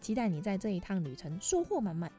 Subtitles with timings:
[0.00, 2.10] 期待你在这一趟旅程收获满满。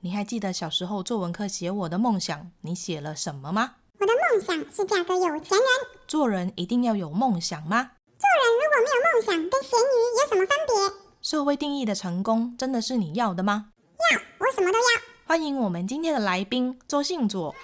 [0.00, 3.76] 你还记得小时候作文课写我的梦想，你写了什么吗？
[3.98, 5.66] 我的梦想是嫁个有钱人。
[6.06, 7.92] 做人一定要有梦想吗？
[8.18, 11.04] 做人如果没有梦想，跟咸鱼有什么分别？
[11.22, 13.70] 社会定义的成功真的是你要的吗？
[14.12, 14.84] 要，我什么都要。
[15.26, 17.54] 欢迎我们今天的来宾周信佐。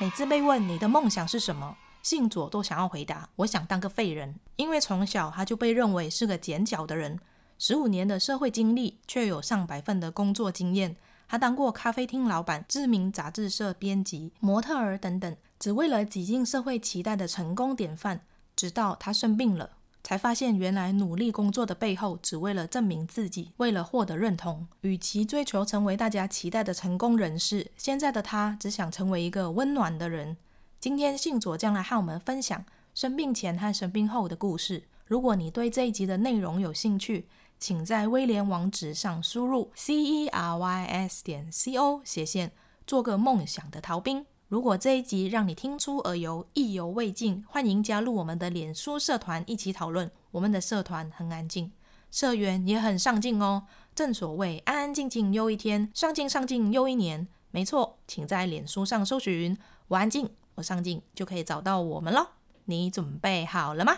[0.00, 1.76] 每次被问你的梦想是什么？
[2.08, 7.20] 信佐都想要回答，我想当个废人，因为从小他就被认为是个剪脚的人。
[7.58, 10.96] 十五年的社会经历，却有上百份的工作经验。
[11.28, 18.22] 他当过咖啡厅老板、知名杂志社编辑、模特儿等等，只为了挤进社会期待的成功典范。
[18.56, 19.72] 直到他生病了，
[20.02, 24.66] 才发现原来努力工作的背后，只为了证明自己，为了获得认同。
[24.80, 30.38] 与其追求成为大家期待的成功人士，现在的他只想成为一个温暖的人。
[30.80, 34.84] 今天信佐将来和我们分享生病前和生病后的故事。
[35.06, 37.26] 如果你对这一集的内容有兴趣，
[37.58, 42.52] 请在威廉网址上输入 c e r y s 点 c o 斜线
[42.86, 44.24] 做个梦想的逃兵。
[44.46, 50.08] 如果这一集让你听出耳油，意犹未尽，欢迎加入我们的脸书社团一起讨论。
[50.30, 51.72] 我们的社团很安静，
[52.12, 53.64] 社员也很上进哦。
[53.96, 57.26] 正所谓安安静静又一天，上进上进又一年。
[57.50, 60.30] 没错，请在脸书上搜寻我安静。
[60.58, 62.26] 我上镜就可以找到我们喽，
[62.64, 63.96] 你准备好了吗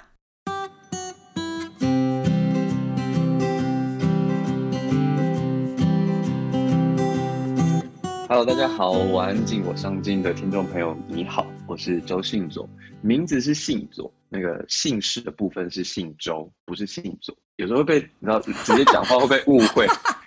[8.28, 12.68] ？Hello，大家好，我安静，我上镜的听众朋友你好，我是周信佐，
[13.00, 19.86] 名字是信佐，那个姓氏的部分是姓周，不是姓佐，有时候会被你知道直接讲话会被误会。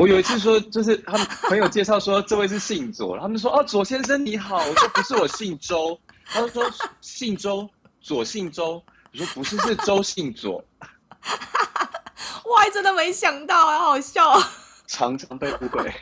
[0.00, 6.64] 我有一次说，就是他们朋友介绍说这位是姓左，他们说哦，左先生你好，我说不是，我姓周，他们说
[7.02, 7.68] 姓周，
[8.00, 10.64] 左姓周，我说不是，是周姓左。
[12.46, 14.40] 我还真的没想到，好好笑啊！
[14.86, 15.92] 常常被误会。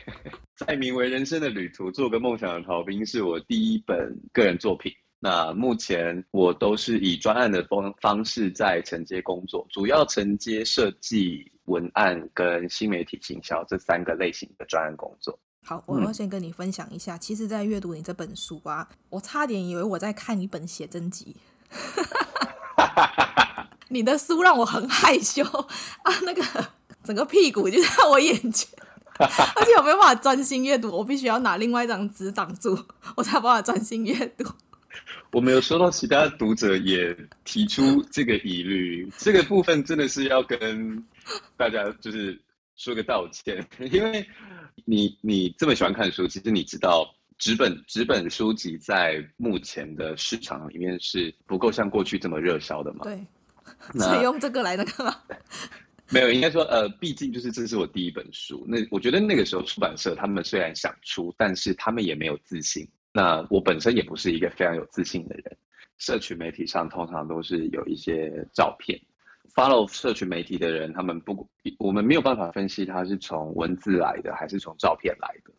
[0.55, 4.93] 在名为人生的旅途，做个梦想的逃兵，是我第一本个人作品。
[5.19, 15.37] 那目前我都是以专案的方方式在承接工作，主要承接设计、文案跟新媒体行销这三个类型的专案工作。
[15.63, 21.35] 好，我要先跟你分享一下，嗯、其实，在阅读你这本书啊，我差点以为我在看一本写真集。
[23.89, 26.43] 你的书让我很害羞啊，那个
[27.03, 28.69] 整个屁股就在我眼前，
[29.17, 32.77] 而且我没有办法专心阅读，我必须要拿另外一张纸挡住，
[33.15, 34.45] 我才有办法专心阅读。
[35.31, 41.03] 我没有收到其他读者也提出这个疑虑，这个部分真的是要跟
[41.57, 42.39] 大家就是
[42.75, 44.25] 说个道歉， 因为
[44.85, 53.03] 你你这么喜欢看书，其实你知道纸本纸本书籍在目前的市场里面是不够像过去这么热销的嘛？
[53.03, 53.25] 对，
[53.93, 55.15] 那用这个来那个吗？
[56.11, 62.89] 没有，应该说呃，毕竟就是这是我第一本书，那我觉得那个时候出版社他们虽然想出，但是他们也没有自信。
[63.13, 65.57] 那我本身也不是一个非常有自信的人，
[65.99, 68.99] 社群媒体上通常都是有一些照片
[69.53, 75.53] ，follow 社群媒体的人，他们不，我们没有办法分析他是从文字来的还是从照片来的，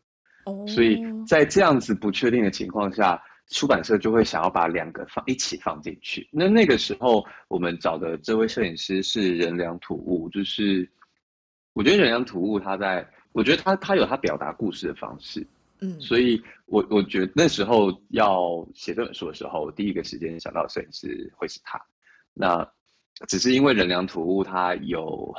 [0.44, 6.28] 哦，所以在这样子不确定的情况下，出版社就会想要把两个放一起放进去。
[6.30, 10.88] 那那个时候我们找的这位摄影师是人良土物，就是
[11.72, 15.46] 我觉得人良土物他在，我觉得他他有他表达故事的方式。
[15.82, 21.80] 嗯，所以我我觉得那时候要写这本书的时候，第一个时间想到的摄影师会是他。
[22.34, 22.70] 那
[23.28, 25.34] 只是因为人良土物它有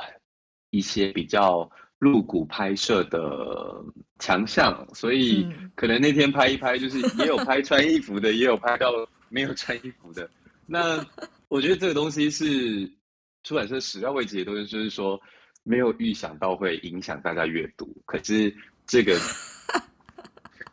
[0.70, 3.84] 一些比较露骨拍摄的
[4.18, 8.90] 强项，所以可能那天拍一拍，就是也有拍穿衣服的，也有拍到
[9.28, 10.28] 没有穿衣服的。
[10.66, 11.04] 那
[11.48, 12.90] 我觉得这个东西是
[13.44, 15.20] 出版社始料未及的东西，就是说
[15.62, 17.94] 没有预想到会影响大家阅读。
[18.06, 18.54] 可是
[18.86, 19.18] 这个。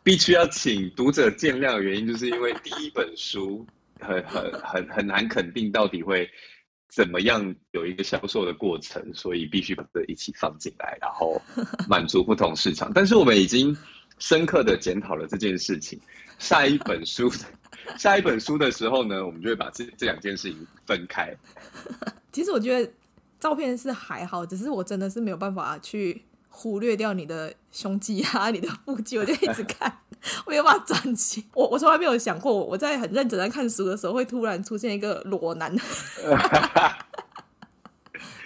[0.02, 3.66] 必须要请读者见谅的原因，就是因为第一本书
[4.00, 6.28] 很很很很难肯定到底会
[6.90, 11.40] 怎么样有一个销售的过程，所以必须把这一起放进来，然后
[11.88, 12.90] 满足不同市场。
[12.92, 13.76] 但是我们已经
[14.18, 15.98] 深刻的检讨了这件事情。
[16.38, 17.30] 下一本书，
[17.98, 21.36] 下一本书的时候呢，我们就会把这这两件事情分开。
[22.32, 22.90] 其实我觉得
[23.38, 29.98] 照片是还好，只是我真的是没有办法去忽略掉你的胸肌啊，你的腹肌，我就一直看，
[30.46, 31.44] 没有办法专心。
[31.54, 35.74] 我我从来没有想过，我在很认真在看书的时候，会突然出现一个裸男。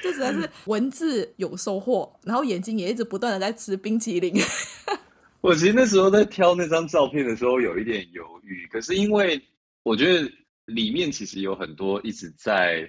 [0.03, 4.35] 这实在是文字有收获，然后眼睛也一直不断的在吃冰淇淋。
[5.41, 9.43] 我其实那时候在挑那张照片的时候有一点犹豫，可是因为
[9.82, 10.31] 我觉得
[10.67, 12.87] 里面其实有很多一直在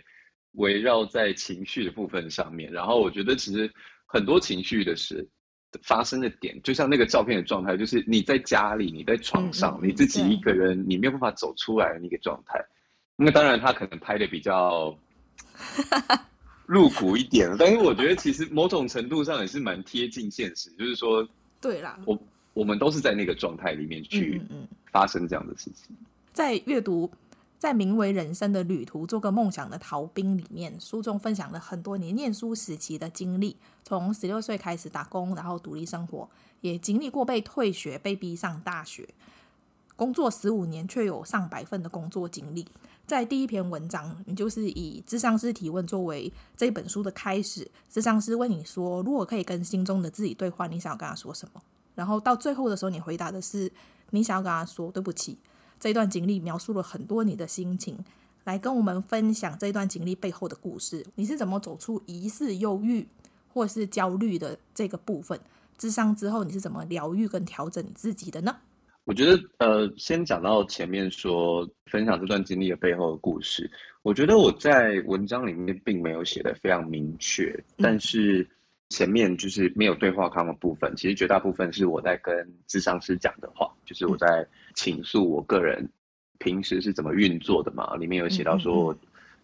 [0.54, 3.72] 围绕在情绪的部分上面，然后我觉得其实
[4.06, 5.26] 很多情绪的事
[5.84, 12.60] 发生的点，就像那个照片的状态，就是你在家里，你在床上，你自己一个人，你没有办法走出来的那个状态。
[13.16, 14.98] 那当然，他可能拍的比较。
[16.66, 21.26] 露骨一点， 但是我觉得其实某种程度上也是蛮贴近现实，就是说，
[21.62, 22.20] 对啦，我
[22.54, 24.42] 我们都是在那个状态里面去
[24.92, 25.96] 发生这样的事情。
[26.34, 27.10] 在阅读
[27.58, 36.30] 在名为《人生的旅途：做个梦想的逃兵》里面，书中分享了很多你念书时期的经历，从十六岁开始打工，然后独立生活，
[36.62, 39.08] 也经历过被退学、被逼上大学，
[39.96, 42.68] 工作十五年却有上百份的工作经历。
[43.08, 47.70] 在第一篇文章，你就是以智商师提问作为这本书的开始。
[47.90, 51.62] 智商师问你说：“如果可以跟心中的自己对话，你想要跟他说什么？”
[51.96, 53.72] 然后到最后的时候，你回答的是
[54.10, 55.38] ：“你想要跟他说对不起。”
[55.80, 57.98] 这段经历描述了很多你的心情，
[58.44, 61.06] 来跟我们分享这段经历背后的故事。
[61.16, 63.08] 你是怎么走出疑似忧郁
[63.48, 65.40] 或是焦虑的这个部分？
[65.78, 68.56] 智商之后，你是怎么疗愈跟调整你自己的呢？
[69.04, 73.70] 我觉得，呃，先讲到前面说分享这段经历的背后的故事。
[74.02, 78.48] 我觉得我在文章里面并没有写得非常明确，但是
[78.90, 85.90] 前面就是没有对话框的部分，其实绝大部分是我在跟智商师讲的话，就是我在倾诉我个人
[86.40, 87.96] 平时是怎么运作的嘛。
[87.96, 88.98] 里面有写到说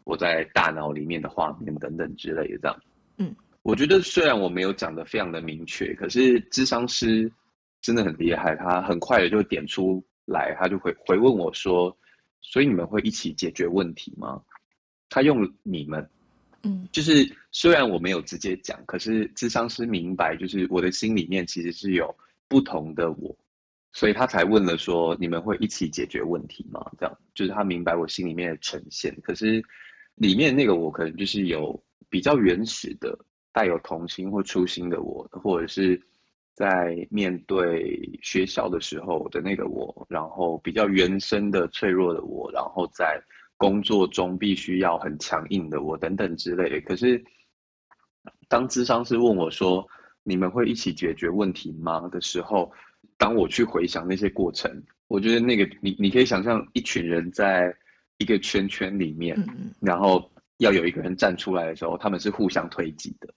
[0.03, 2.79] 我在大脑里面的画面等等之类的这样。
[3.17, 7.31] 嗯，我觉得虽然我没有讲的非常的明确，可是智商师。
[7.83, 11.97] 真的很厉害，他很快的就点出来，他就会回问我说
[12.39, 14.39] ：“所以你们会一起解决问题吗？”
[15.09, 16.07] 他用“你们”，
[16.63, 22.15] 嗯，就是虽然我没有直接讲，可是智商师明白，就是我的心里面其实是有
[22.47, 23.37] 不同的我，
[23.93, 29.15] 所以他才问了说：“你们会一起解决问题吗？”这样就是他明白我心里面的呈现。
[29.21, 29.63] 可是
[30.15, 33.17] 里面那个我可能就是有比较原始的、
[33.51, 36.01] 带有童心或初心的我，或者是。
[36.53, 43.19] 在面对学校的时候的那个我，然后比较原生的脆弱的我，然后在
[43.61, 46.81] 工作中必须要很强硬的我等等之类的。
[46.81, 47.23] 可是，
[48.49, 49.87] 当咨商师问我说
[50.25, 52.71] ：“你们会一起解决问题吗？”的时候，
[53.19, 57.71] 当我去回想那些过程，我觉得那个你你可以想象一群人在
[58.17, 59.37] 一个圈圈里面，
[59.79, 63.31] 然后要有一个人站出来的时候，他们是互相推挤的，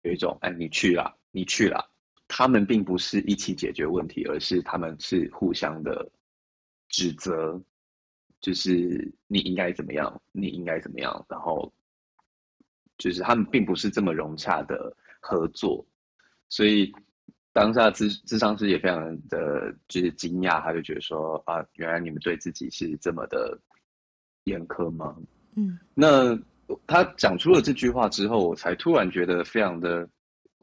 [0.00, 1.14] 有一种哎，你去啦。
[1.30, 1.84] 你去啦，
[2.26, 6.10] 他们并不是一起解决问题，而是他们是互相的
[6.88, 7.60] 指责，
[8.44, 11.72] 就是你应该怎么样，你应该怎么样，然后
[12.98, 15.86] 就是他们并不是这么融洽的合作，
[16.50, 16.92] 所以
[17.54, 23.58] 当下智智商师也非常的就是惊讶，他就觉得说啊，原来你们对自己是这么的
[24.44, 25.16] 严苛吗？
[25.56, 26.38] 嗯，那
[26.86, 30.08] 他讲出了这句话之后，我才突然觉得非常的。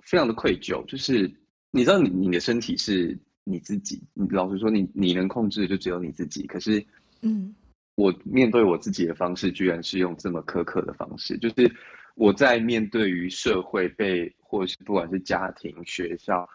[0.04, 1.32] 非常的愧疚，就是
[1.70, 6.48] 你知道你，你你的身体是你自己，你老实说你，你你能控制的就只有你自己。
[6.48, 6.84] 可是，
[7.22, 7.54] 嗯，
[8.02, 11.72] 我面对我自己的方式，居然是用这么苛刻的方式，就是
[12.16, 16.48] 我在面对于社会被，或是不管是家庭、学校，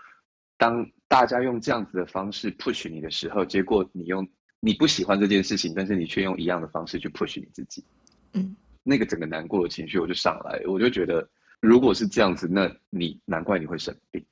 [0.56, 4.28] 当大家用这样子的方式 push 你的时候，结果你用
[4.60, 7.84] 你不喜欢这件事情，但是你却用一样的方式去 push 你自己，
[8.32, 11.28] 嗯，那个整个难过的情绪我就上来，我就觉得。
[11.58, 14.22] 如果是这样子，那你难怪你会生病。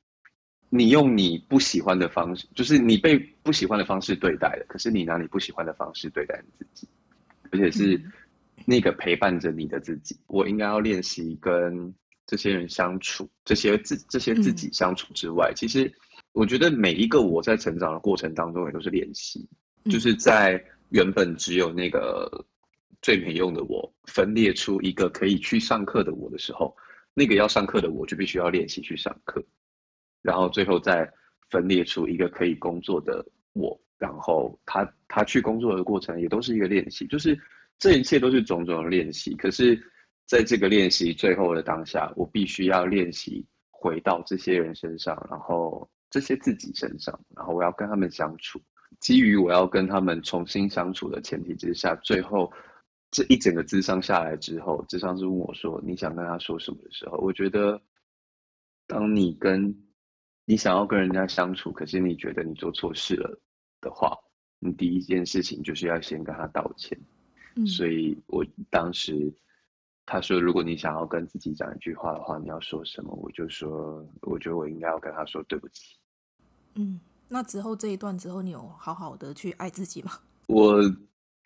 [0.69, 6.87] 你用你不喜欢的方式，就是你被不喜欢的方式对待了，可是你拿你不喜欢的方式对待你自己，
[7.55, 8.03] 而且是
[8.67, 10.19] 那个陪伴着你的自己。
[10.27, 11.95] 我应该要练习跟
[12.27, 15.93] 这些人相处，这些自这些自己相处之外，其实
[16.33, 19.49] 我觉得每一个我在成长的过程当中也都是练习，
[19.85, 22.45] 就是在原本只有那个
[23.01, 26.77] 最没用的我分裂出一个可以去上课的我的时候。
[27.17, 29.41] 那个要上课的我就必须要练习去上课，
[30.21, 31.09] 然后最后再
[31.49, 37.41] 分裂出一个可以工作的我，然后他他去工作的过程也都是一个练习，就是
[37.79, 39.35] 这一切都是种种的练习。
[39.37, 39.83] 可是
[40.27, 48.61] 在这个练习最后的当下，我必须要练习回到这些人身上，然后这些自己身上，然后我要跟他们相处。
[49.01, 52.53] 基于我要跟他们重新相处的前提之下，最后
[53.11, 57.81] 这一整个智商下来之后，智商是问我说：“你想跟他说什么的时候？”我觉得，
[58.87, 59.75] 当你跟
[60.45, 63.41] 你想要跟人家相处，可是你觉得你做错事了
[63.85, 64.19] 的话，
[64.59, 66.99] 你第一件事情就是要先跟他道歉。
[67.55, 69.33] 嗯，所以我当时
[70.07, 75.97] 他说：“如果你想要跟自己讲一句话的话，你要说什么？”我就说：“我觉得我应该要跟他说对不起。”
[76.75, 76.99] 嗯，
[77.29, 80.11] 那之后这一段之后，你有好好的去爱自己吗？
[80.49, 80.81] 我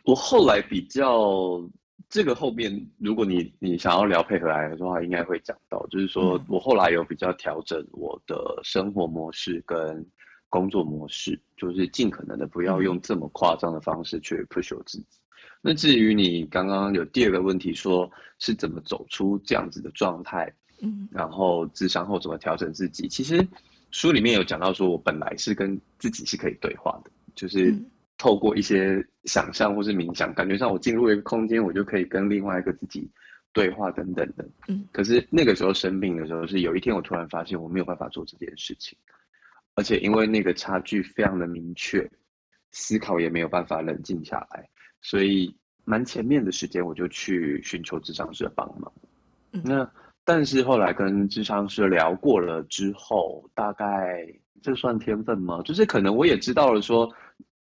[0.05, 1.63] 我后来比较
[2.09, 10.05] 这个后面，如果你你想要聊配合癌的话，应该会讲到，就是说我后来有比较调整我的生活模式跟
[10.49, 15.07] 工作模式，就是尽可能的不要用这么夸张的方式去 push 我自己。
[15.61, 23.47] 那至于你刚刚有第二个问题，说是怎么走出这样子的状态，嗯，然后智商后怎么调整自己，其实
[23.91, 27.75] 书里面有讲到，说我本来是跟自己是可以对话的，就是。
[28.21, 33.09] 透过一些想象或是冥想，感觉上我进入一个空间，我就可以跟另外一个自己
[33.53, 34.45] 对话等等的。
[34.67, 38.99] 嗯，可是那个时候生病的时候，是有一天我突然发现我没有办法做这件事情，
[39.79, 42.11] 而且因为那个差距非常的明确，
[42.73, 44.69] 思考也没有办法冷静下来，
[45.01, 48.93] 所以蛮前面的时间我就去寻求智商师的帮忙。
[49.53, 49.89] 嗯，那
[50.25, 54.27] 但是后来跟智商师聊过了之后，大概
[54.61, 55.63] 这算天分吗？
[55.63, 57.09] 就是可能我也知道了说。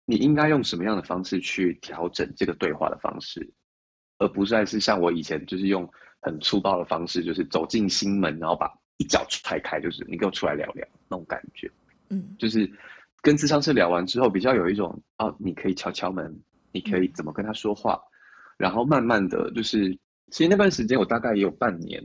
[0.08, 3.52] 你应该用什么样的方式去调整这个对话的方式，
[4.18, 5.84] 而不再是像我以前就是用
[6.20, 11.68] 很粗暴的方式，就是走进心门，然后把一脚踹开，就是你给我出来聊聊那种感觉。
[12.10, 12.70] 嗯，就是
[13.22, 16.40] 跟咨商师聊完之后，比较有一种哦，你可以敲敲门，
[16.72, 18.00] 你可以怎么跟他说话，
[18.56, 19.90] 然后慢慢的就是，
[20.30, 22.02] 其实那段时间我大概也有半年，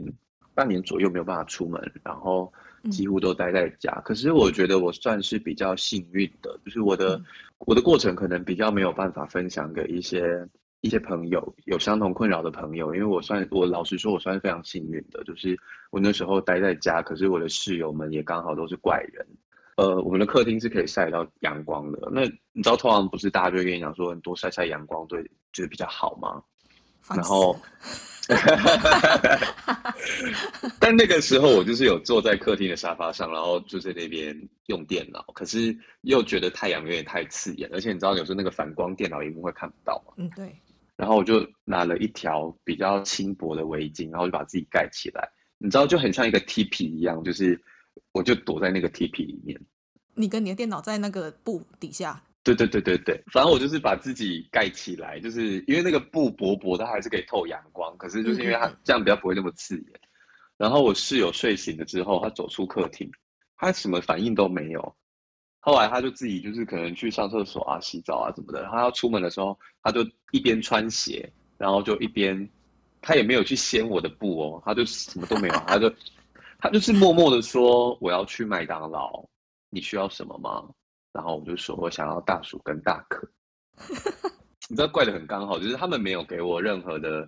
[0.54, 2.52] 半年左右没有办法出门，然后。
[2.90, 7.26] 几乎都待在家，可是我觉得我算是比较幸运的，就是我的、嗯、
[7.60, 15.56] 我的过程可能比较没有办法分享给一些一些朋友有相同困扰的朋友，因为我算我老实说，我算是非常幸运的，就是
[15.92, 19.28] 我那时候待在家，可是我的室友们也刚好都是怪人，
[19.78, 26.42] 呃，我们的客厅是可以晒到阳光的，那你知道通常不是大家就会跟你讲说，多晒晒阳光对就是比较好吗？
[27.16, 27.60] 然后。
[30.80, 34.34] 但那个时候我就是有坐在客厅的沙发上，然后就在那边
[34.68, 40.14] 用电脑，可是又觉得太阳有点太刺眼，而且你知道有时候那个反光电脑萤幕会看不到嘛。
[40.18, 40.56] 嗯，对。
[40.96, 47.62] 然后我就拿了一条比较轻薄的围巾，然后就把自己盖起来，你知道就很像一个 TP 一样，就是
[48.12, 49.60] 我就躲在那个 TP 里面。
[50.14, 52.22] 你跟你的电脑在那个布底下。
[52.44, 57.96] 对对对对对，反正我就是把自己盖起来，就是因为那个布薄薄的，它还是可以透阳光。
[57.98, 60.00] 可是就是因为它这样比较不会那么刺眼。
[60.58, 63.12] 然后我室友睡醒了之后，他走出客厅，
[63.58, 64.96] 他什么反应都没有。
[65.60, 68.68] 后来他就自己就是可能去上厕所啊、洗澡啊什么的。
[68.72, 72.50] 他要出门的时候，他就一边穿鞋，然后就一边，
[73.02, 75.94] 他也没有去掀我的布哦，他就什么都没有，他就
[76.62, 79.26] 他就是默默的说：“我要去麦当劳，
[79.70, 80.64] 你需要什么吗？”
[81.12, 83.28] 然后我就说，我想要大薯跟大可，
[84.70, 87.28] 你知道怪得很刚好，就是他们没有给我任何的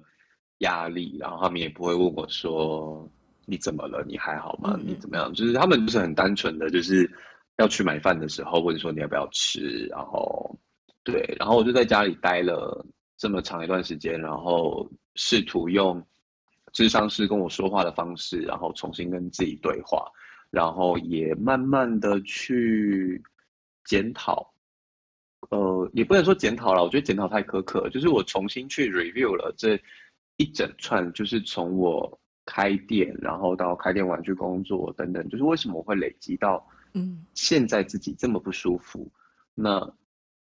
[0.59, 3.11] 压力，然后他们也不会问我说
[3.45, 4.79] 你怎么了，你还好吗？
[4.81, 5.33] 你怎么样？
[5.33, 7.11] 就是他们就是很单纯的，就是
[7.57, 10.57] 要去买饭的时候问说你要不要吃，然后
[11.03, 12.85] 对，然后我就在家里待了
[13.17, 16.01] 这么长一段时间，然后试图用
[16.73, 20.11] 咨商师跟我说话的方式，然后重新跟自己对话，
[20.49, 23.23] 然后也慢慢的去。
[23.85, 24.53] 检讨，
[25.49, 27.89] 呃，也不能说检讨了，我觉得检讨太苛刻。
[27.89, 29.77] 就是我重新去 review 了这
[30.37, 39.11] 一整串，就是从我开店，然后到开店完去工作等等，就是为什么我会累积到，嗯，现在自己这么不舒服，
[39.57, 39.93] 嗯、那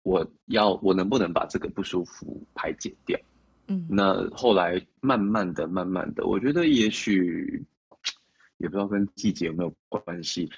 [0.05, 3.19] 我要我能不能把这个不舒服排解掉？
[3.67, 7.65] 嗯，那后来慢慢的、慢慢的，我觉得也许
[8.59, 10.51] 也不知道跟季节有没有关系。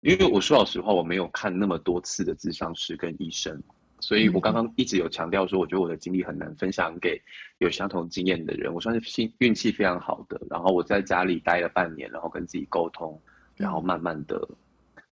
[0.00, 3.62] 因为我说老实话，我没有看那么多次的智商师跟医生，
[4.00, 7.20] 所以我刚刚一直有强调说，我觉得我的经历很难分享给
[7.58, 8.72] 有相同经验的人。
[8.72, 13.20] 我算是幸运气非常好的，然后我在家里待了半年，然后跟自己沟通，
[13.56, 14.48] 然后慢慢的，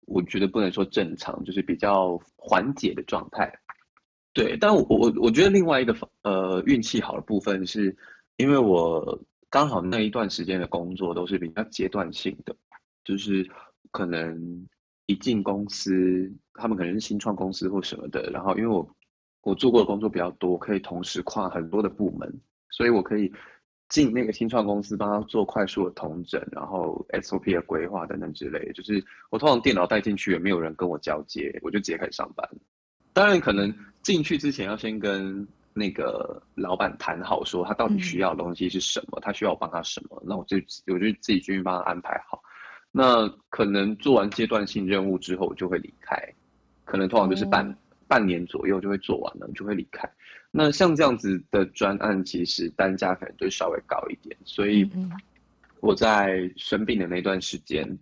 [0.05, 3.51] 我觉得不能说正常，就是比较缓解的状态。
[4.35, 7.97] 对，但我我我觉得另外一个呃运气好的部分是，
[8.37, 12.55] 因为我刚好那一段时间的工作都是比较阶段性的，
[13.03, 13.49] 就是
[13.91, 14.67] 可能。
[15.07, 18.89] 一进公司，他们可能是新创公司或什么的，然后因为我
[19.43, 23.31] 我做过的工作比较多，可以同时跨很多的部门，所以我可以
[23.87, 28.71] 进那个新创公司帮他做快速的统整，然后 SOP 的规划等等之类。
[28.73, 32.49] 就是我通常电脑带进去，也没有人跟我交接，我就直接开始上班。
[33.15, 40.57] 当然，可能进去之前要先跟那个老板谈好，说他到底需要的东西是什么，嗯、他需要我帮他什么，那我就
[40.87, 42.43] 我就自己去帮他安排好。
[42.91, 46.17] 那可能做完阶段性任务之后，我就会离开，
[46.83, 50.11] 可能通常就是半、哦、半年左右就会做完了，就会离开。
[50.51, 54.85] 那像这样子的专案，其实单价可能就稍微高一点，所以
[55.79, 57.97] 我在生病的那段时间。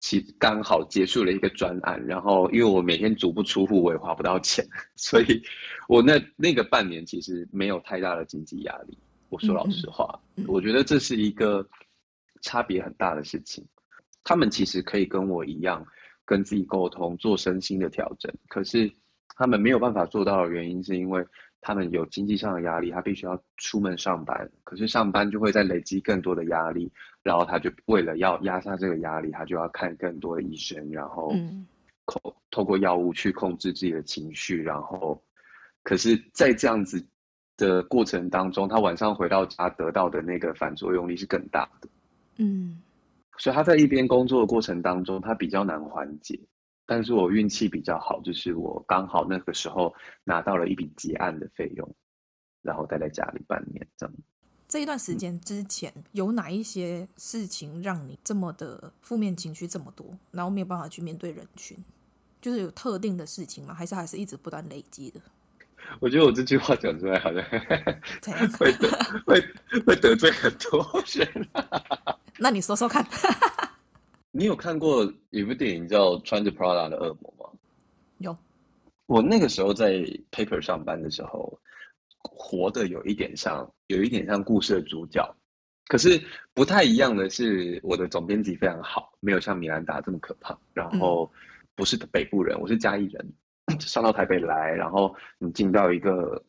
[0.00, 4.66] 其实刚好结束了一个专案，然后因为我每天足不出户，我也花不到钱，
[4.96, 5.42] 所以
[5.88, 8.98] 我那那个半年其实没有太大的经济压力。
[9.28, 11.68] 我说老实话，嗯嗯、我觉得这是一个
[12.40, 13.64] 差别很大的事情。
[14.24, 15.86] 他们其实可以跟我一样，
[16.24, 18.90] 跟自己沟通，做身心的调整，可是
[19.36, 21.24] 他们没有办法做到的原因，是因为。
[21.60, 26.90] 他们有经济上的压力，他必须要出门上班，可是上班就会再累积更多的压力，
[27.22, 31.32] 然后他就为了要压下这个压力，他就要看更多的医生，然后
[32.06, 35.22] 控透过药物去控制自己的情绪，然后，
[35.82, 37.06] 可是，在这样子
[37.56, 41.88] 的过程当中，他晚上回到家得到的那个反作用力是更大的，
[42.38, 42.80] 嗯，
[43.38, 46.40] 所以他在一边工作的过程当中，他比较难缓解。
[46.90, 49.94] 但是我运气比较好，就是我刚好那个时候
[50.24, 51.88] 拿到了一笔结案的费用，
[52.62, 54.12] 然后待在家里半年这样。
[54.66, 61.78] 这一段时间之前，有哪一些事情让你这么的负面情绪这么多，然后没有办法去面对人群？
[62.40, 63.72] 就是有特定的事情吗？
[63.72, 65.20] 还是还是一直不断累积的？
[66.00, 67.40] 我觉得我这句话讲出来好像
[68.58, 68.88] 会得
[69.24, 69.40] 会
[69.86, 71.48] 会得罪很多人。
[72.38, 73.06] 那你说说看。
[74.32, 77.58] 你有看过一部电影叫《穿着 Prada 的恶魔》吗？
[78.18, 78.36] 有。
[79.06, 79.94] 我那个时候在
[80.30, 81.60] Paper 上班的时候，
[82.22, 85.34] 活得有一点像，有一点像故事的主角。
[85.88, 86.22] 可是
[86.54, 90.56] 不太一样的是，我的总编辑非常好，没有像米兰达这么可怕。
[90.72, 91.28] 然后
[91.74, 93.32] 不是北部人，我是嘉义人，
[93.80, 96.40] 上到台北来，然后你进到一个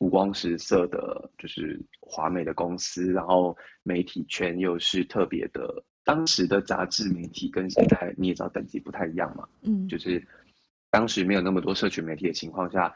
[0.00, 5.84] 五光十色的，就是华美的公司，然后媒体圈又是特别的。
[6.08, 10.26] 当时的杂志媒体跟现在你也知道等级不太一样嘛，嗯，就是
[10.88, 12.94] 当时没有那么多社群媒体的情况下，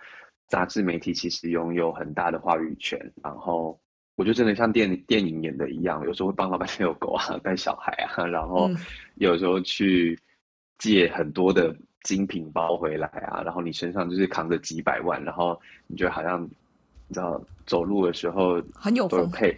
[0.49, 2.99] 杂志媒体其实拥有很大的话语权。
[3.23, 3.79] 然后
[4.15, 8.71] 我就真的像电电影演的一样，有时候会帮老板遛狗啊，带小孩啊，然后
[9.17, 10.19] 有时候去
[10.79, 19.55] 借很多的精品包回来啊，然后你身上就是扛着几百万，然后你就好像你知道走路的时候很有风配。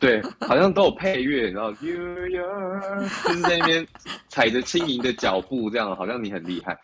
[0.00, 3.86] 对，好像都有配乐，然后就是在那边
[4.28, 6.74] 踩着轻盈的脚步，这样好像你很厉害。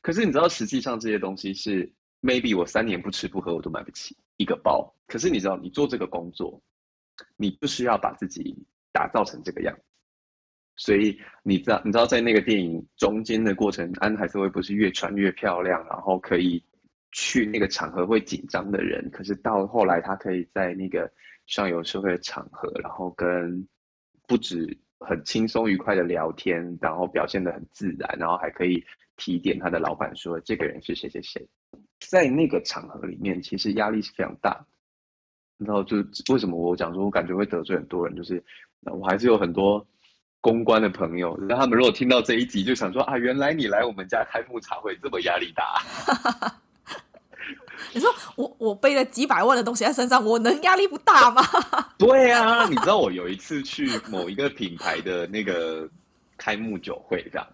[0.00, 4.90] 可是你知道，实际上这些东西是 maybe 我三年不吃不喝我都买不起一个包。
[5.06, 6.62] 可是你知道，你做这个工作，
[7.36, 8.56] 你就是要把自己
[8.90, 9.82] 打造成这个样子。
[10.76, 16.64] 所以你知道，你知道在那个电影中间的过程，安海瑟薇不是越穿越漂亮，然后可以
[17.10, 21.12] 去那个场合会紧张的人，可是到后来他可以在那个。
[21.46, 23.66] 上有社会的场合，然后跟
[24.26, 28.84] 不止很轻松愉快的聊天，然后表现得很自然，然后还可以
[29.16, 31.46] 提点他的老板说这个人是谁谁谁。
[32.00, 34.64] 在那个场合里面，其实压力是非常大。
[35.58, 35.98] 然后就
[36.32, 38.42] 为什么我讲说，我感觉会得罪很多人，就是
[38.80, 39.86] 我还是有很多
[40.40, 45.80] 公关的朋友，那他们如果听到这一集，就想说啊，原来你来我们家开幕茶会这么压力大。
[47.92, 51.42] 你说我我背了几百万的东西在身上，我能压力不大吗？
[51.98, 55.88] 对啊，你知道我有一次去某一个品牌的那个
[56.36, 57.46] 开幕酒会，这样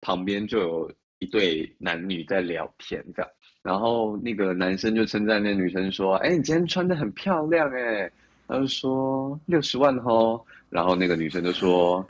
[0.00, 3.30] 旁边就有一对男女在聊天，这样，
[3.62, 8.10] 然后那个男生就称赞那女生说：“哎，你今天穿的很漂亮哎。”
[8.46, 12.06] 他就说：“六十万哦。”然后那个女生就说：“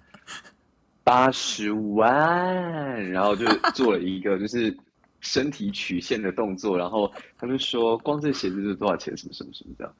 [1.04, 2.12] 八十万。”
[3.12, 4.76] 然后就做了一个就是。
[5.24, 9.16] 身体曲线的动作，然后他就说：“光这鞋子是多少钱？
[9.16, 9.90] 什么什么什么的，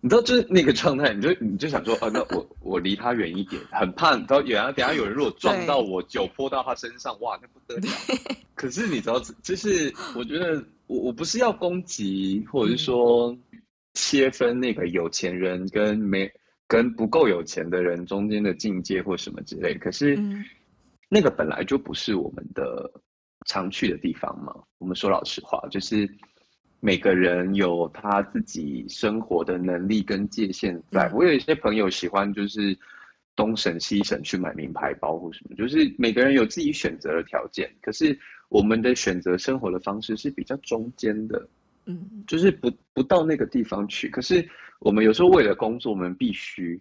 [0.00, 7.92] 你知道，就是那个状态，你就你就想说，啊，那我我离他远一点，很怕，你知道，远啊，等下有人如果撞到我，酒泼到他身上，哇，那不得了。
[8.56, 13.36] 可是你知道，就是我觉得我我不是要攻击，或者是说
[13.94, 16.28] 切分那个有钱人跟没
[16.66, 20.18] 跟不够有钱的人中间的境界或什么之类，可是
[21.08, 22.90] 那个本来就不是我们的。”
[23.46, 26.08] 常去的地方嘛，我们说老实话，就是
[26.80, 31.10] 每个人有他自己生活的能力跟界限在。
[31.14, 32.76] 我有一些朋友喜欢就是
[33.34, 37.72] 东省西省去买名牌包或什么，就是每个人有自己选择的条件。
[37.80, 41.48] 可是我们的选择生活的方式是比较中间的，
[41.86, 44.08] 嗯，就是不不到那个地方去。
[44.08, 44.46] 可是
[44.80, 46.80] 我们有时候为了工作，我们必须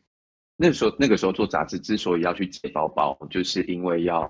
[0.58, 4.30] 那时候那个时候做杂志，之所以要去借包包，就是因为要。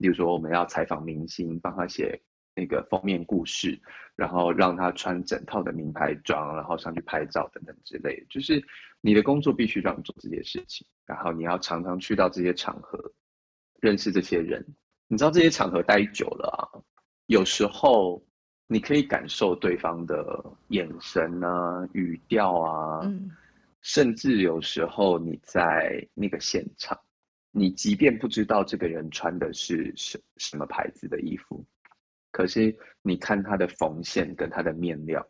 [0.00, 2.18] 例如说，我们要采访明星，帮他写
[2.54, 3.78] 那个封面故事，
[4.16, 8.26] 然后让他穿整套的名牌装，然后上去拍照等等之类的。
[8.30, 8.64] 就是
[9.02, 13.12] 你的工作必须让你做这些事情，然后你要常常去到这些场合，
[13.78, 14.66] 认识这些人。
[15.06, 16.80] 你知道这些场合待久了啊，
[17.26, 18.24] 有时候
[18.66, 23.30] 你可以感受对方的眼神啊、语调啊，嗯，
[23.82, 26.98] 甚至有时候你在那个现场。
[27.52, 31.64] 你即便不知道这个人穿的是什什么牌子的衣服，
[32.30, 35.26] 可是你看他的缝线跟他的面料，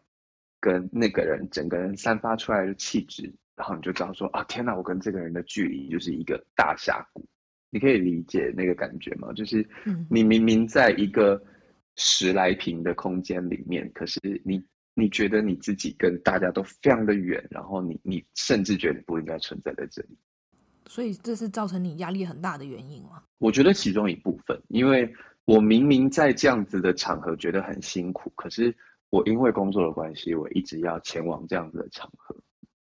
[0.61, 7.27] 跟那个人整个人散发出来的气质，然后你就知道说啊，天哪，我跟这个人的距离就是一个大峡谷。
[7.71, 9.33] 你可以理解那个感觉吗？
[9.33, 9.65] 就是
[10.11, 11.41] 你明明在一个
[11.97, 14.61] 十来平的空间里面，可是你
[14.93, 20.19] 你觉得你自己跟大家都非常的远，然后你你甚至觉得不应该存在在这里。
[20.91, 23.23] 所以这是造成你压力很大的原因吗？
[23.39, 25.09] 我觉得其中一部分，因为
[25.45, 28.75] 我明明在这样子的场合觉得很辛苦，可是
[29.11, 32.35] 我因为工作的关系，我一直要前往这样子的场合，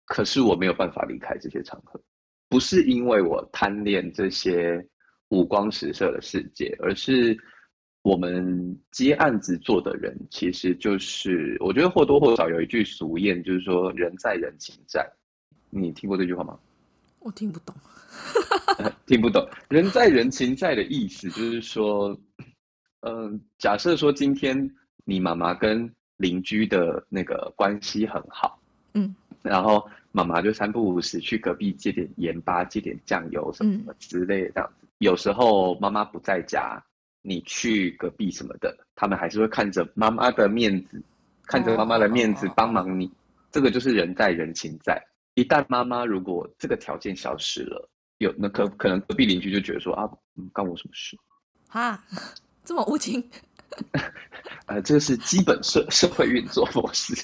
[0.05, 2.01] 可是我没有办法离开这些场合，
[2.49, 4.87] 不是因为我贪恋这些
[5.31, 7.37] 五光十色的世界，而是
[8.03, 15.05] 我们接案子做的人，其实就是我觉得或多或少有一句俗谚，就是说人在人情在，
[15.71, 16.57] 你听过这句话吗？
[17.19, 17.75] 我听不懂。
[19.07, 22.09] 听不懂，人在人情在的意思就是说，
[23.01, 24.71] 嗯、呃，假设说今天
[25.05, 28.59] 你妈妈跟邻居的那个关系很好，
[28.95, 34.87] 嗯，然后妈妈就三不五时去隔壁借点盐巴、借点酱油什么什么之类的这样子。
[34.87, 36.83] 嗯、有时候妈妈不在家，
[37.23, 41.03] 你去隔壁什么的，他们还是会看着妈妈的面子，
[41.47, 43.11] 看着妈妈的面子帮忙你。
[43.53, 45.03] 这个就是人在人情在。
[45.35, 51.17] 一旦妈妈如果这个条件消失了，有那可可能隔壁邻居就觉得说啊，嗯，干我什么事？
[51.69, 52.03] 啊，
[52.65, 53.23] 这么无情？
[54.67, 57.15] 呃，这是基本社 社会运作模式。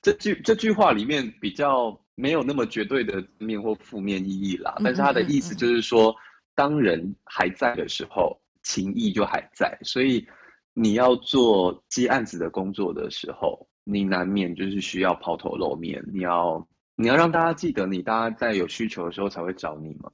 [0.00, 6.14] 这句这句话里面比较没有那么绝对的面或负面意义啦，但是它的意思就是说，
[6.54, 9.78] 当人还在的时候，情谊就还在。
[9.82, 10.26] 所以
[10.72, 16.66] 你要做接案子的工作的时候，你难免就是需要抛头露面，你要。
[16.94, 20.12] 你要让大家记得你，大家在有需求的时候才会找你吗？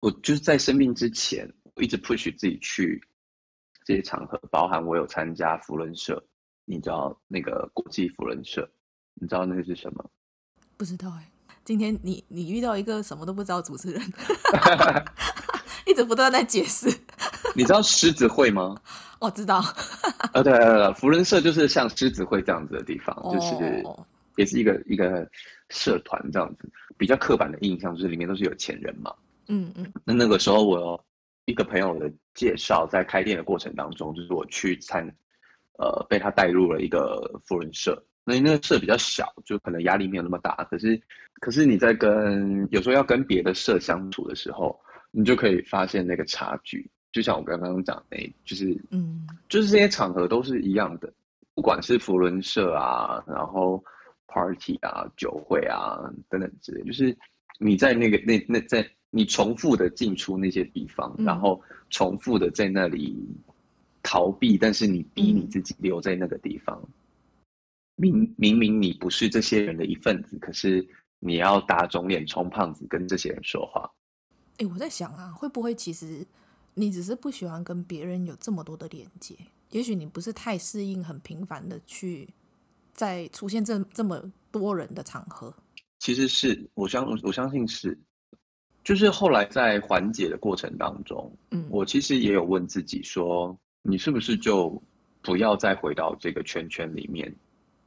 [0.00, 3.00] 我就是在生病之前，我一直 push 自己去
[3.84, 6.22] 这些场合，包含我有参加福伦社，
[6.64, 8.68] 你知道那个国际福伦社，
[9.14, 10.10] 你知道那个是什么？
[10.76, 11.28] 不知道哎。
[11.64, 14.00] 今天你你遇到一个什么都不知道主持人，
[15.84, 16.88] 一直不断在解释。
[17.54, 18.80] 你知道狮子会吗？
[19.20, 19.58] 我知道。
[20.32, 23.84] 啊，对对，福伦社就是像狮子会这样子的地方，就是
[24.36, 25.28] 也是一个一个。
[25.70, 29.14] 社团这样子比较刻板的印象就是里面都是有钱人嘛，
[29.48, 29.92] 嗯嗯。
[30.04, 31.04] 那那个时候我有
[31.46, 35.06] 一个朋友的介绍，在开店的过程当中，就是我去参，
[35.78, 38.02] 呃，被他带入了一个富人社。
[38.24, 40.54] 那那个社比较小，就可能压力没有那么大。
[40.70, 41.00] 可是，
[41.40, 44.78] 可是你在跟有时候要跟别的社相处的时候，
[45.10, 46.90] 你就可以发现那个差距。
[47.12, 51.12] 就像我刚刚讲的，就是嗯，就是这些场合都是一样的，
[51.54, 53.82] 不管是福伦社啊，然后。
[54.30, 57.16] party 啊，酒会啊，等等之类，就是
[57.58, 63.16] 你在那个那那在你重复的进出那些地方，嗯、然后重复的在那里
[64.02, 66.80] 逃避，但是你逼你自己留在那个地方。
[66.84, 66.92] 嗯、
[67.96, 70.86] 明明明你不是这些人的一份子，可是
[71.18, 73.90] 你要打肿脸充胖子跟这些人说话。
[74.58, 76.26] 哎、欸，我在想啊，会不会其实
[76.74, 79.34] 你只是不喜欢跟别人有这么多的连接？
[79.70, 82.28] 也许你不是太适应很频繁的去。
[82.94, 85.54] 在出现这这么多人的场合，
[86.00, 87.96] 其实是我相我相信是，
[88.88, 94.82] 就是后来在缓解的过程当中，嗯，我其实也有问自己说，你是不是就
[95.20, 97.30] 不要再回到这个圈圈里面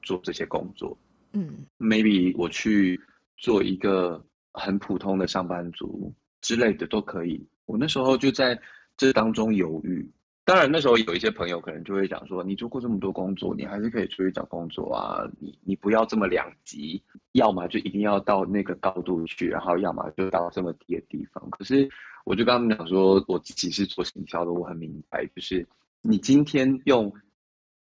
[0.03, 0.95] 做这些工作？
[1.33, 3.01] 嗯，maybe 我去
[3.35, 7.43] 做一个很普通的上班族之类的都可以。
[7.65, 8.61] 我那时候就在
[8.95, 10.07] 这当中犹豫。
[10.43, 15.23] 当然，那时候有一些朋友可能就会讲说：“你做过这么多工作，你还是可以出去找工作啊！
[15.39, 17.01] 你你不要这么两极，
[17.33, 21.87] 要么就一定要到那个高度去，然后要么就到这么低的地方。”可是，
[22.25, 25.65] 我就跟他们讲说，我自己是做行销的，我很明白，就是
[26.01, 27.13] 你今天用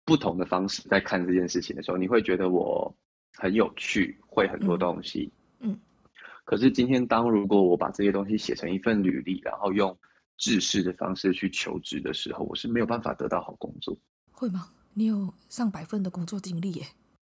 [0.04, 2.94] 不同的方式在看这件事情的时候，你会觉得我
[3.34, 5.32] 很有趣，会很多东西。
[5.62, 5.72] 嗯。
[5.72, 5.80] 嗯。
[6.44, 9.98] 可是今天，当如果我把这些东西写成一份履历，然后用。
[10.38, 13.98] 制式的方式去求职的时候，我是没有办法得到好工作。
[14.32, 14.70] 会吗？
[14.94, 16.86] 你有上百份的工作经历耶。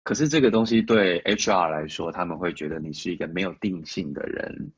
[0.04, 4.72] 可是这个东西对 HR 来说，他们会觉得你是一个没有定性的人，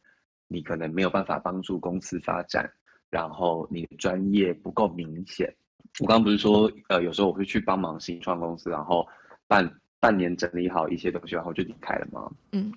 [0.48, 2.72] 你可能没有办法帮助公司发展，
[3.10, 5.54] 然后你的专业不够明显。
[6.00, 9.08] 我刚刚不是说，呃，有时候我会去帮忙新创公司，然后
[9.48, 12.32] 半半年整理好一些东西，然后就离开了吗？
[12.52, 12.72] 嗯，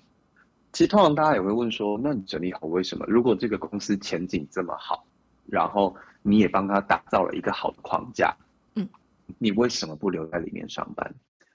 [0.73, 3.05] 其实通常大家也会问说，那你整理好为什么？
[3.07, 5.05] 如果这个公司前景这么好，
[5.51, 8.35] 然后你也帮他打造了一个好的框架，
[8.75, 8.89] 嗯，
[9.37, 11.13] 你为什么不留在里面上班？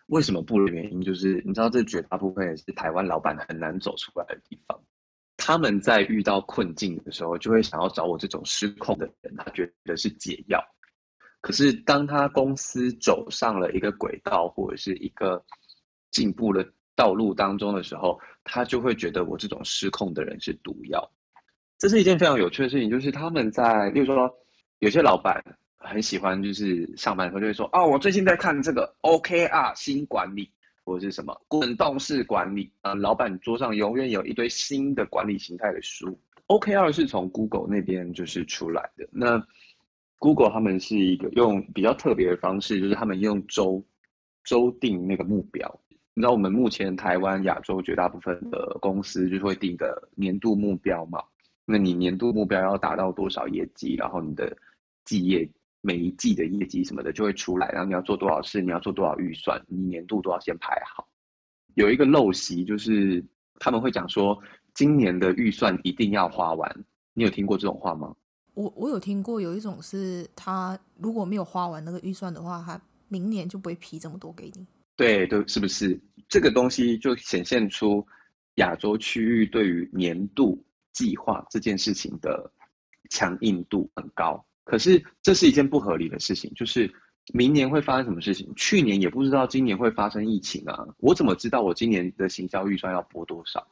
[0.09, 4.79] 为什么不的原因就是，你知道这绝大部分也是台湾老板很难走出来的地方。
[5.37, 10.63] 他们在遇到困境的时候，就会想要找我这种失控的人，他觉得是解药。
[11.41, 15.45] 可是当他公司走上了一个轨道或者是一个
[16.11, 21.11] 进步的道路当中的时候，他就会觉得我这种失控的人是毒药。
[21.79, 24.35] 这是一件非常有趣的事情，就是他们在，例如说，
[24.79, 25.43] 有些老板。
[25.79, 30.51] 很喜欢，就是上班的时候就会说，哦，我最近在看这个 OKR 新管理，
[30.85, 32.93] 或者是什么滚动式管理啊。
[32.93, 36.19] 老板桌上永远有一堆新的管理形态的书。
[36.49, 39.07] OKR 是从 Google 那边就是出来的。
[39.13, 39.41] 那
[40.19, 43.85] Google 他们是一个用比较特别的方式，就是他们用周
[44.43, 45.81] 周定那个目标。
[46.15, 51.23] 你知道我们目前台湾、亚洲绝大部分的公司就是会定个年度目标嘛？
[51.67, 54.57] 那你年度目标要达到多少业绩，然后你的
[55.05, 55.47] 季业。
[55.83, 61.07] 每一季的业绩什么的就会出来，然后你要做多少事，你要做多少预算，你年度都要先排好。
[61.75, 63.25] 有一个陋习就是
[63.61, 64.37] 他们会讲说，
[64.75, 66.85] 今年的预算一定要花完。
[67.15, 68.17] 你有听过这种话吗？
[68.55, 74.67] 我我有听过，有一种是他如果没有花完那个预算的话，他明年就不会批这么多给你。
[74.97, 76.01] 对对，是不是？
[76.29, 78.05] 这个东西就显现出
[78.57, 80.61] 亚洲区域对于年度
[80.97, 82.51] 计划这件事情的
[83.11, 84.43] 强硬度很高。
[84.65, 86.91] 可是这是一件不合理的事情，就是
[87.35, 88.51] 明年会发生什么事情？
[88.57, 93.69] 去年也不知道今年会发生疫情啊，我怎么知道我今年的行销预算要拨多少？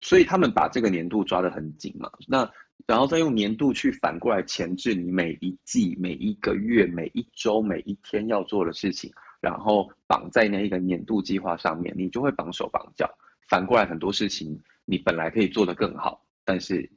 [0.00, 2.48] 所以他们把这个年度抓得很紧嘛，那
[2.86, 13.10] 然后再用年度去反过来前置你每一季、每一个月、每一周、每一天要做的事情，然后绑在那一个年度计划上面，你就会绑手绑脚。
[13.48, 16.88] 反过来很多事情你本来可以做得更好，但是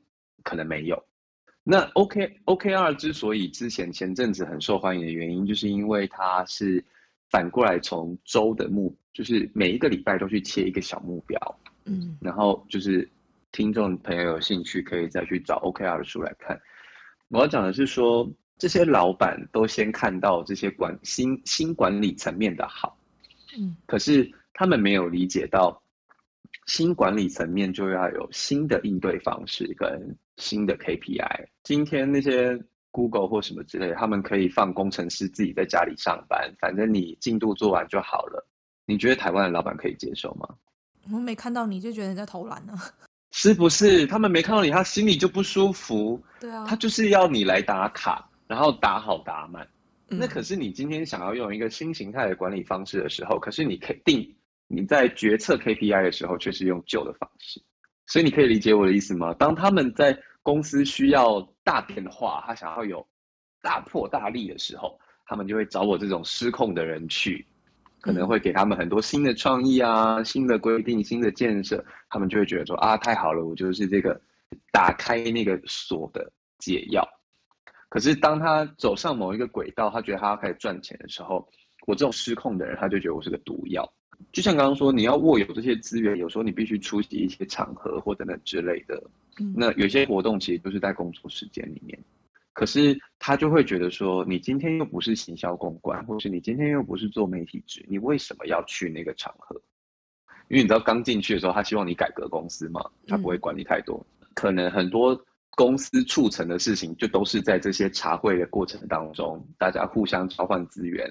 [0.43, 1.03] 可能没有。
[1.61, 6.81] 那 OK OKR 之所以之前前阵子很受欢迎的原因，就是因为它是
[7.29, 11.37] 反过来从周的目，就是每一个礼拜都去切一个小目标，
[11.83, 13.05] 嗯，然后就是
[13.51, 16.57] 听众朋友有兴趣可以再去找 OKR 的书来看。
[17.27, 22.97] 我要讲的是说，这些老板都先看到这些管新新管理层面的好，
[23.57, 25.81] 嗯，可是他们没有理解到。
[26.67, 31.47] 新管理层面就要有新的应对方式跟新的 KPI。
[31.63, 32.57] 今天那些
[32.91, 38.47] Google 或什么之类，他们可以放工程师自己在家里上班，反正你进度做完就好了。
[38.85, 40.47] 你觉得台湾的老板可以接受吗？
[41.11, 42.73] 我没看到你就觉得你在偷懒呢？
[43.31, 44.05] 是不是？
[44.05, 46.21] 他们没看到你，他心里就不舒服。
[46.39, 49.67] 对啊，他就是要你来打卡，然后打好打满。
[50.09, 50.19] 嗯。
[50.19, 54.35] 那可是你今天想要用一个新形态的管理方式的时候，可是你肯定。
[54.73, 57.61] 你在决策 KPI 的时候，却是用旧的方式，
[58.07, 59.33] 所以你可以理解我的意思吗？
[59.33, 63.05] 当他们在公司需要大变化，他想要有
[63.61, 67.45] 大破大立的时候，他们就会找我这种失控的人去，
[67.99, 74.19] 可能会给他们很多新的创意啊、新的规定、新的建设，他们就会觉得说啊，太好了，我就是这个
[74.71, 77.05] 打开那个锁的解药。
[77.89, 81.49] 可是当他走上某一个轨道，他觉得他要开始赚钱的时候，
[81.85, 83.91] 我这种失控的人，他就觉得我是个毒药。
[84.31, 89.01] 就像刚刚说，你要握有这些资源，有时候你必须出席一些场合或等等之类的。
[89.55, 91.97] 那有些活动其实都是在工作时间里面，
[92.53, 99.59] 可是他就会觉得说，你今天又不是行销公关，或是你今天又不是做媒体职，你为什么要去那个场合？
[100.49, 104.05] 因为你知道刚进去的时候，他希望你改革公司嘛，他不会管你太多。
[104.33, 111.09] 可能很多公司促成的事情，就都是在这些茶会的过程当中，大家互相交换资源，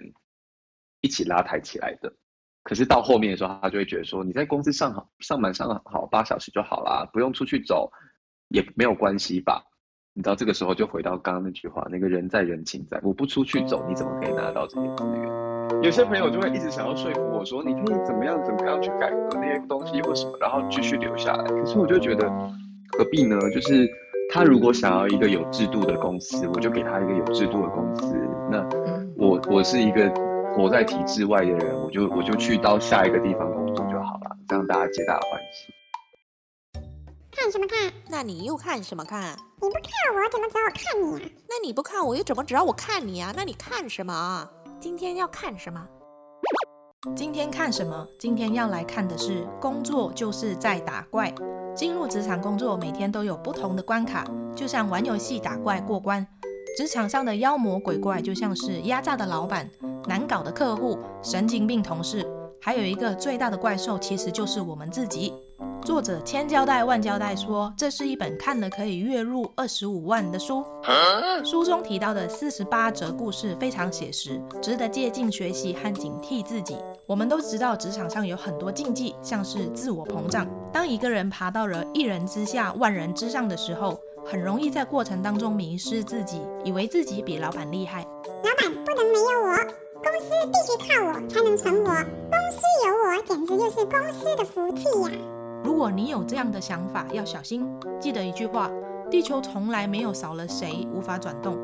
[1.01, 2.12] 一起拉抬起来的。
[2.62, 7.90] 可是到后面的时候，他就会觉得说，你在公司上好上班上好八小时就好啦，不用出去走，
[8.49, 9.64] 也没有关系吧？
[10.12, 15.83] 你知道这个时候就回到刚刚那句话，那个人在人情在，我不出去走，你怎么可以拿到这些资源？
[15.83, 21.44] 有些朋友就会一直想要说服我说，你可以怎么样怎么样去改革那些东西或什么，然后继续留下来。
[21.44, 22.29] 可是我就觉得
[22.99, 23.38] 何必呢？
[23.51, 23.88] 就是
[24.33, 28.14] 他如果想要一个有制度的公司，我就给他一个有制度的公司。
[28.51, 28.68] 那
[29.16, 30.30] 我我是一个。
[30.56, 35.72] 活在体制外的人，我就我就去到下一个地方工作就好了，这样大家皆大欢喜。
[37.30, 37.92] 看什么看？
[38.08, 39.36] 那你又看什么看？
[39.62, 41.30] 你不看我，怎么知道我看你啊？
[41.48, 43.32] 那你不看我，又怎么知道我看你啊？
[43.36, 44.48] 那你看什么？
[44.80, 45.86] 今天要看什么？
[47.16, 48.06] 今天看什么？
[48.18, 51.32] 今天要来看的是工作就是在打怪。
[51.74, 56.26] 进入职场工作，每天都有不同的关卡，就像玩游戏打怪过关。
[56.81, 59.69] 职场上的妖魔鬼怪就像是压榨的老板、
[60.09, 62.27] 难搞的客户、神经病同事，
[62.59, 65.35] 还有一个最大的怪兽，其实就是我们自己。
[65.85, 70.64] 作者千交代万交代说，这是一本看了可以月入二十五万的书。
[71.45, 76.79] 书中提到的四十八则故事非常写实，值得借鉴学习和警惕自己。
[77.07, 80.47] 我们都知道职场上有很多禁忌，像是自我膨胀。
[80.73, 88.06] 当一个人爬到了一人之下、万人之上的时候，很容易在过程当中迷失自己，以为自己比老板厉害。
[88.24, 89.56] 老板不能没有我，
[90.02, 91.85] 公司必须靠我才能存活。
[91.85, 95.18] 公司有我，简直就是公司的福气呀！
[95.64, 97.66] 如果你有这样的想法，要小心。
[98.00, 98.70] 记得一句话：
[99.11, 101.59] 地球从来没有少了谁无法转动。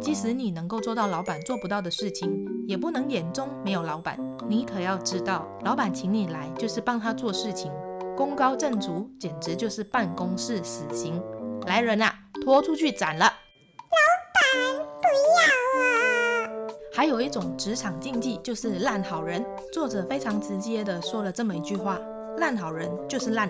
[0.00, 4.18] 即使你能够做到老板做不到的事情，也不能眼中没有老板。
[4.48, 7.70] 你可要知道，老板请你来就是帮他做事情，
[8.16, 11.20] 功高震主，简直就是办公室死刑。
[11.66, 13.24] 来人啊，拖出去斩了！
[13.24, 13.96] 老
[14.34, 15.44] 板不要
[15.84, 16.72] 啊！
[16.92, 19.44] 还有一种职场禁忌就是烂好人。
[19.72, 21.98] 作者非常直接的说了这么一句话。
[22.38, 23.48] 烂好人就是烂。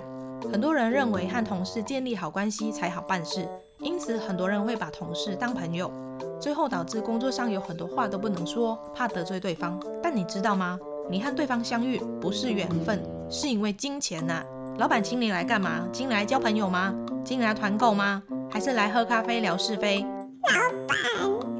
[0.50, 3.46] 很多人认为和同事建立好关系才好办事，
[3.78, 5.90] 因此很多人会把同事当朋友，
[6.40, 9.80] 最后导致工作上有很多话都不能说，怕得罪对方。
[10.02, 10.78] 但你知道吗？
[11.08, 14.44] 你和对方相遇不是缘分，是因为金钱呐。
[14.80, 15.86] 老板请你来干嘛？
[15.92, 16.94] 请你来交朋友吗？
[17.22, 18.22] 请你来团购吗？
[18.50, 20.00] 还是来喝咖啡聊是非？
[20.00, 20.56] 老
[20.88, 20.96] 板，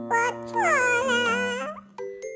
[0.09, 1.67] 我错了。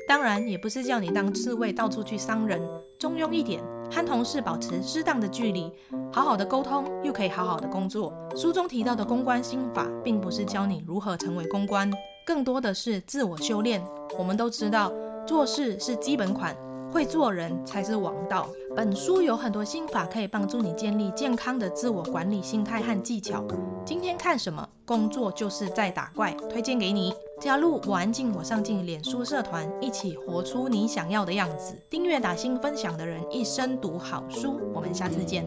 [0.07, 2.61] 当然也不是叫你当刺猬到处去伤人，
[2.99, 3.63] 中庸一点。
[3.91, 5.73] 和同事保持适当的距离，
[6.13, 8.13] 好好的沟通，又可以好好的工作。
[8.35, 11.91] 书中提到的公关心法，并不是教你如何成为公关，
[12.27, 13.83] 更多的是自我修炼。
[14.19, 14.93] 我们都知道，
[15.25, 16.55] 做事是基本款，
[16.91, 18.47] 会做人才是王道。
[18.75, 23.43] 本书有很多心法，可以帮助你建立健康的自我管理心态和技巧。
[23.85, 24.67] 今天看什么？
[24.85, 27.13] 工作就是在打怪，推荐给你。
[27.39, 31.75] 加入我安静我上进脸书社团，一起活出你想要的样子。
[31.89, 34.59] 订阅打星分享的人，一生读好书。
[34.73, 35.45] 我们下次见。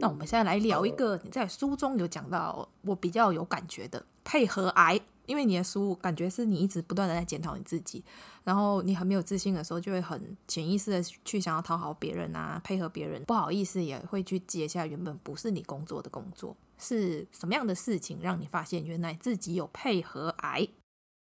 [0.00, 5.00] 那我们现在来聊一个你在书中有讲到，我比较有感觉的配合癌。
[5.28, 8.02] 因为你的书感觉是你一直不断的在检讨你自己，
[8.42, 16.56] 然后你很没有自信的时候，就会很潜意识的去想要讨好别人啊，配合别人，不好意思也会去接下原本不是你工作的工作。
[16.78, 20.66] 是什么样的事情让你发现原来自己有配合癌？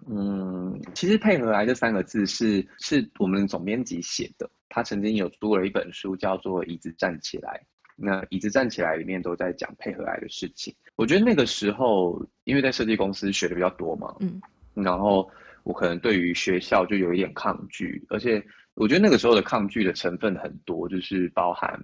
[0.07, 7.61] 嗯，其实配合癌这三个字是是我们总编辑写的，他曾经有读了一本书叫做《椅子站起来》。
[8.03, 10.75] 那椅子站起来里面都在讲配合癌的事情。
[10.95, 14.41] 我觉得那个时候，因为在设计公司学的比较多嘛，嗯，
[14.73, 15.29] 然后
[15.63, 21.79] 我可能对于学校就有一点抗拒，而且我觉得那个时候的抗拒的成分很多，就是包含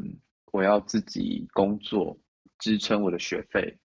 [0.51, 2.17] 我要自己工作
[2.57, 3.77] 支撑我的学费，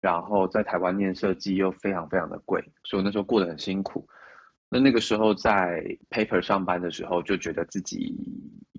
[0.00, 4.06] 然后在台湾念设计又非常非常的贵，所以我那时候过得很辛苦。
[4.68, 8.14] 那那个时候在 Paper 上班的时候，就觉得自己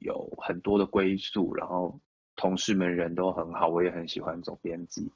[0.02, 2.00] 有很多的归宿，然后。
[2.40, 5.12] 同事们人都很好，我也很喜欢总编辑。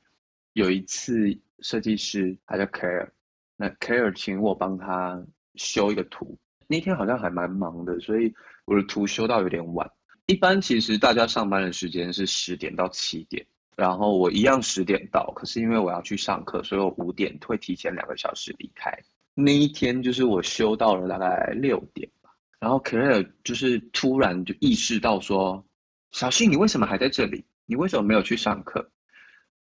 [0.51, 3.11] 有一次，设计师他叫 Care，
[3.55, 6.37] 那 Care 请我帮他修一个图。
[6.67, 8.33] 那天好像还蛮忙的，所以
[8.65, 9.89] 我的图修到有点晚。
[10.25, 13.45] 一般其实大家上班的时间是十点到七点，
[13.77, 18.91] 然后我一样十点到，可是因为我要去上课，所以我五点会提前两个小时离开。
[19.33, 25.63] 那一天就是我修到了大概六点吧，然后 Care 就是突然就意识到说。
[26.13, 27.43] 小新，你为什么还在这里？
[27.65, 28.87] 你为什么没有去上课？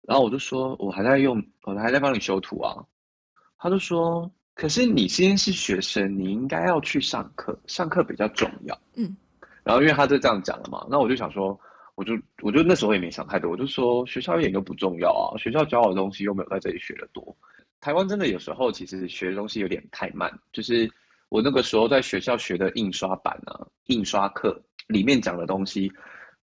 [0.02, 2.86] 然后我就说，我还在用，我还在帮你修图啊。
[3.58, 8.80] 他就说，可是你今天是学生，你应该要去上课，上课比较重要。
[8.96, 9.18] 嗯。
[9.66, 11.60] 然后因为他就这样讲了嘛，那我就想说，
[11.96, 17.36] 我就我就那时候也没想太多，我就说学校一点都不重要啊，学校教我的东西又没有在这里学的多。
[17.82, 20.90] 台湾真的有时候其实学的东西有点太慢，就是
[21.28, 24.58] 我那个时候在学校学的印刷版啊，印刷课
[24.88, 25.92] 里面讲的东西。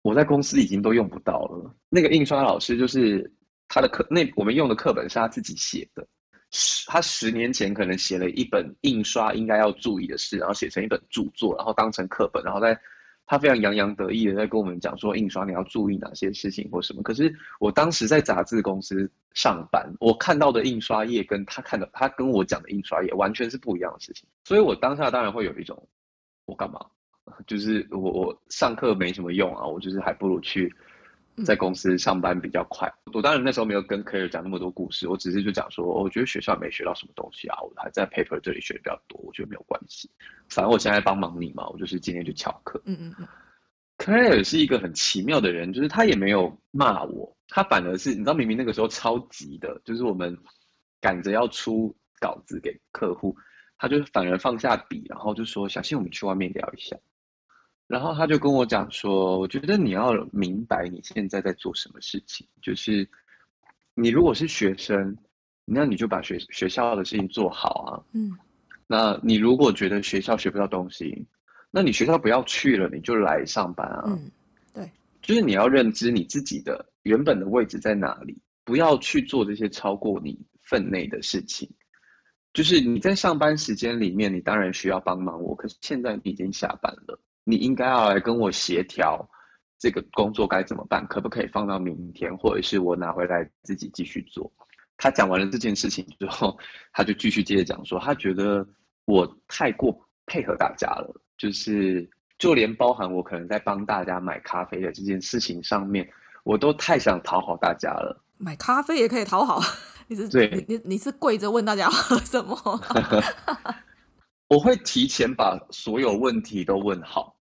[0.05, 1.75] 我在公司已经都用不到了。
[1.89, 3.33] 那个印刷老师就是
[3.69, 6.07] 他的课，那我们用的课本是他自己写的。
[6.51, 12.79] 十他十年前可能写了一本印刷应该要注意的事，然后写成一本著作，然后当成课本，然后在
[13.25, 17.03] 他非常洋洋得意的在跟我们讲说印刷你要注意哪些事情或什么。
[17.03, 25.89] 可是我当时在杂志公司上班，我看到的印刷业跟他看的他跟我讲的印刷业完全是不一样的事情，所以我当下当然会有一种
[26.45, 26.79] 我干嘛？
[27.47, 30.75] 就是我我上课没什么用啊，我就是还不如去
[31.45, 32.87] 在公司上班比较快。
[33.07, 40.11] 嗯、我当然那时候没有跟 Claire 讲那么多故事，我只是就讲说，我觉得学校没学到什么东西啊，我还在 Paper 这里学的比较多，我觉得没有关系。
[40.49, 42.81] 反正我现在帮忙你嘛，我就是今天就翘课。
[42.85, 43.27] 嗯嗯嗯。
[43.97, 50.37] Claire 是一个很奇妙的人，就是他也没有骂我，他反而是你知道，明明那个时候超级的，就是我们
[51.01, 53.37] 赶着要出稿子给客户，
[53.79, 56.97] 他就反而放下笔，然后就说：“小新，我们去外面聊一下。”
[57.87, 63.09] 然后他就跟我讲说：“我觉得你要明白你现在在做什么事情，就是
[63.95, 65.17] 你如果是学生，
[65.65, 67.91] 那你就把学学校的事情做好啊。
[68.13, 68.33] 嗯，
[68.87, 71.27] 那你如果觉得学校学不到东西。”
[71.77, 74.05] 那你学校不要去了，你就来上班啊。
[74.07, 74.31] 嗯，
[74.73, 74.89] 对，
[75.21, 81.69] 就是你要认知你自己的原本的位置在哪里，不要去做这些超过你分内的事情。
[82.53, 89.29] 就是你在上班时间里面，你当然需要帮忙我，可是现在你已经下班了，你应该要来跟我协调
[89.79, 94.51] 这个工作该怎么办，可不可以放到明天，或者是我拿回来自己继续做。
[94.97, 96.59] 他讲完了这件事情之后，
[96.93, 98.67] 他就继续接着讲说，他觉得
[99.05, 99.95] 我太过
[100.27, 101.21] 配合大家了。
[101.37, 106.09] 就是，就连包含我可能在帮大家买咖啡的这件事情上面，
[106.45, 108.25] 我都太想讨好大家了。
[108.39, 109.61] 买咖啡也可以讨好，
[110.07, 112.57] 你是对你你你是跪着问大家喝什么？
[114.49, 117.34] 我会提前把所有问题都问好。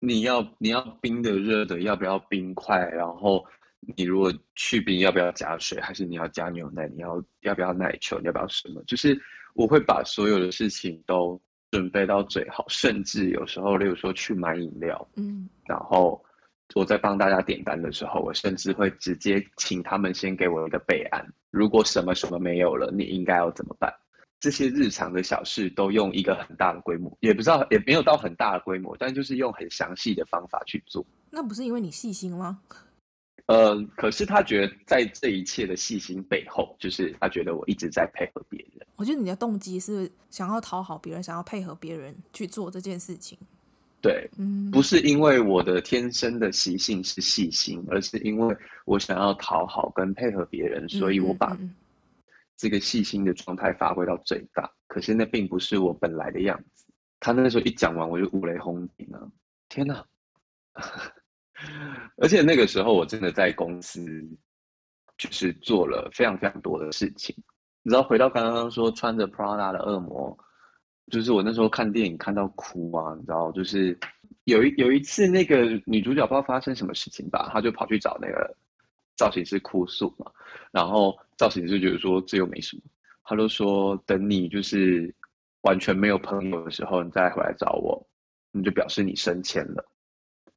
[0.00, 2.78] 你要你要冰的热的，要不要冰块？
[2.88, 3.46] 然后
[3.96, 5.80] 你如果去冰，要不要加水？
[5.80, 6.88] 还是你要加牛奶？
[6.88, 8.18] 你要要不要奶球？
[8.18, 8.82] 你要不要什么？
[8.88, 9.16] 就是
[9.54, 11.40] 我会把所有的事情都。
[11.72, 16.20] 准备到最好，甚至有时候，例如说去买饮料，嗯，然后
[16.74, 23.94] 我在帮大家点单的时候，我甚至会直接请他们先给我一个备案，如果什么什么没有了，你应该要怎么办？
[24.40, 31.04] 这些日常的小事都用一个很大的规模，也不知道也没有到很大的规模，但就是用很详细的方法去做。
[31.30, 32.58] 那不是因为你细心吗？
[33.46, 38.86] 呃，可是他觉得在这一切的细心背后，就是他觉得我一直在配合别人。
[38.96, 43.36] 我觉得你的动机是想要讨好别人，想要配合别人去做这件事情。
[44.00, 51.58] 对，嗯，不是因为我的天生的习性是细心，而是因为我想要讨好跟配合别人，所以我把
[52.60, 54.70] 这个细心的状态发挥到最大。
[54.86, 56.84] 可是那并不是我本来的样子。
[57.18, 59.30] 他那时候一讲完，我就五雷轰顶了。
[59.68, 60.04] 天哪！
[62.16, 64.02] 而且那个时候我真的在公司，
[65.18, 67.34] 就是做了非常非常多的事情。
[67.82, 70.36] 你知道，回到刚刚说穿着 Prada 的恶魔，
[71.10, 73.98] 就是我那时候看电影看到哭啊，你知道，就是
[74.44, 78.56] 有一有一次那个女主角不知道发生什么事情吧，她就跑去找那个
[79.16, 80.30] 造型师哭诉嘛，
[80.72, 82.82] 然后造型师就觉得说这又没什么，
[83.24, 85.14] 他就说等你就是
[85.62, 88.08] 完全没有朋友的时候，你再回来找我，
[88.50, 89.84] 你就表示你升迁了。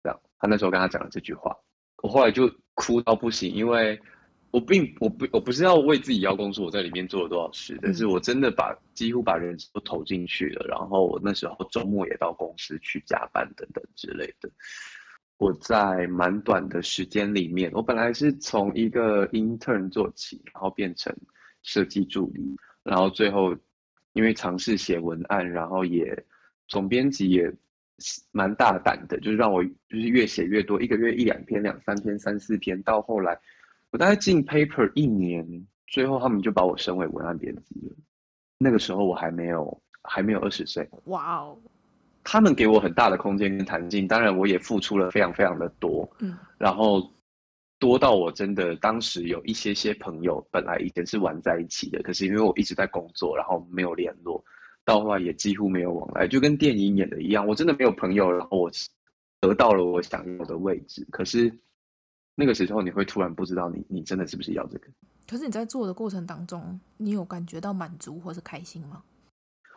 [0.01, 1.55] 这样，他那时候跟他讲了这句话，
[2.01, 3.99] 我后来就哭到不行，因为
[4.51, 14.49] 我并我不我不是要为自己邀功说我在里面做了多少事，但是我真的把几乎把人都投进去了，然后我那时候周末也到公司去加班等等之类的。
[15.43, 21.13] 我在蛮短的时间里面，我本来是从一个 intern 做起，然后变成
[21.63, 23.55] 设计助理，然后最后
[24.13, 26.25] 因为尝试写文案，然后也
[26.67, 27.53] 总编辑也。
[28.31, 33.39] 蛮大胆的，就是让我就是越写越多，一个月一两篇、两三篇、三四篇，到后来
[33.91, 37.95] 我大概进 paper 一年，最后他们就把我升为文案编辑了。
[38.57, 41.57] 那个时候我还没有还没有二十岁，哇哦！
[42.23, 47.11] 他们给我很大的空间跟弹性，当然我也付出了非常非常的多，嗯，然后
[47.79, 54.43] 多到我真的当时有一些些朋友，本来以前是玩在一起的，可是因为我一直在工作，然后没有联络。
[54.85, 57.47] 到后来也几乎没有往来，就跟电影演的一样。
[57.47, 58.71] 我真的没有朋友，然后我
[59.39, 61.07] 得到了我想要的位置。
[61.09, 61.49] 可是
[62.35, 64.87] 那个时候，你会突然不知道你你真的是不是要这个。
[65.25, 69.01] 可是你在做的过程当中，你有感觉到满足或是开心吗？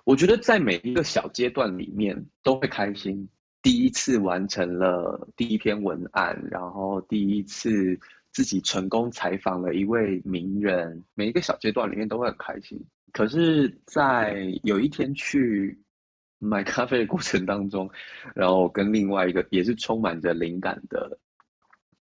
[0.06, 3.28] 我觉得在每一个小阶段里面都会开心。
[3.60, 7.98] 第一次完成了第一篇文案，然后第一次
[8.30, 12.80] 自己成功采访了一位名人，每一个小阶段里面都会很开心。
[13.12, 15.76] 可是，在有一天去
[16.38, 17.90] 买咖啡的过程当中，
[18.32, 21.18] 然后跟另外一个也是充满着灵感的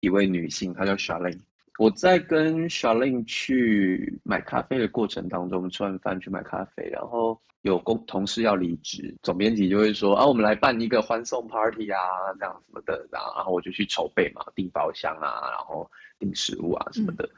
[0.00, 1.40] 一位女性，她叫 Charlene。
[1.78, 11.98] 我在跟 Charlene 去买咖啡的过程当中，吃完饭去买咖啡，然后有工同事要离职，总编辑就会说啊，我们来办一个欢送 party 啊，
[12.38, 17.36] 这样什么的，然后然后我就去筹备嘛，订包厢啊，然后订食物啊什么的，嗯、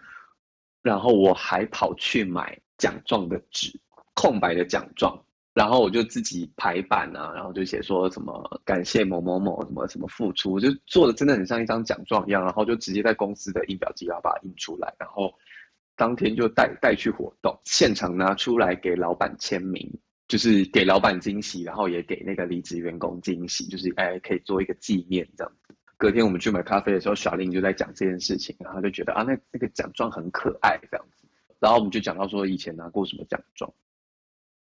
[0.83, 2.57] 然后我还跑去买。
[2.79, 3.73] 奖状的纸，
[4.13, 5.19] 空白的奖状，
[5.55, 15.33] 然后我就自己排版啊，然后就写说什么感谢某某某什么什么付出，我就做的真的很像一张奖状一样，然后就直接在公司的印表机要把它印出来，然后
[15.97, 19.91] 当天就带带去活动，现场拿出来给老板签名，
[20.29, 25.75] 就是给老板惊喜，然后也给那个离职员工惊喜，就是哎可以做一个纪念这样子。
[25.97, 31.27] 隔天我们去买咖啡的时候，小林就在讲这件事情，然后就觉得啊，那那个奖状很可爱这样子。
[31.59, 33.73] 然后我们就讲到说以前拿过什么奖状，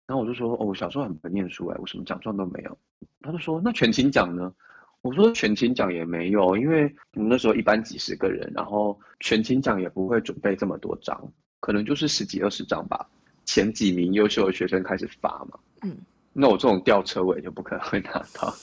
[0.07, 2.77] 然后我就说哦，我小时候很不念书哎，我什么奖状都没有。
[3.21, 4.53] 他就说那全勤奖呢？
[5.01, 13.07] 我说全勤奖也没有，因为我们那时候一班几十个人，然后全勤奖也不会准备这么多张，可能就是十几二十张吧。
[13.45, 15.97] 前几名优秀的学生开始发嘛，嗯，
[16.33, 18.53] 那我这种吊车尾就不可能会拿到，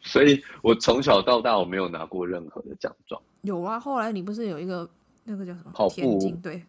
[0.00, 3.20] 所以我从小到大我没有拿过任何的奖状。
[3.42, 4.88] 有啊，后来你不是有一个
[5.24, 6.18] 那个叫什么跑步？
[6.42, 6.62] 对，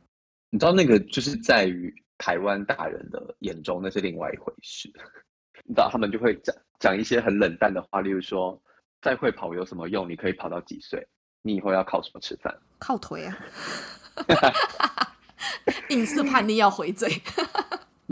[0.50, 4.92] 你知道那个就是在于台湾大人的眼中那是另外一回事，
[5.66, 8.60] 你知道他们就会讲讲一些很冷淡的话，例如说
[9.02, 10.10] 再会跑有什么用？
[10.10, 11.08] 你可以跑到几岁？
[11.44, 12.56] 你以后要靠什么吃饭？
[12.80, 13.38] 靠腿啊！
[15.90, 17.10] 硬是叛逆要回嘴，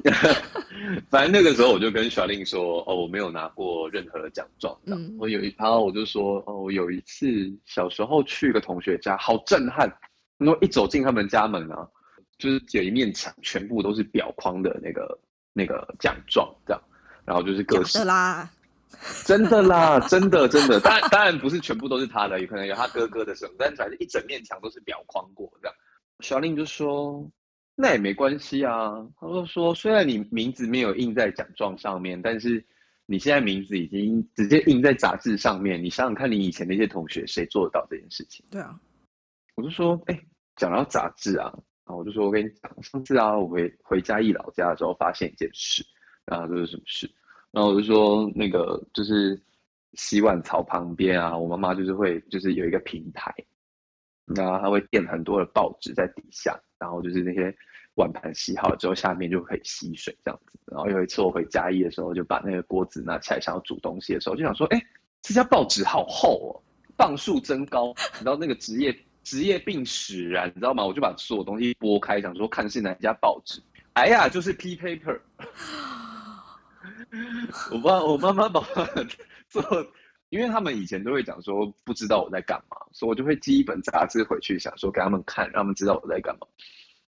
[1.10, 4.78] 反正那个时候我就跟小令说：“哦，我没有拿过任何的奖状。
[4.86, 7.28] 嗯”我有一，然后我就说：“哦，我有一次
[7.66, 9.92] 小时候去一个同学家，好震撼！
[10.38, 11.86] 然后一走进他们家门啊，
[12.38, 15.20] 就是有一面墙，全部都是裱框的那个
[15.54, 16.82] 那个奖状，这样，
[17.26, 18.50] 然后就是各式啦，
[19.26, 25.76] 真的啦，真的真的，当然当然不是全部都是他的，有可能有他哥哥的什么，但反正一整面墙都是裱框过这样。”
[26.22, 27.30] 小令就说。
[27.82, 32.62] 那也没关系啊，他就说，虽然你名字没有印在奖状上面，但是
[33.06, 35.82] 你现在名字已经直接印在杂志上面。
[35.82, 38.46] 你想想看，你以前那些同学谁做得到这件事情？
[38.52, 38.78] 对啊，
[39.56, 40.22] 我就说，哎、欸，
[40.58, 41.46] 讲到杂志啊，
[41.86, 45.82] 然后我就说，我跟你讲，上次啊，我回回嘉义老家的时候，发现一件事，
[46.26, 47.10] 然后这是什么事？
[47.52, 49.42] 然后我就说，那个就是
[49.94, 53.34] 洗碗槽旁边啊，我妈妈就是会就是有一个平台，
[54.36, 57.56] 然后她会垫很多的报纸在底下，然后就是那些。
[58.00, 60.58] 碗盘洗好之后，下面就可以吸水这样子。
[60.66, 64.82] 然后有一次我回嘉义的时候，就把那个锅子拿起来想要煮东西的时候，就想说：哎，
[65.22, 66.56] 这家报纸好厚哦，
[66.96, 67.94] 磅数增高。
[68.14, 70.86] 你知道那个职业职业病使然，你知道吗？
[70.86, 73.62] 我就把所有东西拨开，想说看是哪一家报纸。
[73.94, 75.20] 哎呀，就是 P Paper。
[77.72, 78.62] 我爸我妈妈把
[79.50, 79.62] 做，
[80.30, 86.48] 因为他们以前都会讲说不知道我在干嘛，所以我就会寄一本杂志回去，想说给他们看，让他们知道我在干嘛。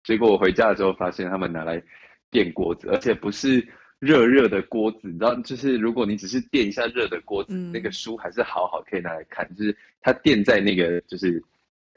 [0.03, 1.81] 结果我回家的时候，发现他们拿来
[2.29, 3.65] 垫锅子，而且不是
[3.99, 9.47] 热热的锅子，你知道，就是如果你只是垫一下热的锅子，嗯、那个书还是好好可以拿来看。
[9.55, 11.43] 就是它垫在那个就是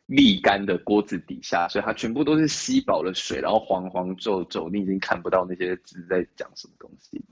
[0.08, 7.22] 沥干的锅子底下，所以它全部都是吸饱了水，然后黄黄皱皱，你已经看不到那些字在讲什么东西。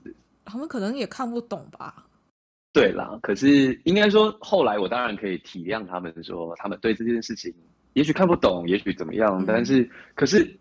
[0.43, 2.07] 他们可能也看不懂吧？
[2.73, 7.53] 对啦，可是应该说，后来我当然可以体谅他们，说他们对这件事情
[7.93, 10.51] 也许看不懂，也许怎么样，嗯、但是可是。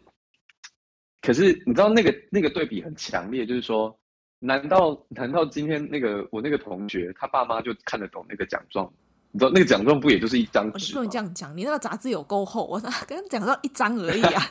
[1.23, 3.97] 可是你知道那个那个对比很强烈，就是说，
[4.41, 8.93] 难道难道今天那个我那个同学他爸妈就看得懂那个奖状？
[9.31, 10.93] 你知道那个奖状不也就是一张纸？
[10.93, 14.43] 不能这样讲，你那个杂志有够厚，我跟奖状一张而已啊。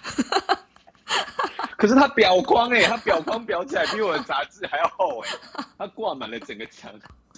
[1.77, 5.29] 可是他裱框哎，他裱框裱起来比我的杂志还要厚哎，
[5.77, 6.91] 他挂满了整个墙，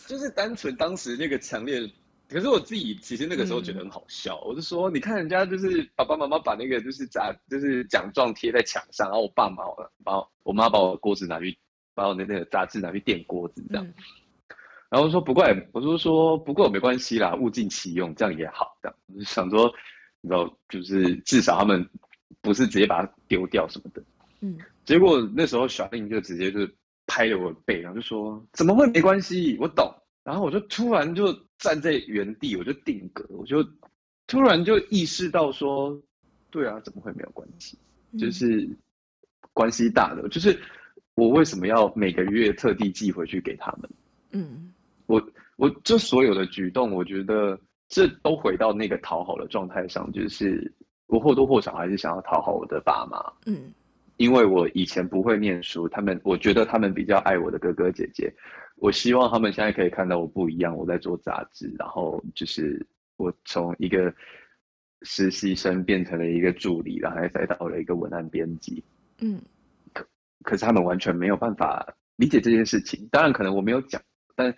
[0.05, 1.91] 就是单纯当时那个强烈。
[2.33, 9.63] 可是我自己其实那个时候觉得很好笑，嗯、我就说，你看人家就是爸爸妈妈把那个就是奖就是奖状贴在墙上，然后我爸妈
[10.03, 11.55] 把我妈把我锅子拿去，
[11.93, 13.93] 把我那那个杂志拿去垫锅子这样，嗯、
[14.89, 19.71] 然后说不怪我就说不过没关系啦，物尽其用，这样也好这样，我就想说，
[20.21, 21.87] 你知道就是至少他们
[22.41, 24.03] 不是直接把它丢掉什么的，
[24.41, 26.67] 嗯，结果那时候小令就直接就
[27.05, 29.93] 拍着我的背，然后就说怎么会没关系，我懂。
[30.23, 33.61] 然后我就突然就站在原地，我就定格，我就
[34.25, 36.01] 突然就意识到说，
[36.49, 37.77] 对啊，怎么会没有关系？
[38.17, 38.69] 就是
[39.53, 40.57] 关系大的，就是
[41.15, 43.89] 我为什么要每个月特地寄回去给他们？
[44.31, 44.73] 嗯，
[45.07, 45.21] 我
[45.57, 47.59] 我这所有的举动，我觉得
[47.89, 50.71] 这都回到那个讨好的状态上，就是
[51.07, 53.19] 我或多或少还是想要讨好我的爸妈。
[53.45, 53.73] 嗯，
[54.17, 58.33] 因为我以前不会念书，他们我觉得他们比较爱我的哥哥姐姐。
[58.75, 64.13] 我希望他们现在可以看到我不一样，我在做杂志，然后就是我从一个
[65.03, 68.83] 实习生变成了一个助理，然后再到了一个文案编辑。
[69.19, 69.41] 嗯，
[69.93, 70.05] 可
[70.43, 73.07] 可是他们完全没有办法理解这件事情。
[73.09, 74.01] 当然，可能我没有讲，
[74.35, 74.53] 但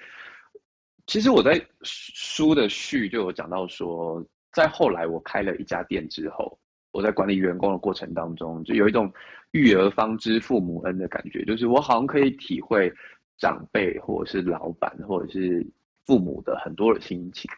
[1.05, 6.57] 其实我在书的序就有讲到说，在后来我开了一家店之后，
[6.91, 9.13] 我在管理员工的过程当中，就有一种
[9.51, 12.91] 育儿方知父母恩的感觉，就是我好像可以体会。
[13.37, 15.65] 长辈或者是老板或者是
[16.05, 17.49] 父母的很多的心情，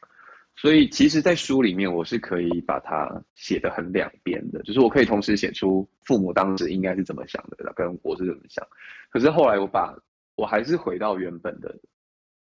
[0.55, 8.65] 所以其实，在书里面我是可以把它写得很两边的，就是我可以同时写出父母当时应该是怎么想的，跟我是怎么想。
[9.09, 9.95] 可是后来我把
[10.35, 11.75] 我还是回到原本的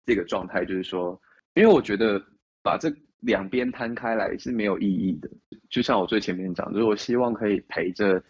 [0.06, 1.20] 这个状态，就是说，
[1.54, 2.22] 因为我觉得
[2.62, 5.30] 把这两边摊开来是没有意义的。
[5.70, 8.22] 就像我最前面讲，就是我希望可以陪着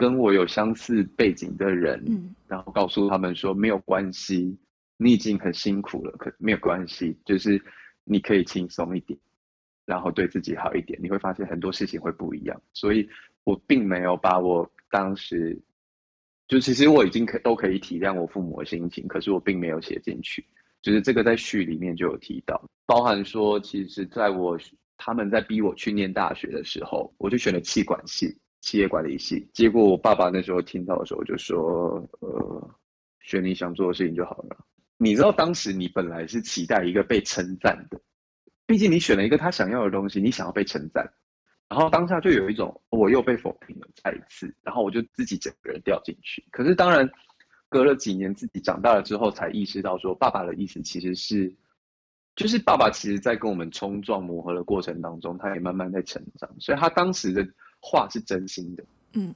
[0.00, 4.56] 跟我有相似背景的人，嗯，然后告诉他们说没有关系，
[4.96, 7.62] 你已经很辛苦了，可没有关系，就是
[8.04, 9.18] 你可以轻松一点，
[9.84, 12.58] 然后对自己好一点，你会发现很多事情会不一样。
[12.72, 13.06] 所以
[13.44, 15.60] 我并没有把我当时，
[16.48, 20.42] 就其实我已经可都可以体谅我父母的心情，可是我并没有写进去。
[20.80, 24.58] 就是这个在序里面就有提到，包含说，其实在我
[24.96, 29.48] 他们在逼我去念大学的时候，我就选了气管系、企业管理系。
[29.52, 32.70] 结果我爸爸那时候听到的时候就说：“呃，
[33.20, 34.56] 选你想做的事情就好了。”
[34.98, 38.00] 你知道当时你本来是期待一个被称赞的，
[38.66, 41.10] 毕竟你选了一个他想要的东西，你想要被称赞，
[41.68, 46.44] 然后当下就有一种我又被否定了再一次，然后我就自己整个人掉进去。
[46.50, 47.10] 可是当然。
[47.72, 51.54] 隔了几年，自己长大了之后，才意识到说，爸爸的意思其实是，
[52.34, 57.48] 就是爸爸其实在跟我们冲撞磨合的过程当中，他也慢慢在成长，所以他当时的
[57.80, 58.84] 话是真心的。
[59.14, 59.34] 嗯，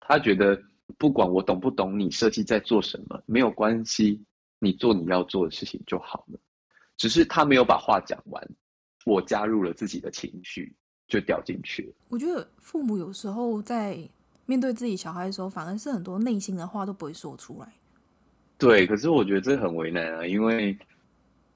[0.00, 0.60] 他觉得
[0.98, 4.22] 不管我懂不懂你设计在做什么，没有关系，
[4.58, 6.38] 你做你要做的事情就好了。
[6.96, 8.48] 只是他没有把话讲完，
[9.04, 10.74] 我加入了自己的情绪，
[11.08, 11.92] 就掉进去了。
[12.08, 14.08] 我觉得父母有时候在。
[14.46, 17.72] 面对自己小孩的时候，反而是很多内心的话都不会说出来。
[18.58, 20.76] 对，可是我觉得这很为难啊，因为，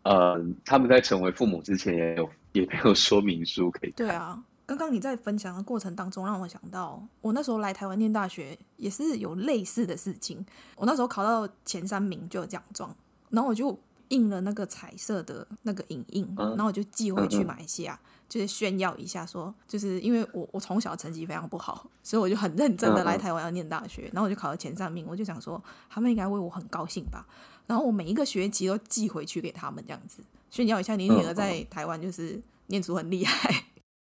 [0.05, 3.91] 呃，他们在成为父母之前也有也没有说明书可以。
[3.91, 10.45] 对啊，刚刚你在分享的过程当中，让我想到我那时候来台湾念大学也是有类似的事情。
[10.77, 12.95] 我那时候考到前三名就有奖状，
[13.31, 17.99] 然后我就印了那个彩色的那个影印，嗯、然后我就寄回去马来西亚。
[18.29, 25.59] 就是炫耀一下，说就是因为我我从小成绩非常不好，所以我就很认真的来台湾要念大学，然后我就考了前三名，我就想说
[25.89, 27.27] 他们应该为我很高兴吧，
[27.67, 33.65] 然后我每一个学期都寄回去给他们这样子炫耀一下，你女儿在台湾就是念书很厉害。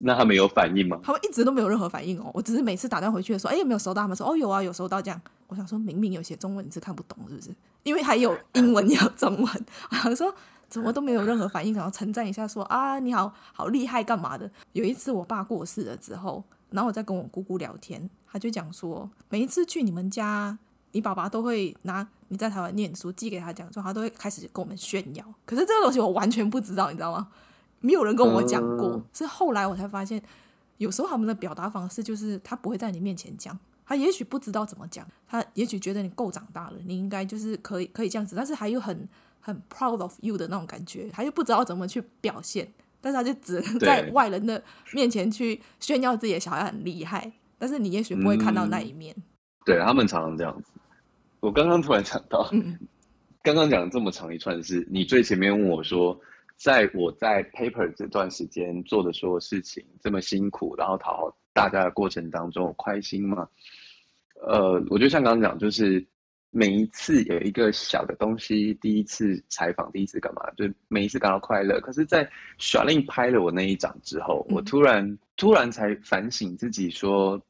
[0.03, 0.99] 那他们有反应吗？
[1.03, 4.01] 他们一直都没有任何反应哦，我只是每次打电话回去的时候，哎，有没有收到？
[4.01, 5.21] 他们说哦有啊，有收到这样。
[5.47, 7.49] 我想说明明有写中文，你是看不懂是不是？
[7.83, 10.33] 因为还有英文有中文，我想说。
[10.69, 14.49] 怎么都没有任何反应，然后称赞一下说啊，你好好厉害干嘛的？
[14.71, 20.57] 有一次我爸过世了之后，然后我在跟我姑姑聊天，他就讲说，每一次去你们家，
[20.93, 25.23] 你爸爸都会拿你在台湾念书寄给他讲说，他都会开始跟我们炫耀。
[25.45, 27.27] 可是这个东西我完全不知道，你知道吗？
[27.83, 30.19] 没有人跟我讲过，是后来我才发现，
[30.77, 33.55] 有时候他们的表达方式就是他不会在你面前讲，
[33.85, 39.07] 他也许不知道怎么讲，他也许觉得你够长大了，你应该就是可以可以这样子，但是还有很。
[39.45, 42.65] 很 proud of you 的那种感觉，他又不知道怎么去表现，
[43.01, 44.63] 但是他就只能在外人的
[44.93, 49.13] 面前去炫耀自己的小孩很厉害，但是你也许不会看到那一面。
[49.17, 49.23] 嗯、
[49.65, 50.71] 对他们常常这样子。
[51.41, 52.79] 我刚刚突然想到，嗯、
[53.43, 56.17] 刚刚讲了这么长一串是，你最前面问我说，
[56.63, 63.49] 在我在 paper 这段时间做的所有事情这么辛苦，然后讨好大家的过程当中，我开心吗？
[64.41, 66.05] 呃，我觉得像刚刚讲，就是。
[66.55, 71.81] 每一次有一个小的东西，第一次采访，第一次干嘛，就每一次感到快乐。
[71.81, 77.41] 可是，在 Charlene 拍了我那一掌之后，我突然突然才反省自己，说，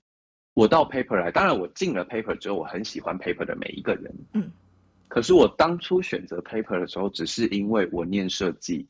[0.53, 4.15] 我到 Paper 来，当然我进了 Paper 之后，我很喜欢 Paper 的每一个人。
[4.31, 4.49] 嗯。
[5.09, 8.87] 可是我当初选择 Paper 的时候，只是因为我念设计，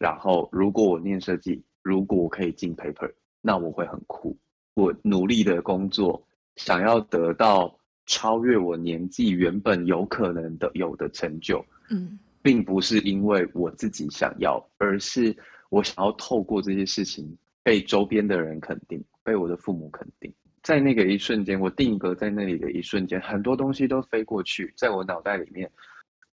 [0.00, 4.36] 然后如果我念设计，如果我可以进 Paper，那我会很酷。
[4.74, 6.26] 我努力的工作，
[6.56, 7.76] 想要得到。
[8.06, 15.36] 超越我年纪原本有可能的有的成就，嗯，并不是因为我自己想要，而是
[15.68, 20.32] 我想要透过这些事情被周边的人肯定，被我的父母肯定。
[20.60, 25.70] 在那个一瞬间，我定格在那里的一瞬间，很多东西都飞过去，在我脑袋里面，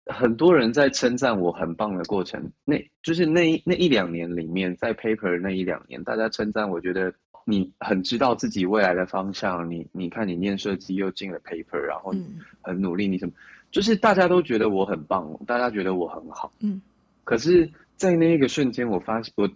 [0.06, 7.14] 很多人在称赞我很棒的过程，那就是那那一两年里面，在 paper 那一两年，大家称赞我觉得。
[7.46, 12.14] 你很知道自己未来的方向，你你看你念设计又进了 paper，然后
[12.62, 13.32] 很努力，你什么，
[13.70, 16.80] 就是大家都觉得我很棒，大家觉得我很好，嗯，
[17.22, 19.46] 可是，在那一个瞬间，我发现我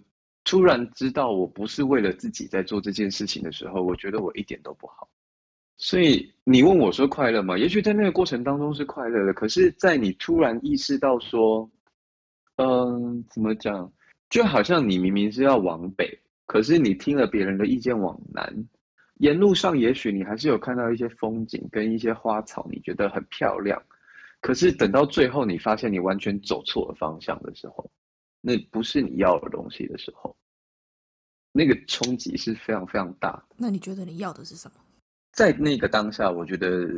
[0.44, 5.09] 突然知道我不是为了自己在做这件事情的时候，我觉得我一点都不好。
[5.79, 7.57] 所以你问我说快乐吗？
[7.57, 11.70] 也许在那个过程当中是快乐的，可是，在你突然意识到说，
[12.57, 13.91] 嗯，怎么讲，
[14.29, 16.18] 就好像你明明是要往北。
[16.47, 18.53] 可是你听了别人的意见往南，
[19.18, 23.81] 沿路上也许你还是有看到一些风景跟一些花草，你觉得很漂亮。
[24.41, 27.89] 可是等到最后，你发现你完全走错了方向的时候，
[28.41, 30.35] 那不是你要的东西的时候，
[31.53, 33.45] 那个冲击是非常非常大。
[33.57, 34.74] 那你觉得你要的是什么？
[35.33, 36.89] 在那个当下，我觉得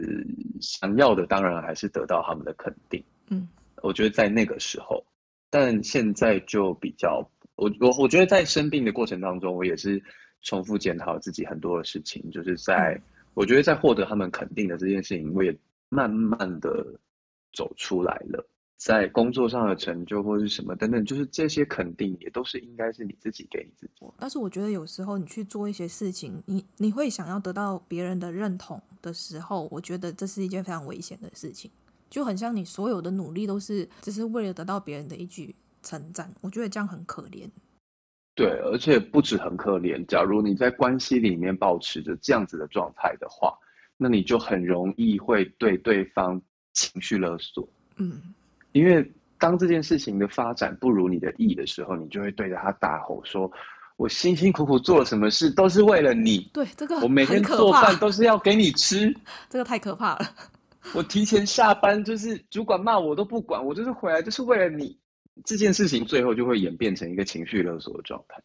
[0.61, 3.03] 想要的当然还是得到他们的肯定。
[3.29, 3.49] 嗯，
[3.83, 5.05] 我觉得在那个时候，
[5.51, 7.29] 但现在就比较。
[7.57, 10.03] 我我我觉得在生病的过程当中，我也是
[10.41, 13.03] 重复检讨自己很多的事情，就是在、嗯、
[13.35, 15.55] 我觉得在获得他们肯定的这件事情，我也
[15.91, 16.87] 慢慢的
[17.53, 18.49] 走出来了。
[18.81, 24.07] 在工作上的成就或者是什么等等，就是这些肯定也都是应该是你自己给你自己。
[24.19, 31.71] 但是我觉得有时候你去做一些事情，你你会想要得到别人的认同的时候，我觉得这是一件非常危险的事情。
[32.09, 37.47] 就很像你所有的努力都是只是为了得到别人的一句称赞，我觉得这样很可怜。
[38.35, 40.03] 对，而且不止很可怜。
[40.07, 43.59] 假如你在关系里面保持着这样子的状态的话，
[43.99, 46.41] 那你就很容易会对对方
[46.73, 47.69] 情绪勒索。
[47.97, 48.35] 嗯。
[48.73, 53.51] 因为当这件事情的发展不如你的意的时候，你就会对着他大吼说
[53.97, 59.15] ：“我辛辛苦苦做了什么事，都是为了你。”对，这个我每天做饭都是要给你吃。
[59.49, 60.31] 这个太可怕了。
[60.95, 64.99] 我提前下班，就是主管骂我都不管，我就是回来就是为了你。
[65.45, 68.43] 这件事情最后就会演变成一个情绪勒索的状态。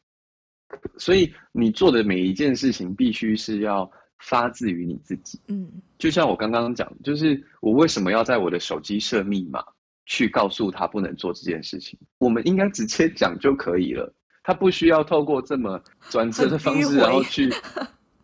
[0.98, 5.40] 所以你做的每一件事情，必须是要发自于你自己。
[5.48, 9.62] 嗯，就像我刚刚讲，就是我为什么要在我的手机设密码？
[10.06, 14.14] 去告诉他不能做这件事情，我们应该直接讲就可以了。
[14.44, 17.50] 他不需要透过这么转折的方式，然后去。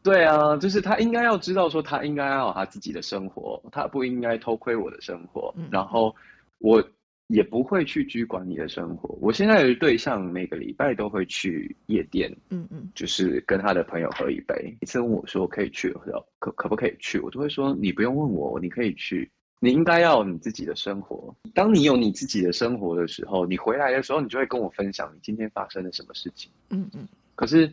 [0.04, 5.54] 对啊，就是他应该要知道说，他应该要有他自己的生活，他不应该偷窥我的生活。
[5.56, 6.16] 嗯、然后
[6.58, 6.84] 我
[7.28, 9.16] 也不会去拘管你的生活。
[9.22, 14.76] 我现在的对象每个礼拜都会去夜店，嗯嗯，就是跟他的朋友喝一杯。
[14.82, 15.94] 一次问我说可以去，
[16.40, 17.20] 可可不可以去？
[17.20, 19.32] 我都会说你不用问我，你可以去。
[19.64, 21.34] 你应该要有你自己的生活。
[21.54, 26.50] 当你有你自己的生活的时候，你回来的时候，你就会跟我分享你今天发生了什么事情。
[26.72, 27.08] 嗯嗯。
[27.36, 27.72] 可是，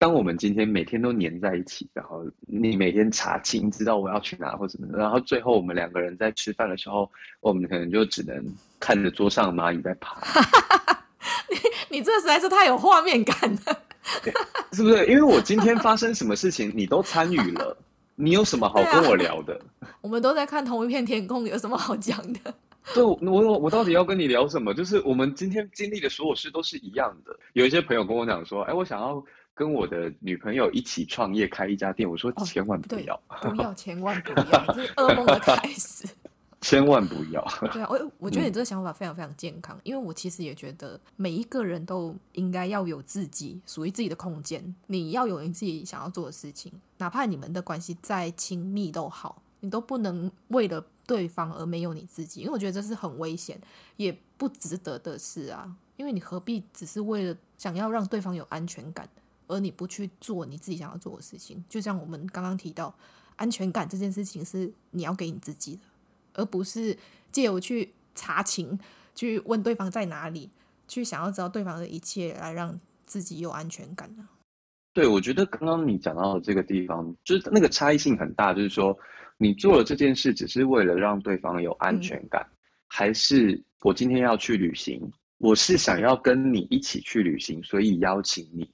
[0.00, 7.08] 当我们今天每天都黏在一起，然后你每天查清知道我要去哪或什么的，然后最后我们两个人在吃饭的时候，
[7.38, 8.44] 我们可能就只能
[8.80, 10.20] 看着桌上蚂蚁在爬。
[11.48, 11.56] 你
[11.98, 13.80] 你这实在是太有画面感了，
[14.72, 15.06] 是不是？
[15.06, 17.76] 因为我今天发生什么事情，你都参与了。
[18.20, 19.54] 你有什么好跟我聊的？
[19.78, 22.52] 啊、 我们都在看同一片天空，有什么好讲的？
[22.92, 24.74] 对，我我我到底要跟你聊什么？
[24.74, 27.38] 就是我们今天经历的所有事都是一样的。
[27.52, 29.22] 有一些朋友跟我讲说，哎，我想要
[29.54, 32.10] 跟我的女朋友一起创业开一家店。
[32.10, 36.08] 我说千万不要，哦、不要，千万不要， 这是噩梦的开始。
[36.60, 37.44] 千万不要！
[37.72, 53.60] 对啊，我我觉得你这个想法非常非常健康，嗯、因为我其实也觉得每一个人都应该要有自己属于自己的空间，你要有你自己想要做的事情，哪怕你们的关系再亲密都好，你都不能为了对方而没有你自己，因为我觉得这是很危险
[53.96, 59.08] 也不值得的事啊，因为你何必只是为了想要让对方有安全感，
[59.46, 61.64] 而你不去做你自己想要做的事情？
[61.68, 62.92] 就像我们刚刚提到，
[63.36, 65.80] 安全感这件事情是你要给你自己的。
[66.38, 66.96] 而不是
[67.30, 68.78] 借由去查情，
[69.14, 70.48] 去问对方在哪里，
[70.86, 74.26] 去想要知道对方的一切，来让自己有安全感呢？
[74.94, 78.54] 对，我觉得刚刚你讲到的这个地方，就是那个差异性很大。
[78.54, 78.96] 就是说，
[79.36, 85.00] 你做了这件事，只是为了让对方有安全感，嗯、还是我今天要去旅行，
[85.38, 88.70] 我是想要跟你一起去旅行，所以邀请你，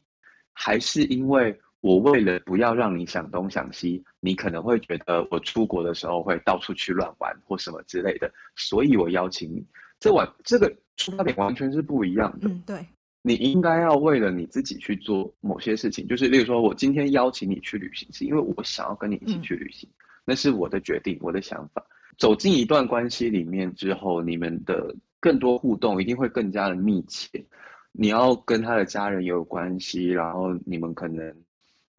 [0.52, 1.58] 还是因为？
[1.84, 9.62] 我为了不要让你想东想西，你可能会觉得我出国的时候会到处去乱玩或什么之类的，所以我邀请你。
[10.00, 12.48] 这完这个出发点完全是不一样的。
[12.48, 12.86] 嗯，对。
[13.20, 21.84] 你应该要为了你自己去做某些事情，就是例如说，我今天邀请你去旅行，是因为我想要跟你一起去旅行，嗯，那是我的决定，我的想法。
[22.16, 27.44] 走进一段关系里面之后，你们的更多互动一定会更加的密切。
[27.92, 31.43] 你要跟他的家人也有关系，然后你们可能。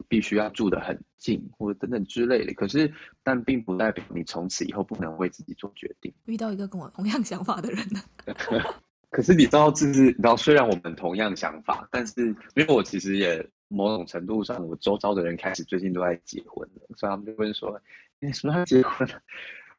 [0.08, 2.52] 必须要住得很近，或者等等之类的。
[2.54, 2.92] 可是，
[3.22, 6.12] 但并不代表你从此以后不能为自己做决定。
[6.26, 8.00] 遇到一个跟我同样想法的人呢？
[9.10, 17.80] 可是你知道，就是你知道，虽然我们同样想法，但是因为我其实也某种程度上，我周遭的人开始最近都在结婚了，所以他们就会说
[18.20, 19.08] ：“你什么时候结婚？”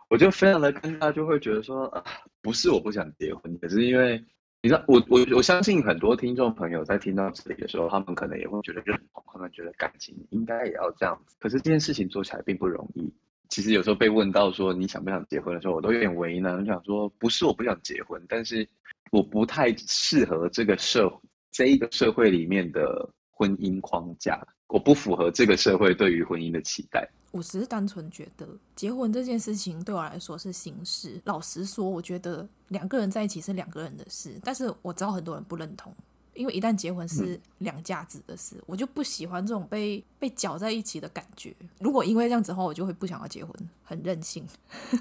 [0.10, 2.04] 我就非常的尴尬，就会觉得说：“啊，
[2.42, 4.24] 不是我不想结婚，可是因为。”
[4.62, 11.36] 你知道，我我我相信很多听众朋友在听到这里的时候，他们可能也会觉得认同，他们觉得感情应该也要这样子。
[11.40, 13.14] 可是这件事情做起来并不容易。
[13.50, 18.68] 其实有时候被问到说你想不想结婚的时候，我都有点为难，我想说不是我不想结婚，但是
[19.12, 21.10] 我不太适合这个社
[21.52, 27.08] 这一个社会里面的婚姻框架，我不符合这个社会对于婚姻的期待。
[27.32, 31.22] 我只是单纯觉得结婚这件事情对我来说是形式。
[31.24, 35.94] 老实说，我觉得两个人在一起是两个人的事，但是我知道很多人不认同，
[36.34, 41.54] 因为一旦结婚是两家子的事，嗯、我就不喜欢这种被被搅在一起的感觉。
[41.80, 44.44] 如果因为这样子的话，我就会不想要结婚，很任性。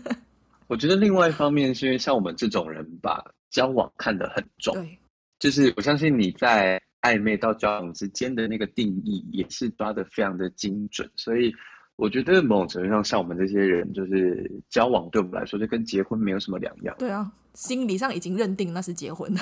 [0.68, 4.98] 我觉得另外一方面是因为像我们这种人把交往看得很重，对，
[5.38, 6.78] 就是我相信你在。
[7.06, 11.54] 暧昧到交往之间的那个定义也是抓得非常的精准，所以
[11.94, 16.92] 我觉得某种程度上，像我们这些人，就是交往对我们来说就跟结婚没有什么两样。
[16.98, 19.40] 对啊，心理上已经认定那是结婚了。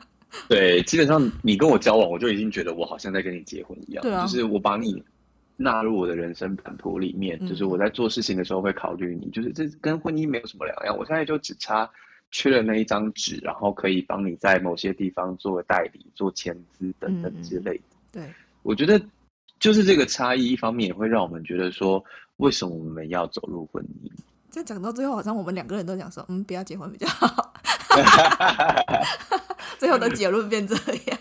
[0.50, 4.04] 对，基本上你跟我交往，我就已经觉得我好像在跟你结婚一样。
[4.04, 5.02] 就是我把你
[5.56, 10.94] 纳入我的人生版图里面，就是我在做事情的时候会考虑你，嗯、就是这跟婚姻没有什么两样。
[10.94, 11.88] 我现在就只差。
[12.30, 17.84] 缺了那一张纸，然后可以帮你在某些地方做代理、做签字等等之类的。
[17.90, 19.00] 嗯、对，我觉得
[19.58, 22.04] 就是这个差异，一方面也会让我们觉得说，
[22.36, 24.10] 为什么我们要走入婚姻？
[24.50, 27.54] 这讲到最后，好像我们两个人都讲说，嗯，不要结婚比较好。
[29.78, 31.18] 最后的结论变这样。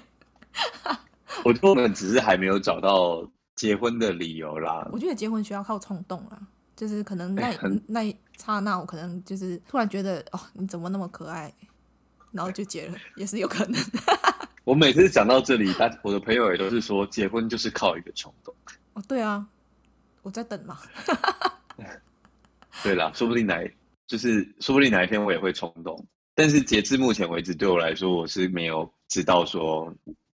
[1.43, 4.87] 我觉得我们只是还没有找到结婚的理由啦。
[4.91, 6.39] 我觉得结婚需要靠冲动啦。
[6.77, 7.51] 就是可能那
[7.87, 11.51] 那一刹那，我可能就是突然觉得哦，你怎么那么可爱，
[12.31, 13.81] 然后就结了，也是有可能。
[14.63, 18.53] 我每次讲到这里，他我的朋友也都是说，结婚就是靠一个冲动。
[18.93, 19.43] 哦，对啊，
[20.21, 20.77] 我在等嘛。
[22.83, 23.59] 对啦，说不定哪
[24.05, 26.05] 就是说不定哪一天我也会冲动，
[26.35, 29.91] 但是截至目前为止，对我来说，我是没有知道说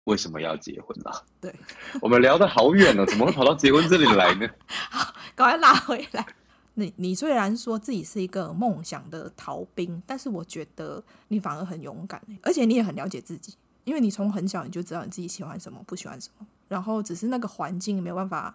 [0.04, 1.20] 为什么要结婚啦。
[1.40, 1.52] 对，
[2.00, 4.48] 我们聊得好远了，怎么会跑到结婚这里来呢？
[5.38, 6.26] 赶快拉回来！
[6.74, 18.52] 你你虽然说自己是一个梦想的逃兵，但是我觉得你反而很勇敢，而且你也很了解自己，因为你从很小你就知道你自己喜欢什么，不喜欢什么，然后只是那个环境没有办法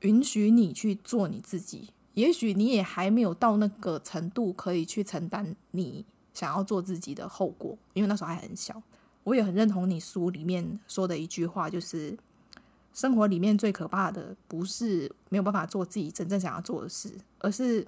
[0.00, 6.04] 允许你去做你自己，也许你也还没有到那个程度可以去承担你
[6.34, 8.82] 想要做自己的后果，因为那时候还很小。
[9.24, 12.18] 我也很认同你书里面说的一句话，就是。
[12.92, 17.86] 生活里面最可怕的不是没有办法做自己真正想要做的事，而是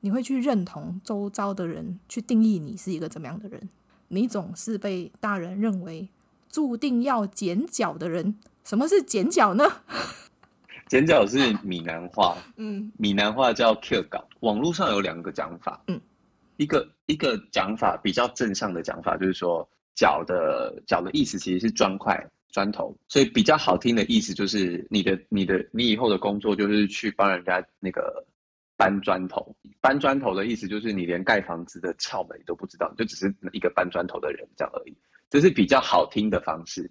[0.00, 3.68] 你会去认同周遭的人去定义你是一个怎么样的人。
[4.08, 6.08] 你总是被大人认为
[6.48, 8.36] 注定要剪脚的人。
[8.62, 9.64] 什么是剪脚呢？
[10.88, 14.24] 剪脚是闽南话，嗯，闽南话叫 Q 稿。
[14.40, 16.00] 网络上有两个讲法，嗯，
[16.56, 22.24] 一个一个讲法比较正向的讲法就是说脚的脚的意思其实是砖块。
[22.50, 28.26] 砖头，所以比较好听的意思就是你的、你的、你以后的工作就是去帮人家那个
[28.76, 29.54] 搬砖头。
[29.80, 34.96] 搬砖头的意思就是你连盖房子的窍门都不知道，你就只是一个搬砖头的人这样而已。
[35.28, 36.90] 这是比较好听的方式。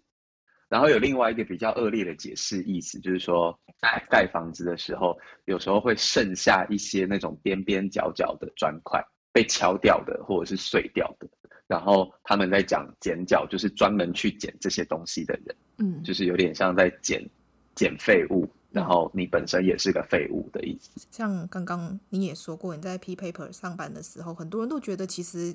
[0.68, 9.06] 然后有另外一个比较恶劣的解释意思，就是说在盖房子的时候，有时候会剩下一些那种边边角角的砖块
[9.36, 11.28] 被敲掉的，或者是碎掉的。
[11.68, 17.30] 然后他们在讲剪脚，就是专门去捡这些东西的人，嗯，就是有点像在捡
[17.76, 21.06] 捡废物，然后你本身也是个废物的意思。
[21.12, 25.54] 像刚刚你也说过，你在 P Paper 上班的时候，很多人都觉得其实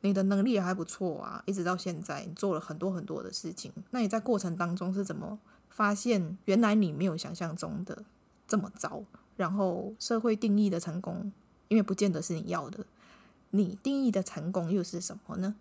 [0.00, 3.70] 你的能力还不错啊，一直到现在你做了很多很多的事情。
[3.92, 8.02] 那你在过程当中是怎么发现原来你没有想象中的
[8.48, 9.04] 这么糟？
[9.36, 11.30] 然后社会定义的成功，
[11.68, 12.84] 因为不见得是你要的。
[13.50, 15.54] 你定义的成功又是什么呢？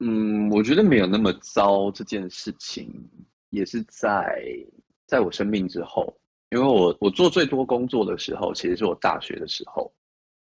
[0.00, 1.90] 嗯，我觉得没有那么糟。
[1.90, 2.92] 这件事情
[3.50, 4.42] 也是在
[5.06, 6.12] 在我生病之后，
[6.50, 9.92] 因为我我做最多工作的时候，其实是我大学的时候。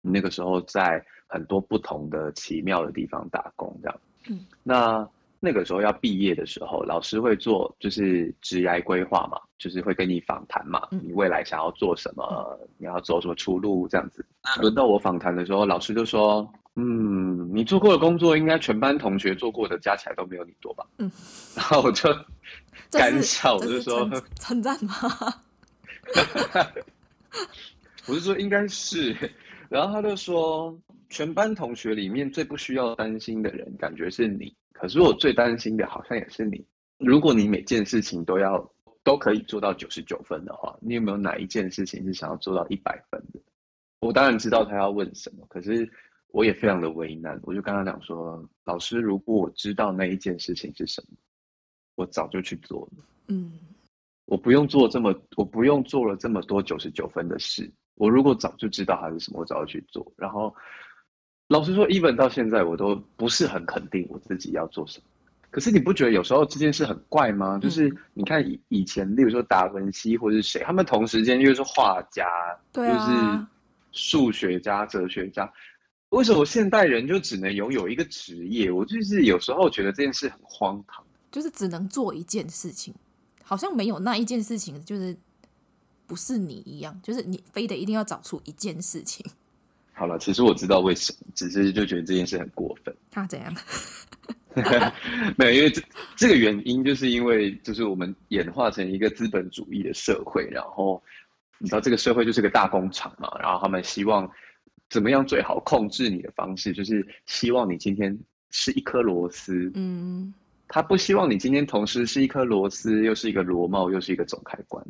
[0.01, 4.01] 那个时候在很多不同的奇妙的地方打工，这样。
[4.29, 5.09] 嗯，那。
[5.41, 14.25] 那个时候要毕业的时候，老师会做就是职业规划嘛，就是会跟你访谈嘛，你未来想要做什么，你要走什么出路这样子。
[14.61, 21.11] 轮到我访谈的时候，老师就说：“嗯，你做过的工作应该全班同学做过的加起来都没有你多吧？”嗯，
[21.55, 22.11] 然后我就
[22.91, 24.09] 干笑，我就说
[24.41, 24.95] ：“称赞吗？”
[28.09, 29.15] 我就说应该是，
[29.69, 30.77] 然后他就说
[31.11, 36.65] ：“全班同学里面最不需要担心的人，感觉是你。”可是我最担心的好像也是你。
[36.99, 38.73] 如果你每件事情都要
[39.05, 43.41] 都可以做到九十九分的话，你有没有哪一件事情是想要做到一百分的？
[44.01, 45.89] 我当然知道他要问什么，可是
[46.29, 47.39] 我也非常的为难。
[47.43, 51.17] 我就跟他讲说：“老师，如果我知道那一件事情是什么，
[51.97, 53.05] 我早就去做了。
[53.29, 53.53] 嗯，
[54.27, 57.71] 我不用做这么，我不用做了这么多九十九分的事。
[57.95, 60.13] 我如果早就知道它是什么，我早就去做。
[60.17, 60.55] 然后。”
[61.49, 65.05] 老实说，even 到现在我都不是很肯定我自己要做什么。
[65.51, 67.59] 可是你不觉得有时候这件事很怪吗？
[67.59, 72.27] 就是你看以以前，例如说达文西或是谁，他们同时间又是画家，
[72.71, 73.47] 对啊，又是
[73.93, 75.51] 数学家、哲学家，
[76.11, 78.71] 为什么现代人就只能拥有一个职业？
[78.71, 82.95] 我就是有时候觉得这件事很荒唐，就是只能做一件事情，
[83.43, 85.17] 好像没有那一件事情就是
[86.07, 89.25] 不是你一样，就是你非得一定要找出一件事情。
[89.99, 92.95] 好了，其实我知道为什么，只是就觉得这件事很过分。
[93.11, 93.53] 他怎样？
[95.37, 95.83] 没有，因为这
[96.17, 101.03] 这个原因，就是因为就是我们演化成一个资本主义的社会，然后
[101.59, 104.29] 你知道这个社会就是个大工厂嘛，然后他们希望
[104.89, 108.17] 怎么样最好控制你的方式，就是希望你今天
[108.51, 110.33] 是一颗螺丝，嗯，
[110.69, 114.85] 他不希望你今天同时是一颗螺丝，又是一个螺帽，又是一个总开关。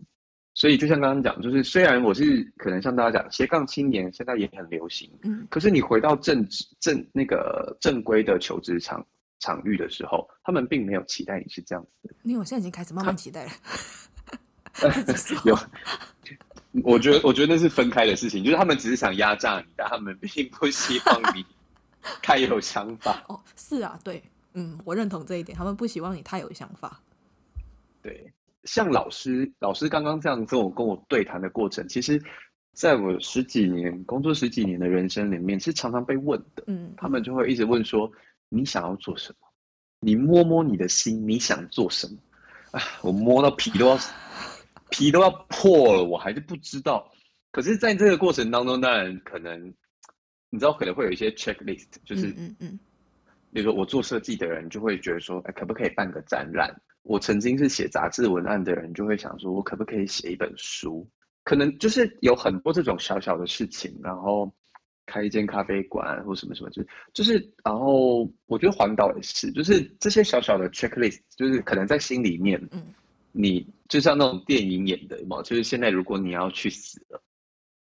[0.59, 6.45] 所以就像刚刚讲，就是虽然我是可能像大家讲斜杠青年，现在也很流行，嗯，可是你回到正
[6.81, 9.07] 正那个正规的求职场
[9.39, 12.15] 场域的时候，他们并没有期待你是这样子的。
[12.25, 13.53] 因为我现在已经开始慢慢期待了。
[15.47, 15.57] 有，
[16.83, 21.47] 我觉得我觉得那是分开的事情，就是他们只是想压榨你，但他们并不希望你
[22.21, 23.23] 太有想法。
[23.29, 24.21] 哦，是啊，对，
[24.55, 27.01] 嗯，我认同这一点，他们不希望你太有想法。
[28.03, 28.33] 对。
[28.69, 32.23] 像老师，老师刚刚这样跟我跟我对谈的过程，其实
[32.75, 36.65] 在我十几年工作十几年的人生里面，是常常被问的。
[36.67, 38.13] 嗯，他们就会一直问说
[38.51, 39.49] ：“你想要做什么？
[40.01, 42.19] 你摸摸你的心，你想做什么？”
[42.71, 43.99] 啊，我摸到皮都要
[44.91, 47.11] 皮都要破了，我还是不知道。
[47.51, 49.75] 可是，在这个过程当中，当然可能
[50.51, 52.79] 你知道，可能会有一些 checklist，就是嗯嗯，嗯，
[53.53, 61.09] 比如说我做设计的人就会觉得说：“哎，可不可以办个展览？”我曾经是写杂志文案的人，就会想说，我可不可以写一本书？
[61.43, 64.53] 可能就是有很多这种小小的事情，然后
[65.07, 72.83] 开一间咖啡馆或什么什么，就是就是，然后我觉得环岛也是，就是这些小小的 checklist，就是可能在心里面，嗯，
[73.33, 77.23] 你就像那种电影演的嘛，就是现在如果你要去死了，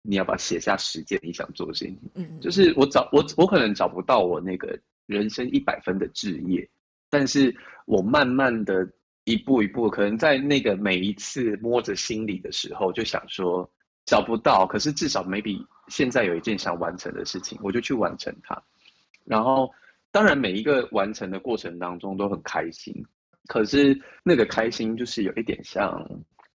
[0.03, 4.79] 你要把写下十件你想做的事情，嗯，就是我找我我可能找不到我那个
[5.09, 6.71] 人生一百分的志业，
[7.11, 7.53] 但是
[7.87, 8.89] 我慢慢的。
[9.25, 13.71] 一步一步，可能在那个每一次摸着心里的时候，就想说
[14.07, 18.59] 找不到，可是至少 maybe 现在有一件想完成的事情，我就去完成它。
[19.27, 19.71] 然后，
[20.11, 23.05] 当然每一个完成的过程当中都很开心，
[23.49, 26.03] 可是那个开心就是有一点像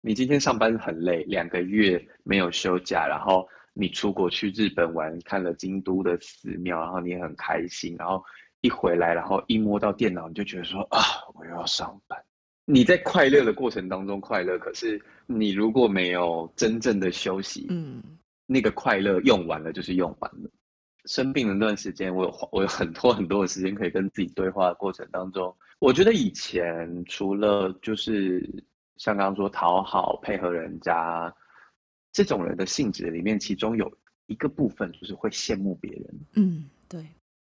[0.01, 8.23] 你今天上班很累，两个月没有休假，然后你出国去日本玩，看了京都的寺庙，然后你也很开心，然后
[8.61, 10.99] 一回来，然后一摸到电脑，你就觉得说啊，
[11.33, 12.19] 我又要上班。
[12.65, 18.03] 你在快乐的过程当中快乐，可是你如果没有真正的休息，嗯，
[18.45, 20.49] 那个快乐用完了就是用完了。
[21.05, 28.47] 生病的那段时间，我有我有很多很多的时间可以跟自己对话的过程当中，我觉得以前除了就是
[28.97, 31.33] 像刚刚说讨好配合人家
[32.11, 33.91] 这种人的性质里面，其中有
[34.27, 36.19] 一个部分就是会羡慕别人。
[36.33, 37.01] 嗯，对。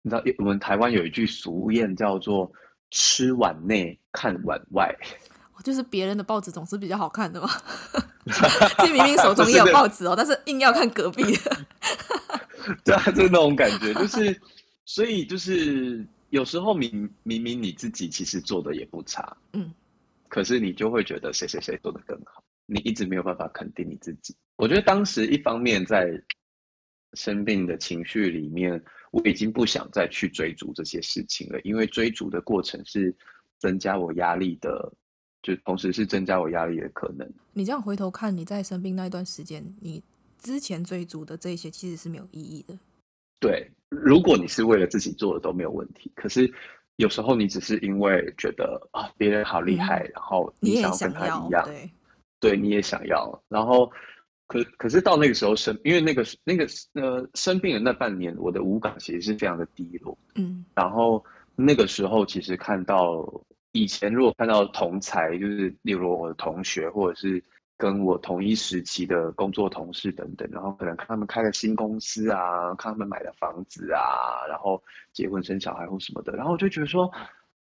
[0.02, 2.52] 你知道我们台湾有一句俗谚叫做。
[2.92, 4.92] 吃碗内看碗外，
[5.64, 7.48] 就是别人的报纸总是比较好看的嘛。
[8.92, 11.66] 明明手中也有报纸哦， 但是硬要看隔壁的。
[12.84, 14.42] 对啊，就是那种感觉，就是
[14.86, 19.72] 所以就是有时候明明明你自己其实做的也不差，嗯，
[20.28, 24.36] 可是你就会觉得谁谁谁做的更好，你一直没有办法肯定你自己。
[24.56, 26.10] 我觉得当时一方面在
[27.14, 28.82] 生病的情绪里面。
[29.12, 33.12] 我已经不想再去追逐这些事情了，因为追逐的过程是
[33.58, 34.94] 增加我压力的，
[35.42, 37.28] 就同时是增加我压力的可能。
[37.54, 40.04] 你这样回头看，你在生病那一段时间，你
[40.38, 42.78] 之前追逐的这些其实是没有意义的。
[43.40, 46.54] 对，如果你是为了自己做的都没有问题，可是
[46.98, 51.90] 有时候你只是因为觉得啊别人好厉害，嗯，然后你想要跟他一样，对，
[52.40, 53.92] 对，你也想要，然后。
[54.52, 61.24] 可可是到那个时候生，因为那个那个呃生病的那半年，我的五感其实是非常的低落，嗯，然后
[61.56, 63.24] 那个时候其实看到
[63.74, 67.44] 以前如果看到同才，就是例如我的同学或者是
[67.78, 74.02] 跟我同一时期的工作同事等等，然后可能看他们开了新公司啊，看他们买了房子啊，
[74.50, 74.82] 然后
[75.14, 77.06] 结婚生小孩或什么的，然后我就觉得说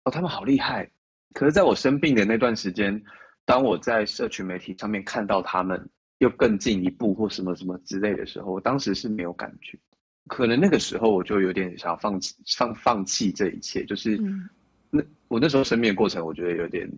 [0.05, 0.89] 哦他们好厉害。
[1.34, 3.03] 可是在我生病的那段时间，
[3.47, 5.89] 当我在社群媒体上面看到他们。
[6.19, 9.77] 又更进一步或什么什么之类的时候，我当时是没有感觉，
[10.25, 14.49] 可能那个时候我就有点想放弃放放弃这一切，就是、嗯、
[14.89, 16.91] 那我那时候生病的过程，我觉得有点，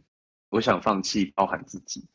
[0.52, 2.08] 我想放弃包含自己，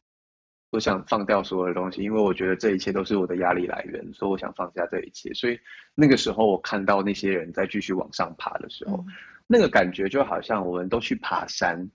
[0.71, 5.31] 我想放掉所有的东西，因为我觉得这一切都是我的压力来源，所以我想放下这一切。
[5.35, 5.61] 所以
[5.95, 9.07] 那个时候我看到那些人在继续往上爬的时候，嗯、
[9.47, 11.87] 那个感觉就好像我们都去爬山，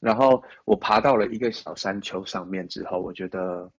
[0.00, 3.70] 然后我爬到了一个小山丘上面之后，我觉得。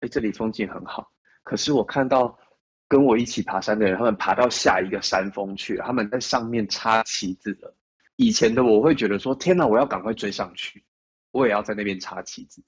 [0.00, 1.10] 哎，这里风景很好，
[1.42, 2.38] 可是我看到
[2.86, 7.74] 跟我一起爬山的人，他们爬到下一个山峰去了，他们在上面插旗子了。
[8.16, 10.84] 以前的我会觉得说：“天哪，我要赶快追上去，
[11.30, 12.62] 我也要在那边插旗子。”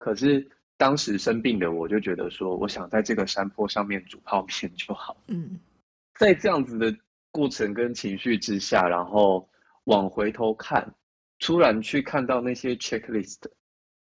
[0.00, 5.60] 可是当时生病的我就觉得说：“我想在这个山坡上面煮泡面就好。”嗯，
[6.18, 6.96] 在这样子的
[7.30, 9.46] 过程跟情绪之下，然后
[9.84, 10.94] 往回头看，
[11.40, 13.40] 突然去看到那些 checklist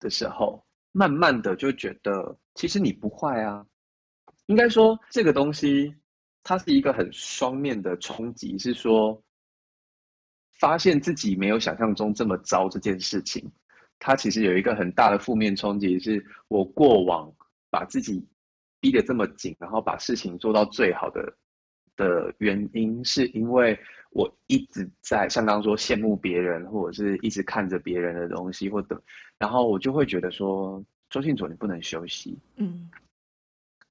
[0.00, 3.66] 的时候，慢慢的就觉得，其实你不坏啊。
[4.46, 5.94] 应该说，这个东西
[6.42, 9.22] 它是一个很双面的冲击，是说，
[10.58, 13.50] 发现自己没有想象中这么糟这件事情，
[13.98, 17.34] 它其实有一个很大的负面冲击，是我过往
[17.70, 18.24] 把自己
[18.80, 21.36] 逼得这么紧，然后把事情做到最好的
[21.96, 23.78] 的原因，是因为
[24.10, 29.02] 我一直在像刚刚说羡慕别人，或者是一直看着别人的东西，或者
[29.38, 32.90] 然后我就会觉得说，周信佐你不能休息，嗯，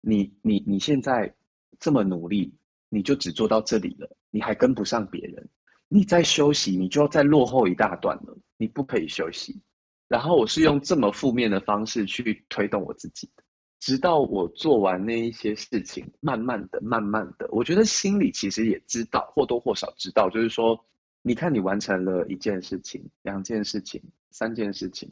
[0.01, 1.33] 你你你现在
[1.79, 2.53] 这么努力，
[2.89, 5.49] 你就只做到这里了，你还跟不上别人。
[5.89, 8.35] 你再休息，你就要再落后一大段了。
[8.57, 9.61] 你不可以休息。
[10.07, 13.43] 然后我是用这么负面的方式去推动我自己的，
[13.83, 20.85] 直到我做完那一些事情，慢慢的、慢慢的，我觉得心里其实也知道，或多或少知道，就是说，
[21.21, 25.11] 你看你完成了一件事情、两件事情、三件事情，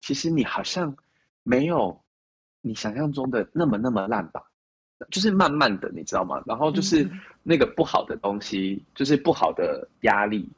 [0.00, 0.96] 其实你好像
[1.42, 2.00] 没有
[2.62, 4.42] 你想象中的那么那么烂吧。
[5.10, 6.42] 就是慢慢的，你知道吗？
[6.46, 7.06] 然后就是
[7.42, 10.48] 那个不好的东西，嗯、就是不好的压力，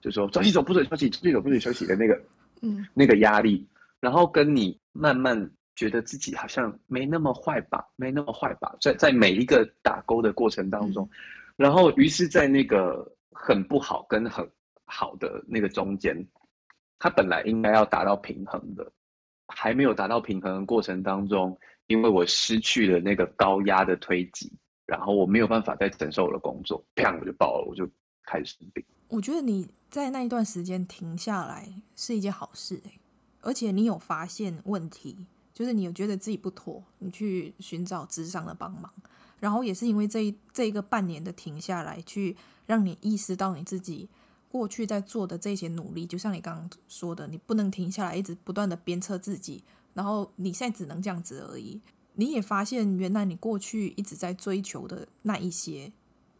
[0.00, 2.22] 就说，周信佐不准休息，周信佐不准休息的那个，
[2.62, 3.66] 嗯，那个压力，
[3.98, 11.10] 然后跟你慢慢觉得自己好像没那么坏吧，没那么坏吧，在在每一个打勾的过程当中，嗯、
[11.56, 14.48] 然后于是，在那个很不好跟很
[14.84, 16.16] 好的那个中间，
[16.98, 18.90] 他本来应该要达到平衡的，
[19.48, 21.58] 还没有达到平衡的过程当中。
[21.86, 24.50] 因为我失去了那个高压的推挤，
[24.86, 27.86] 然后我没有办法再承受我的工作，砰，我就爆了，我就
[28.24, 28.82] 开始生病。
[29.08, 33.00] 我觉得你在那一段时间停下来是一件好事欸，
[33.42, 38.92] 而且你有发现问题，就是你有觉得自己不妥，你去寻找智商的帮忙，
[39.38, 42.36] 然后也是因为这一这一个半年的停下来，去
[42.66, 44.08] 让你意识到你自己
[44.50, 49.62] 过去在做的这些努力，就像你刚刚说的，你不能停下来，一直不断的鞭策自己。
[49.94, 51.80] 然后你现在只能这样子而已。
[52.14, 55.92] 你也发现，原来你过去一直在追求的那一些，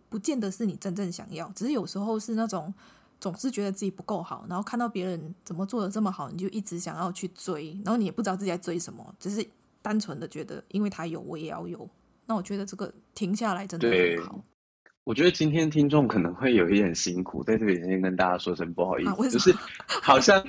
[0.08, 1.48] 不见得是你真正想要。
[1.50, 2.74] 只是有时候是那种
[3.20, 7.76] 总是觉得自己不够好，然后看到别人怎么做的这么好，你就一直想要去追。
[7.84, 9.46] 然后你也不知道自己在追什么，只是
[9.82, 11.88] 单纯的觉得，因为他有，我也要有。
[12.26, 14.40] 那我觉得这个停下来真的很好。
[15.04, 19.54] 我觉得今天听众可能会有一点辛苦，在这里先跟大家说声不好意思，啊、就是
[19.86, 20.44] 好像。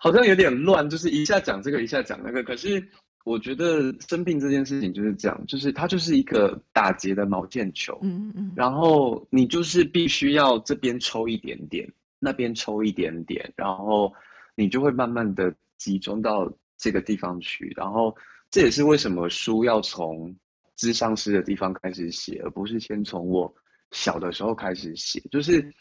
[0.00, 2.40] 好像有点乱，就是一下讲这个，一下讲那个。
[2.44, 2.88] 可是
[3.28, 7.98] 我觉得生病这件事情就是这样，就是它就是一个打结的毛线球。
[8.02, 8.52] 嗯嗯。
[8.56, 14.12] 然后你就是必须要这边抽一点点，那边抽一点点，然后
[14.54, 17.72] 你就会慢慢的集中到这个地方去。
[17.76, 18.16] 然后
[18.50, 20.34] 这也是为什么书要从
[20.76, 23.54] 智商师的地方开始写，而不是先从我
[23.90, 25.74] 小的时候开始写，就是。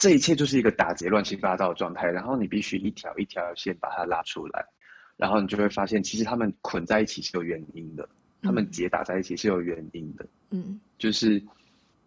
[0.00, 4.64] 这一切就是一个打结乱七八糟的状态，然后你必须一条一条线把它拉出来，
[5.18, 8.08] 然后你就会发现，其实他们捆在一起是有原因的，
[8.40, 10.26] 他们结打在一起是有原因的。
[10.50, 11.44] 嗯，就是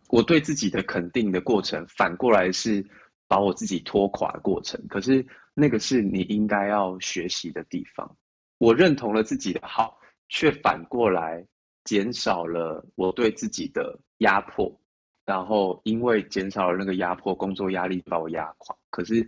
[0.10, 2.84] 我对自己的肯定的过程，反过来是
[3.28, 4.84] 把我自己拖垮的过程。
[4.88, 8.18] 可是那个是你应该要学习的地方。
[8.58, 10.00] 我认同了自己的好，
[10.30, 11.46] 却反过来
[11.84, 14.76] 减少了我对自己的压迫。
[15.24, 18.76] 然后，因为减少了那个压迫，工作压力把我压垮。
[18.90, 19.26] 可是，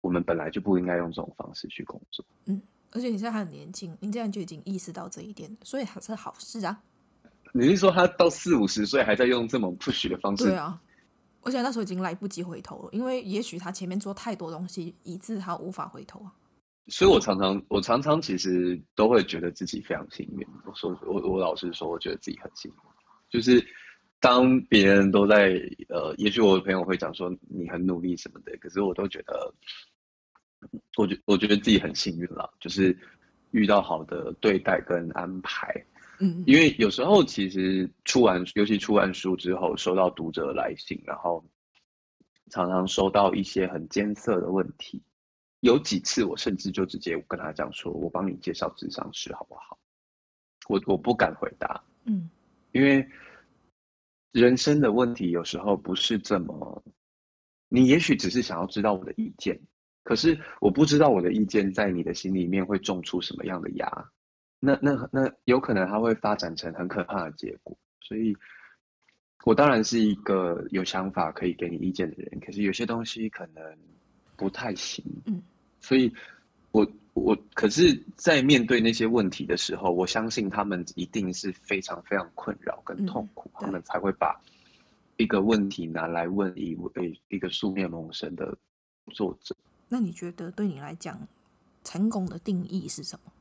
[0.00, 2.24] 我们本来就不应该用这种方式去工作。
[2.46, 2.60] 嗯，
[2.92, 6.80] 而且你现在还很年轻，你这样就已经意识到这一点，所以还是好事啊。
[7.52, 10.44] 你是说他到四五十岁还在用这么 push 的方式？
[10.44, 10.80] 对啊，
[11.42, 16.32] 而且那时候已经来不及回头了，因为也许他前面做太多东西，以致他无法回头啊。
[16.88, 20.46] 所以我常常，我常常其实都会觉得自己非常幸运。
[20.64, 22.76] 我说，我我老实说，我觉得自己很幸运，
[23.30, 23.64] 就是。
[24.22, 25.58] 当别人都在
[25.88, 29.54] 呃，也许我的朋友会讲说你很努力什么的，可是我都觉得，
[30.96, 32.96] 我觉我觉得自己很幸运了，就是
[33.50, 35.72] 遇到好的对待跟安排。
[36.18, 41.44] 嗯，因为有时候其实出完，尤其出完书之后，收到读者来信，然后
[42.50, 45.02] 常常收到一些很艰涩的问题，
[45.60, 49.78] 有几次我甚至就直接跟他讲说，我帮你介绍智商师好不好？
[50.68, 52.30] 我我不敢回答，嗯，
[52.72, 53.08] 因为。
[54.32, 56.84] 人生的问题有时候不是这么，
[57.68, 59.60] 你也许只是想要知道我的意见，
[60.02, 64.10] 可是我不知道我的意见在你的心里面会种出什么样的芽，
[64.58, 67.76] 那那那有可能它会发展成很可怕的结果。
[68.00, 68.36] 所以，
[69.44, 73.62] 我当然是一个有想法可以给你意见的人，可是有些东西可能
[74.36, 75.04] 不太行。
[75.26, 75.42] 嗯，
[75.80, 76.12] 所以
[76.72, 76.90] 我。
[77.12, 84.40] 我可是，在面对那些问题的时候，我相信他们一定是非常非常困扰跟痛苦，嗯、他们才会把
[85.16, 88.56] 一个问题拿来问一位一个素面蒙生的
[89.12, 89.56] 作者。
[89.90, 91.28] 那你觉得对你来讲，
[91.84, 93.32] 成功的定义是什么？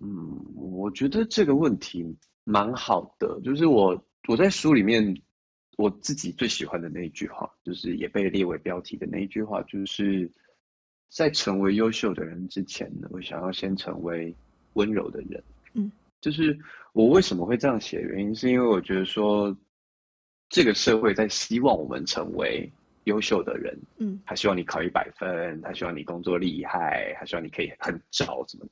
[0.00, 2.14] 嗯，我觉得这个问题
[2.44, 5.18] 蛮好的，就是我我在书里面
[5.78, 10.30] 我自己最喜欢的那一句话，就是也被列为标题的那一句话，就是
[11.08, 14.36] 在成为优秀的人之前呢，我想要先成为
[14.74, 15.42] 温柔的人。
[15.72, 16.58] 嗯，就是
[16.92, 19.56] 我为什么会这样写，原因是因为我觉得说，
[20.50, 22.70] 这个社会在希望我们成为
[23.06, 28.66] 优秀的人，嗯，他希望你考一百分，他希望你工作厉害，他希望你可以很早什么。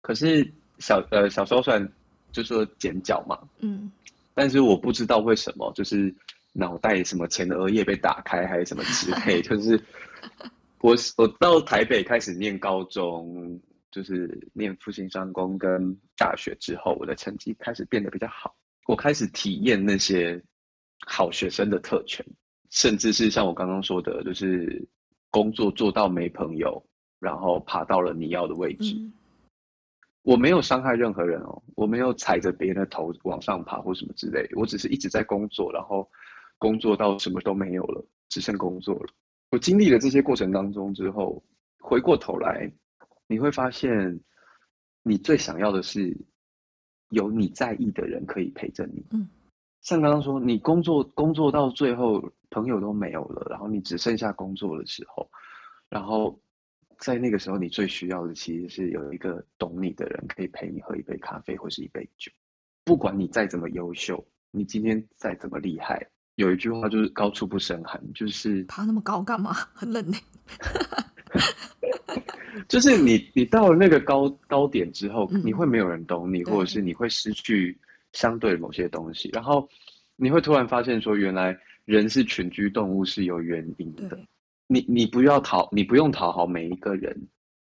[0.00, 1.86] 可是小呃小时候算
[2.32, 3.90] 就说剪脚嘛，嗯，
[4.34, 6.14] 但是我不知道为什么，就是
[6.52, 9.80] 脑袋什么前额叶被打开还是什么之类， 就是
[10.80, 13.60] 我我到台北开始念高中，
[13.90, 18.54] 就是念复兴商工跟大学之后，我的成绩开始变得比较好，
[18.86, 20.40] 我开始体验那些
[21.06, 22.24] 好学生的特权，
[22.70, 24.86] 甚至是像我刚刚说的，就是
[25.30, 26.82] 工作做到没朋友，
[27.18, 28.94] 然后爬到了你要的位置。
[28.96, 29.12] 嗯
[30.22, 36.06] 我没有伤害任何人哦，我没有踩着别人的头往上爬或什么之类的，我只是一直在工作，然后
[36.58, 39.06] 工作到什么都没有了，只剩工作了。
[39.52, 41.42] 我经历了这些过程当中之后，
[41.80, 42.70] 回过头来，
[43.26, 44.20] 你会发现，
[45.02, 46.14] 你最想要的是
[47.08, 49.02] 有你在意的人可以陪着你。
[49.12, 49.26] 嗯，
[49.80, 55.30] 像刚刚说，你工作工作到最后，朋友都没有了，然后你只剩下工作的时候，
[55.88, 56.40] 然后。
[57.00, 62.32] 在那个时候，你最需要的其实是有一个懂你的人，可以陪你喝一杯咖啡或是一杯酒。
[62.82, 66.04] 不管你再怎么优秀，你今天再怎么厉害，
[66.34, 69.52] 有一句话就是“高处不胜寒”，就是爬那么高干嘛？
[69.72, 70.16] 很冷呢。
[72.66, 77.78] 就是你，你到了那个高高点之后，嗯、你会没有人懂你，或者是你会失去
[78.12, 79.68] 相对某些东西，然后
[80.16, 81.56] 你会突然发现说，原来
[81.88, 84.20] 人是群居动物是有原因的。
[84.66, 87.18] 你你不要讨，你不用讨好每一个人，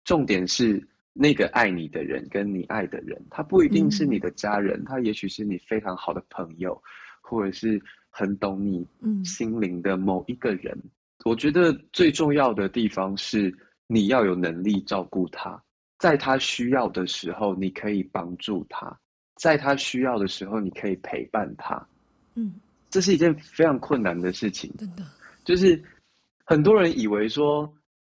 [0.03, 0.83] 重点是
[1.13, 6.81] 那个爱你的人跟你爱的人，他不一定是你的家人，嗯、他也许是你非常好的朋友，
[7.21, 7.79] 或者是
[8.09, 8.83] 很懂你
[9.23, 10.75] 心灵的某一个人。
[10.75, 10.89] 嗯、
[11.25, 13.55] 我觉得最重要的地方是
[13.85, 15.61] 你要有能力照顾他，
[15.99, 18.99] 在他需要的时候你可以帮助他，
[19.35, 21.87] 在他需要的时候你可以陪伴他。
[22.33, 22.55] 嗯，
[22.89, 25.03] 这是一件非常困难的事情，真的
[25.43, 25.83] 就是。
[26.45, 27.71] 很多人以为说，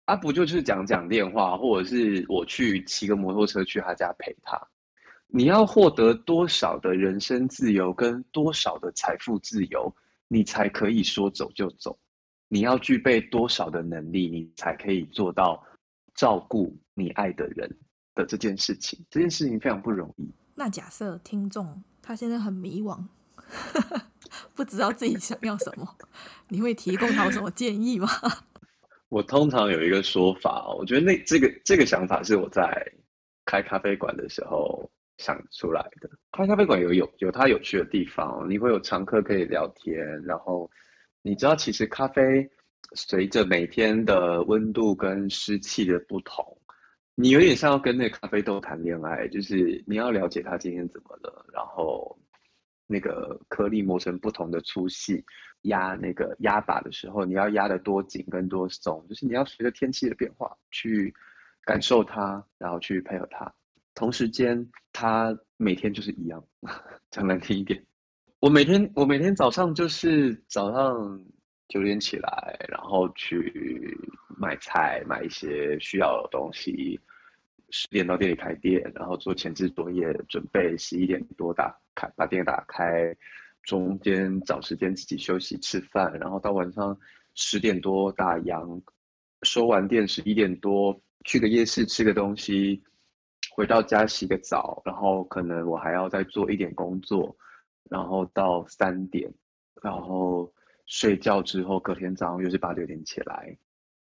[0.06, 4.57] 啊，不就是讲讲电话，或者是我去骑个摩托车去他家陪他。
[5.27, 9.93] 你要获得多少的人生自由跟多少的财富自由，
[10.30, 11.99] 你才可以说走就走？
[12.48, 15.61] 你要具备多少的能力，你才可以做到
[16.15, 17.69] 照顾你爱的人
[18.15, 18.98] 的这件事情？
[19.10, 20.34] 这件事情非常不容易。
[20.56, 22.98] 那假设听众他现在很迷惘。
[24.56, 25.88] 不知道自己想要什么，
[26.49, 28.08] 你会提供他什么建议吗？
[29.10, 32.72] 我通常有一个说法，我觉得那这个这个想法是我在
[33.45, 36.10] 开咖啡馆的时候想出来的。
[36.32, 40.72] 开咖啡馆有有有它有趣的地方，你会有常客可以聊天，然后
[41.22, 42.49] 你知道其实咖啡
[42.94, 46.58] 随着每天的温度跟湿气的不同，
[47.16, 52.18] 你有点像要跟那个咖啡豆谈恋爱，就是你要了解他今天怎么了，然后。
[52.91, 55.23] 那个颗粒磨成不同的粗细，
[55.61, 61.13] 压那个压把的时候，你要压得多紧跟多松，就是你要随着天气的变化去
[61.63, 63.51] 感受它，然后去配合它。
[63.95, 66.43] 同时间，它每天就是一样，
[67.09, 67.84] 讲难听一点，
[68.39, 71.23] 我每天我每天早上就是早上
[71.69, 73.97] 九点起来，然后去
[74.38, 76.99] 买菜，买一些需要的东西。
[77.73, 83.15] 十点到店里开店，然后做前置作业，准备十一点多打开把店打开，
[83.63, 86.97] 中间找时间自己休息吃饭，然后到晚上
[87.35, 88.81] 十点多打烊，
[89.43, 92.84] 收完店十一点多去个夜市吃个东西，
[93.55, 97.35] 回到家洗个澡，然后可能我还要再做一点工作，
[97.89, 99.31] 然后到三点，
[99.81, 100.51] 然后
[100.85, 103.57] 睡觉之后隔天早上又是八九点起来，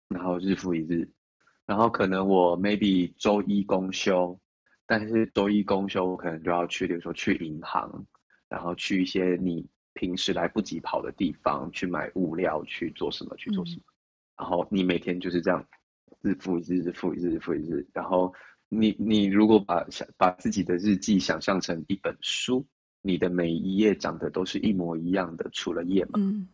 [0.08, 1.10] 然后日复一日。
[1.66, 4.40] 然后可能我 maybe 周一公休，
[4.88, 8.06] 但是周一公休我可能就要去，比如说去银行，
[8.48, 13.82] 然后去一些你平时来不及跑的地方去买物料，去做什么去做什么。
[13.82, 13.94] 嗯、
[14.40, 15.68] 然后你每天就是这样，
[16.22, 17.86] 日复一日，日复一日，日复一日。
[17.94, 18.34] 然后
[18.70, 22.66] 你你如果把想把自己的日记想象成一本书，
[23.02, 26.12] 你的每一页长得都是一模一样的，除了页码。
[26.16, 26.48] 嗯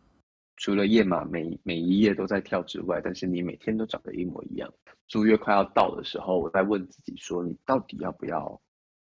[0.56, 4.72] 除了页码每每一页都在跳之外，但是你每天都长得一模一样。
[5.08, 8.60] 租约快要到的时候，我在问自己说：你到底要不要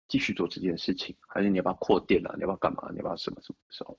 [0.08, 1.14] 继续做这件事情？
[1.28, 2.32] 还是你要不要扩店啊？
[2.36, 2.88] 你要不要干嘛？
[2.90, 3.98] 你要不要什么什么的时候？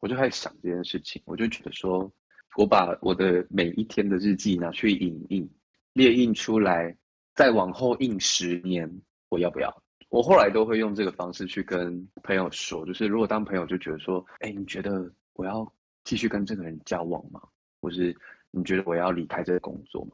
[0.00, 2.12] 我就开始想这件事情，我就觉得说，
[2.56, 5.48] 我把我的每一天的日记拿去影印，
[5.92, 6.96] 列印出来，
[7.34, 8.90] 再往后印十年，
[9.28, 9.82] 我要不要？
[10.08, 15.72] 我后来都会用这个方式去跟朋友说，就是如果当朋友就觉得说，哎，你觉得我要
[16.04, 17.40] 继续跟这个人交往吗？
[17.80, 18.16] 或是
[18.50, 20.12] 你觉得我要离开这个工作吗？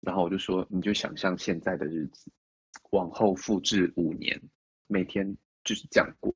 [0.00, 2.30] 然后我就说，你就想象现在的日子，
[2.90, 4.40] 往后复制五年，
[4.86, 6.32] 每天就是这样过，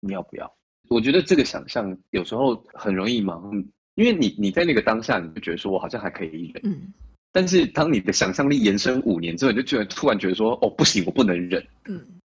[0.00, 0.56] 你要不要？
[0.88, 6.92] 我觉得这个想象有时候很容易盲，因为你你在那个当下，你就觉得说我好像还可以忍，嗯，
[7.30, 12.20] 但是当你的想象力延伸五年之后，你就觉得突然觉得说哦不行，我不能忍，嗯，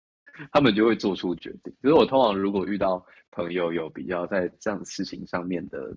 [0.52, 1.74] 他们就会做出决定。
[1.82, 5.96] 所以我通常如果遇到朋友有比较在这样事情上面的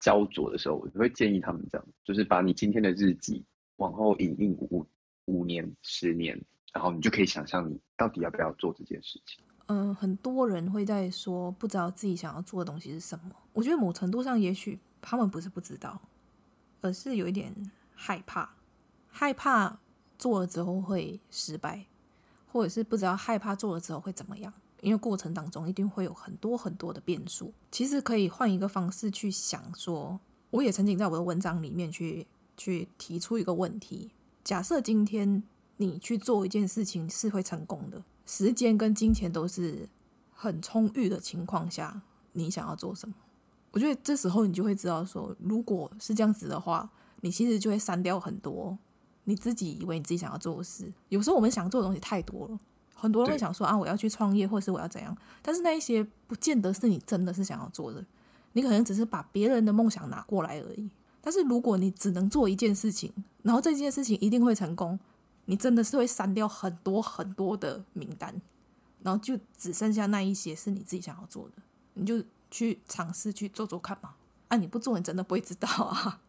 [0.00, 3.44] 焦灼的时候，我就会建议他们这样，就是把你今天的日记
[3.76, 4.86] 往后影印五
[5.26, 6.40] 五年、十年，
[6.72, 9.44] 然后你就可以想象你到底要不要做这件事情。
[9.66, 13.30] 嗯，很多人会在说不知道自己想要做的东西是什么。
[13.52, 16.00] 我觉得某程度上，也许他们不是不知道，
[16.80, 17.52] 而是有一点
[17.94, 18.48] 害怕，
[19.08, 19.78] 害怕
[20.16, 21.84] 做了之后会失败，
[22.52, 24.52] 或者是不知道害怕做了之后会怎么样。
[24.80, 27.52] 因为过程当中一定会有很多很多的变数。
[27.72, 30.20] 其实可以换一个方式去想说，
[30.50, 32.26] 我也曾经在我的文章里面去
[32.56, 34.12] 去提出一个问题：
[34.44, 35.42] 假设今天
[35.78, 38.04] 你去做一件事情是会成功的。
[38.24, 39.88] 时间跟金钱都是
[40.30, 42.02] 很充裕的情况下，
[42.34, 43.14] 你想要做什么？
[43.72, 46.88] 我觉得这时候你就会知道说，如果是这样子的话，
[47.22, 48.78] 你其实就会删掉很多
[49.28, 50.90] 你自己以为你自己想要做的事。
[51.10, 52.58] 有时候我们想做的东西太多了，
[52.94, 55.14] 很多人会想说啊，我要去创业，或是我要怎样。
[55.42, 58.02] 但是那一些不见得是你真的是想要做的，
[58.54, 60.88] 你可能只是把别人的梦想拿过来而已。
[61.20, 64.98] 但是如果你只能做一件事情，然后这件事情一定会成功。
[65.50, 68.38] 你真的是会删掉很多很多的名单，
[69.02, 71.62] 然后就只剩下那一些是你自己想要做的，
[71.94, 74.14] 你就去尝试去做做看嘛。
[74.48, 76.20] 啊，你不做，你真的不会知道啊。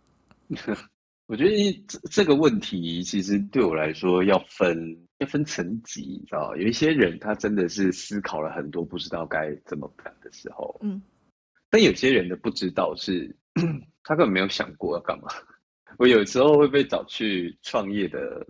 [1.29, 10.99] 我觉得这这个问题其实对我来说要分要分层级，你知道，有一些人他真的是思考了很多，不知道该怎么办的时候，嗯，
[11.69, 13.33] 但有些人的不知道是
[14.03, 15.27] 他根本没有想过要干嘛。
[15.99, 18.45] 我有时候会被找去创业的。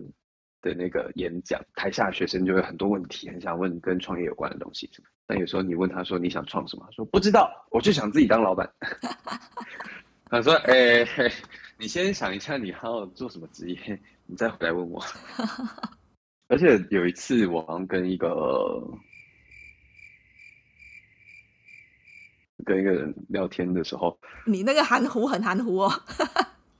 [0.62, 4.90] 的那个演讲，台下学生就会很多问题，很想问跟创业有关的东西。
[5.26, 8.70] 但有时候你问他说你想创什么，说不知道，我就想自己当老板。
[10.30, 11.32] 他说：“哎、欸，
[11.76, 15.04] 你先想一下你要做什么职业，你再回来问我。
[16.46, 18.80] ”而且有一次我好像跟一个
[22.64, 24.16] 跟一个人聊天的时候，
[24.46, 25.92] 你那个含糊很含糊哦。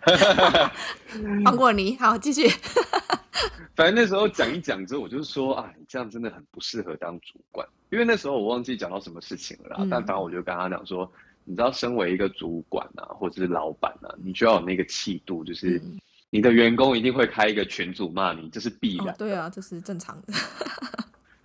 [1.45, 2.49] 放过你，好继续。
[3.75, 9.77] 反正那时候讲一讲之后，我就说啊，你这样真的很不适合当主管，因为那时候我忘记讲到什么事情了。
[9.81, 11.11] 嗯、但反正我就跟他讲说，
[11.51, 15.83] 你知道，身为一个主管啊，或者是老板啊，你就要有那个气度，就是
[16.31, 19.15] 你的员工一定会开一个群组骂你，这是必然、哦。
[19.19, 20.33] 对啊，这是正常的。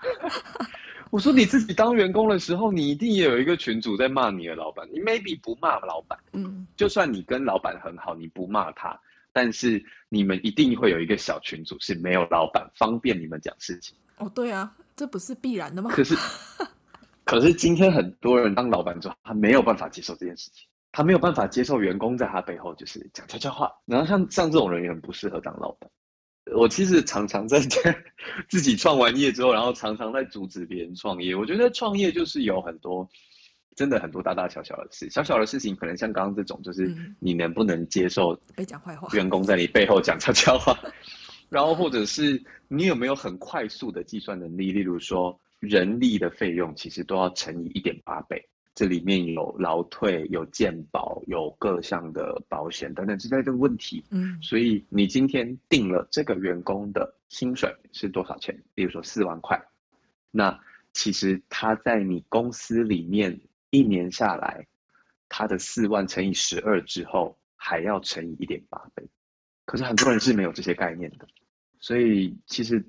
[1.09, 4.87] 我说你自己当员工的时候，你一定也有一个群主在骂你的老板。
[4.93, 8.95] 你 maybe 不骂老板，嗯，就算你跟老板很好，你不骂他。
[9.33, 13.95] 但是你们一定会有一个小群组是没有老板，方便你们讲事情。
[14.17, 15.89] 哦，对啊，这不是必然的吗？
[15.91, 16.15] 可是，
[17.25, 23.69] 可是今天很多人当老板之后，他没有办法接受这件事情，他没有办法接受员工在他背后就是讲悄悄话。
[23.85, 25.89] 然后像像这种人也很不适合当老板。
[26.55, 27.59] 我其实常常在
[28.47, 31.35] 自己创完业之后，然后常常在阻止别人创业。
[31.35, 33.09] 我觉得创业就是有很多。
[33.75, 40.79] 真的很多大大小小的事，小小的事情可能像刚刚这种，就是你能不能接受被讲坏话，员工在你背后讲悄悄话，
[41.49, 45.37] 然后或者是你有没有很快速的计算能力，例如说
[45.67, 54.03] 人力的费用其实都要乘以一点八倍，这里面有劳退、有健保、有各项的保险等等之类的问题。
[54.11, 58.63] 嗯，所以你今天定了这个员工的薪水是多少钱？
[58.73, 59.61] 比如说四万块，
[60.31, 60.59] 那
[60.93, 63.39] 其实他在你公司里面。
[63.71, 64.67] 一年下来，
[65.27, 69.03] 他的四万乘以十二之后，还要乘以一点八倍。
[69.65, 71.27] 可是很多人是没有这些概念的，
[71.79, 72.87] 所以其实不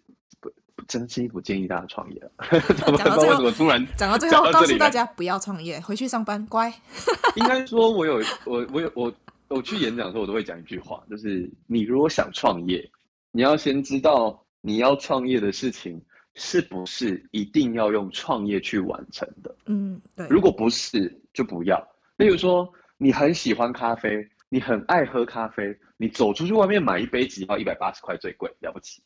[0.89, 2.21] 真心不建议大家创业。
[2.97, 6.73] 讲到最后，我突然讲到最后，告诉大家不要创业，回去上班，乖。
[7.37, 9.13] 应该说，我有我我有我
[9.49, 12.91] 我去演讲的时候，我都会讲一句话，就是你如果想创业，
[13.33, 16.01] 你要先知道你要创业的事情。
[16.39, 19.57] 是不是一定要用创业去完成的？
[19.65, 20.27] 嗯，对。
[20.29, 21.83] 如果不是，就不要。
[22.19, 29.01] 例如说，你很喜欢咖啡，你很爱喝咖啡，你走出去外面买一杯只要一百八十块最贵，了不起。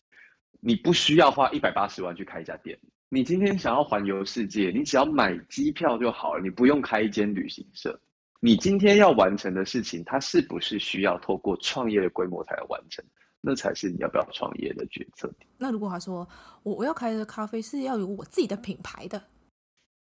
[0.61, 2.79] 你不需要花一百八十万去开一家店。
[3.09, 7.99] 你今天想要环游世界，你只要买机票就好了，你不用开一间旅行社。
[8.41, 13.05] 你今天要完成的事情，它是不是需要透过创业的规模才能完成？
[13.43, 15.33] 那才是你要不要创业的决策。
[15.57, 16.29] 那如果他说
[16.63, 19.23] 我我要开的咖啡是要有我自己的品牌的，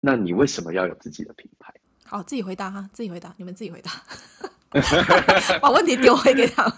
[0.01, 1.71] 那你为什么要有自己的品牌？
[2.03, 3.91] 好，自己回答哈，自己回答，你们自己回答，
[5.61, 6.73] 把问题丢回给他们。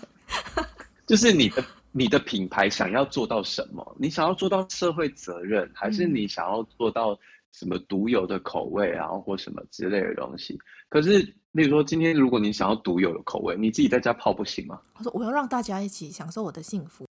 [1.08, 3.96] 就是你的你的品牌想要做到什么？
[4.00, 7.18] 你想要做到社会责任，还是你想要做到
[7.52, 10.60] 什么独有的口味啊，或什么之类的东西？
[10.88, 11.20] 可是，
[11.52, 14.80] 例如说，今天如果你想要独有的口味，你自己在家泡不行吗？
[14.98, 17.08] 我说我要让大家一起享受我的幸福。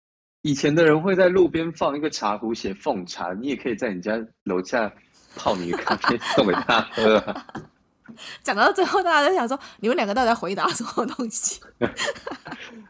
[0.43, 4.93] 以前的人会在路边放一个茶壶写奉茶，你也可以在你家楼下
[5.37, 7.47] 泡你的咖啡送给他喝啊。
[8.43, 11.61] 讲到最后，大家都想说，你们两个到底在回答什么东西？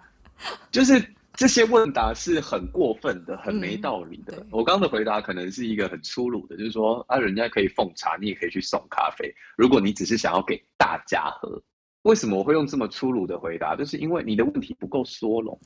[0.73, 1.13] 就是。
[1.36, 4.36] 这些问答是很过分的，很没道理的。
[4.36, 9.35] 嗯、我刚刚的回答可能是一个很粗鲁的，就是说啊，人家可以奉茶，你也可以去送咖啡。
[9.56, 11.61] 如果你只是想要给大家喝，
[12.02, 13.74] 为什么我会用这么粗鲁的回答？
[13.74, 15.59] 就是因为你的问题不够缩拢，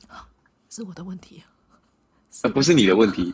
[0.69, 1.43] 是我的问题，
[2.43, 3.33] 呃，不是你的问题。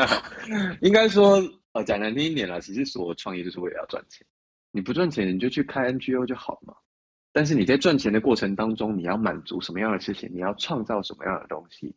[0.80, 1.42] 应该说，
[1.72, 4.26] 呃，讲难听一点啦，其实说创业就是为了要赚钱，
[4.70, 6.74] 你不赚钱你就去开 NGO 就好了嘛。
[7.32, 10.28] 但是你在赚钱的过程当中，你要满足什么样的事情？
[10.32, 11.94] 你要创造什么样的东西？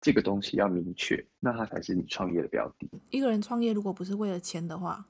[0.00, 2.90] 这个东西要明确，那它才是你创业的标的。
[3.10, 5.06] 一个人创业如果不是为了钱的话，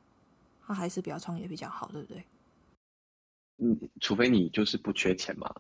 [0.66, 2.22] 他还是不要创业比较好，对不对？
[3.56, 5.50] 嗯，除非你就是不缺钱嘛。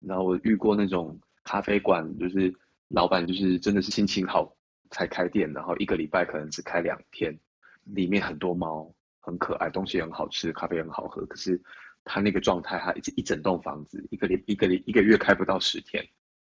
[0.00, 2.54] 然后我遇过那种咖啡馆，就是
[2.88, 4.56] 老板就是真的是心情好
[4.90, 7.38] 才开店，然后一个礼拜可能只开两天，
[7.84, 8.90] 里面很多猫，
[9.20, 11.62] 很可爱，东西很好吃，咖啡很好喝，可是。
[12.12, 16.04] 他那个状态，他一一整栋房子，一个连一个连一个月开不到十天，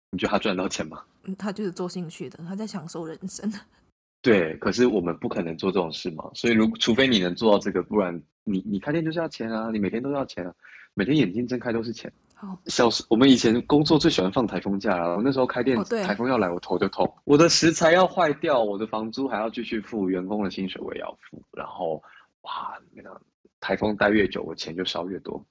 [0.09, 1.03] 你觉得他赚到钱吗？
[1.37, 3.47] 他就是做兴趣的，他在享受人生。
[4.23, 10.51] 对，可是我们不可能做这种事嘛，所以如除非你能做到这个，不然你你开店就是要钱啊，你每天都要钱啊，
[10.95, 12.11] 每天眼睛睁开都是钱。
[12.33, 22.01] 好，小时我们以前工作最喜欢放台风假了，我那时候开店，台风要来我头就痛，我的食材要坏掉，我的房租还要继续付，员工的薪水我也要付，然后
[22.41, 23.21] 哇，那个。
[23.61, 25.41] 台风待越久，我钱就烧越多。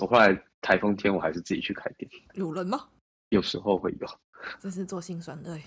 [0.00, 2.10] 我后来台风天，我还是自己去开店。
[2.34, 2.86] 有人吗？
[3.30, 4.06] 有时候会有。
[4.58, 5.58] 这是做心酸的。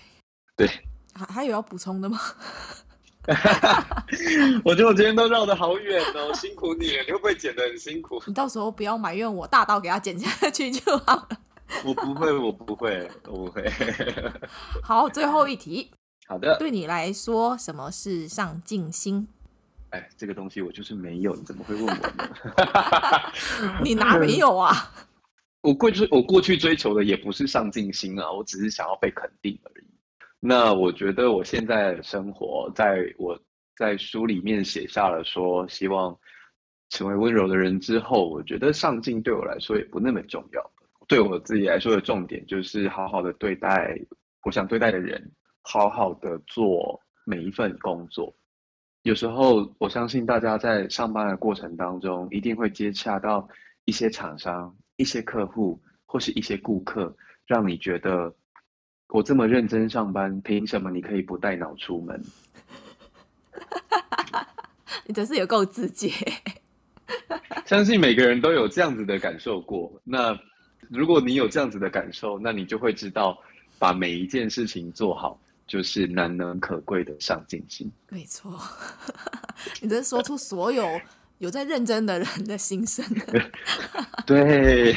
[0.54, 0.68] 对。
[1.14, 2.18] 还还有要补充的吗？
[4.64, 7.02] 我觉得我今天都绕得好远哦，辛苦你了。
[7.04, 8.22] 你会不会剪得很辛苦？
[8.26, 11.28] 你到时候不要埋怨我，大刀给他剪下去就好了。
[11.84, 13.64] 我不会，我不会，我不会。
[14.82, 15.90] 好，最后一题。
[16.26, 16.58] 好的。
[16.58, 19.28] 对你来说，什么是上进心？
[19.94, 22.28] 哎，这个东西我就是没有，你怎么会问我呢？
[23.80, 24.72] 你哪没有啊？
[25.62, 29.84] 我过去我过去追求的也不是上进心啊，我只是想要被肯定而已。
[30.40, 33.38] 那我觉得我现在的生活，在我
[33.76, 36.18] 在书里面写下了说希望
[36.90, 40.70] 成为温柔的人之后，我觉得上进对我来说也不那么重要。
[41.06, 43.96] 对我自己来说的重点就是好好的对待
[44.42, 45.30] 我想对待的人，
[45.62, 48.34] 好好的做每一份工作。
[49.04, 53.46] 有时候，我相信大家在上班的过程当中，一定会接洽到
[53.84, 57.14] 一些厂商、一些客户或是一些顾客，
[57.46, 58.34] 让你觉得
[59.08, 62.18] 我这么认真上班，凭什么你可以不带脑出门？
[65.04, 66.10] 你真是有够直接。
[67.66, 69.92] 相信每个人都有这样子的感受过。
[70.02, 70.34] 那
[70.88, 73.38] 如果你有这样子的感受，那你就会知道，
[73.78, 75.38] 把每一件事情做好。
[75.66, 77.90] 就是难能可贵的上进心。
[78.08, 78.58] 没错，
[79.82, 81.00] 你这是说出所有
[81.38, 83.04] 有在认真的人的心声。
[84.26, 84.94] 对。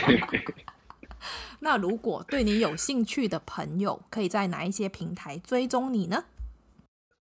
[1.59, 6.23] 那如果对你有兴趣的朋友，可以在哪一些平台追踪你呢？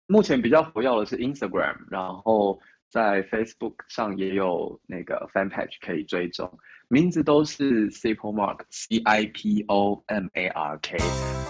[0.07, 2.59] 目前比较活跃的是 Instagram，然后
[2.89, 6.59] 在 Facebook 上也有那个 Fan Page 可以追踪，
[6.89, 11.42] 名字都是 Cipomark，C I P O M A R K。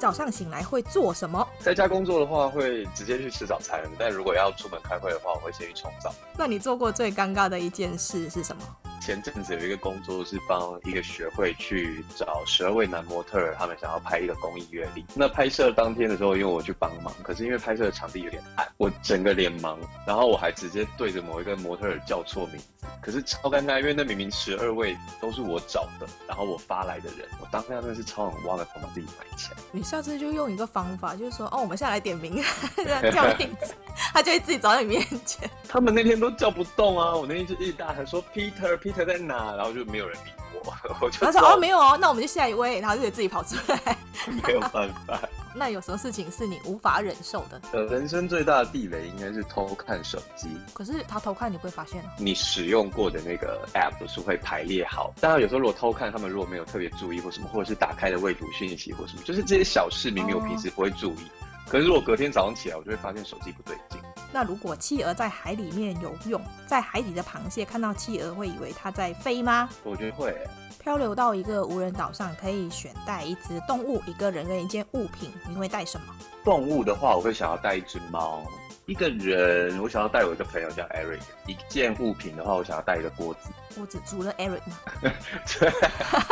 [0.00, 1.46] 你早上醒来会做什么？
[1.58, 3.82] 在家工作的话，会直接去吃早餐。
[3.98, 6.10] 但如果要出门开会的话，我会先去冲澡。
[6.38, 8.62] 那你做过最尴尬的一件事是什么？
[9.02, 15.04] 前阵子有一个工作是帮一个学会去找十二位男模特儿，他们想要拍一个公益月历。
[15.14, 29.56] 那拍摄当天的时候，因为我去帮忙，可是因为拍摄的场地有点暗，我整个脸盲，然后我还直接对着某一个模特儿叫错名字，可是超尴尬，因为那明明十二位都是我找的，然后我发来的人，我当下真的是超想挖个头把自己埋起来。
[29.72, 32.40] 你下次就用一个方法，就是说哦，我们下来点名，
[33.12, 33.74] 叫名字，
[34.12, 35.50] 他就会自己找到你面前。
[35.68, 39.04] 他们那天都叫不动啊，我那天就一直大喊说 Peter Peter。
[39.04, 39.56] 在哪？
[39.56, 43.96] 然后就没有人理我，我就他说哦没有哦，那我们就下一位，然后就得自己跑出来，
[44.46, 45.20] 没有办法。
[45.52, 47.60] 那有什么事情是你无法忍受的？
[47.72, 50.48] 呃，人生最大的地雷应该是偷看手机。
[50.72, 52.12] 可是他偷看你不会发现啊？
[52.18, 63.98] 你使用过的那个 app 不是会排列好，当然有时候如果偷看，他们如果没有特别注意或什么，或者是打开的未读讯息或什么，就是这些小事明明我平时不会注意，哦、可是如果隔天早上起来，我就会发现手机不对劲。
[64.32, 69.68] 那如果企鹅在海里面游泳，在海底的螃蟹看到企鹅会以为它在飞吗？
[69.82, 70.36] 我觉得会。
[70.78, 76.06] 漂流到一个无人岛上，可以选带一只动物、一个人跟一件物品，你会带什么？
[76.42, 78.40] 动物的话，我会想要带一只猫；
[78.86, 83.50] 一个人，我想要带我一个朋友叫 Eric；一件物品的话，我想要带一个锅子。
[83.74, 84.76] 锅子煮了 Eric 吗？
[85.02, 85.72] 对。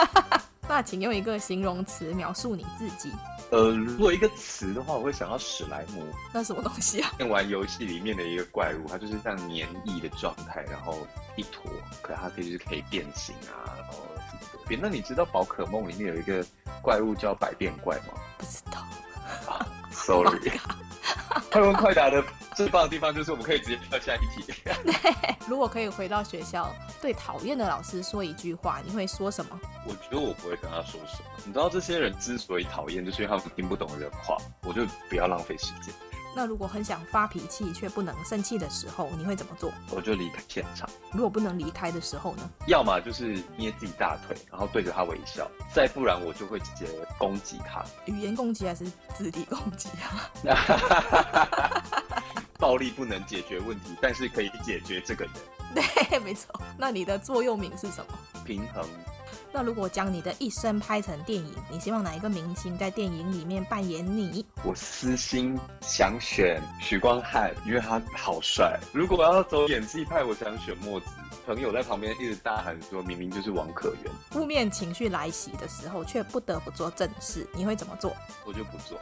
[0.66, 3.10] 那请用一个形容词描述你自己。
[3.50, 6.04] 呃，如果一个词的话，我会想到史莱姆。
[6.34, 7.10] 那什么东西啊？
[7.30, 11.06] 玩游戏里面的一个怪物，它就是这样黏液的状态，然后
[11.36, 11.70] 一坨，
[12.02, 13.94] 可它可以就是可以变形啊，然后
[14.30, 14.58] 什么的。
[14.68, 16.44] 别，那你知道宝可梦里面有一个
[16.82, 18.14] 怪物叫百变怪吗？
[18.36, 18.84] 不知道。
[19.46, 20.52] 啊，sorry。
[21.50, 22.22] 快问快答的
[22.54, 24.52] 最棒的地方就是我们可以直接跳下一题。
[25.48, 29.58] 如果可以回到学校，对讨厌的老师说一句话，你会说什么？
[29.86, 31.30] 我觉得我不会跟他说什么。
[31.46, 34.36] 你知道这些人之所以讨厌，就是因为他们听不懂人话。
[34.62, 35.94] 我就不要浪费时间。
[36.38, 39.72] 那如果很想发脾气却不能生气的时候，你会怎么做？
[39.90, 40.88] 我就离开现场。
[41.10, 42.48] 如果不能离开的时候呢？
[42.68, 46.86] 要么就是捏自己大腿，然后对着他微笑；再不然我就会直接
[47.18, 47.84] 攻击他。
[48.04, 48.84] 语言攻击还是
[49.16, 49.88] 肢体攻击
[50.46, 51.82] 啊？
[52.56, 55.34] 暴力不能解决问题，但是可以解决这个人。
[55.74, 56.54] 对，没错。
[56.76, 58.16] 那你的座右铭是什么？
[58.44, 58.88] 平衡。
[59.50, 64.44] 那如果将你的一生拍成电影，你希望哪一个明星在电影里面扮演你？
[64.64, 68.78] 我私心想选许光汉，因为他好帅。
[68.92, 71.06] 如果要走演技派，我想选墨子。
[71.46, 78.14] 朋友在旁边一直大喊说：“明明就是王可元。”负面情绪来袭的时候，却不得不做正事，你会怎么做？
[78.44, 79.00] 我就不做。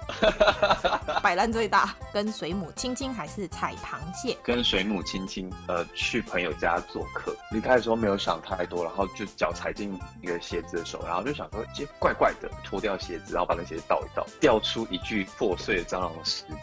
[1.21, 4.37] 摆烂最大，跟水母亲亲还是踩螃蟹？
[4.45, 5.53] 跟水母亲亲。
[5.67, 16.57] 呃，去朋友家做客，离开的时候没有想太多，然后就脚踩进一个鞋子的手，然后就想说，这怪怪的，脱掉鞋子，然后把那鞋子倒一倒，掉出一句破碎的蟑螂的尸体。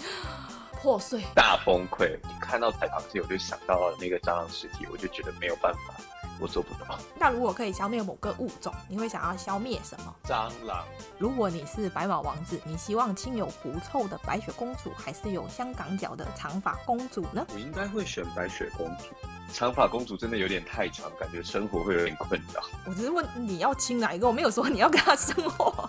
[0.80, 2.16] 破碎，大崩溃！
[2.40, 5.94] 看到彩螃蟹，我就想到了那个蟑螂尸体，我就觉得没有办法，
[6.40, 6.98] 我做不到。
[7.18, 10.14] 那如果可以消灭某个物种，你会想要消灭什么？
[10.24, 10.84] 蟑螂。
[11.18, 17.46] 如果你是白马王子，你希望亲有狐臭的白雪公主，还是有香港脚的长发公主呢？
[17.52, 19.04] 我应该会选白雪公主。
[19.52, 22.62] 长发公主真的有点太长，感觉生活会有点困扰。
[22.84, 25.88] 我只是问你要亲哪一个，我没有说你要跟他生活。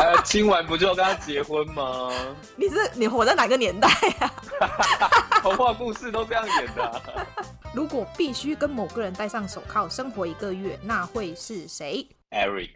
[0.00, 2.10] 呃，亲完不就要跟他结婚吗？
[2.56, 3.88] 你是你活在哪个年代
[4.20, 4.30] 啊？
[5.42, 7.00] 童话故事都这样演的啊。
[7.78, 12.70] 如果必须跟某个人戴上手铐生活一个月，那会是谁？Eric。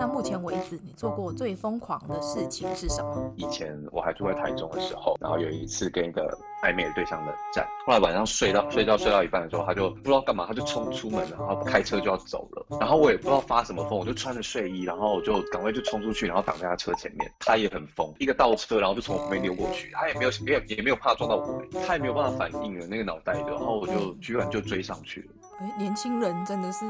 [0.00, 3.30] 那目前为止，你做过最疯狂的事情是什么？
[3.36, 12.78] 以前我还住在台中的时候，然后有一次跟一个暧昧的对象冷战，后来晚上睡到睡觉睡到一半的时候，他就不知道干嘛，他就冲出门，然后开车就要走了。
[12.80, 17.30] 然后我也不知道发什么疯，我就穿着睡衣，然后我就赶快就冲出去，然后挡在他车前面。
[17.38, 25.26] 他也很疯，一个倒车，然后就从我旁边溜过去，他也没有也也没有怕撞到我，他也没有办法反应了那个脑袋，然后我就居然就追上去了。
[25.60, 26.86] 哎，年轻人真的是，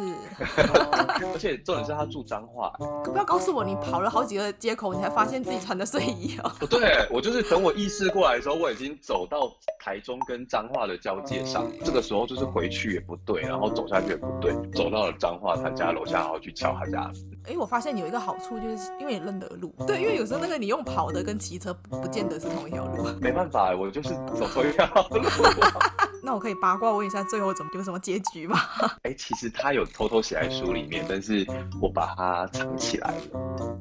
[1.32, 2.72] 而且重点是他住彰化，
[3.02, 6.52] 可 不要告诉我你跑了好几个街口，你才发现自己穿的睡衣哦。
[6.60, 17.10] 不对，我就是等我意识过来的时候，我已经走到台中跟彰化的交界上，这个时候就是回去也不对，然后走下去也不对，走到了彰化他家楼下，然后去敲他家。
[17.46, 19.74] 哎，我发现有一个好处，就是因为你认得路。
[19.86, 23.04] 对，因为有时候那个你用跑的跟骑车不见得是同一条路。
[23.20, 25.20] 没办法，我就是走错一条路。
[26.22, 28.58] 那我可以八卦问一下，最后怎么有什么结局吗？
[29.02, 31.46] 哎，其实他有偷偷写在书里面，但是
[31.80, 33.80] 我把它藏起来了。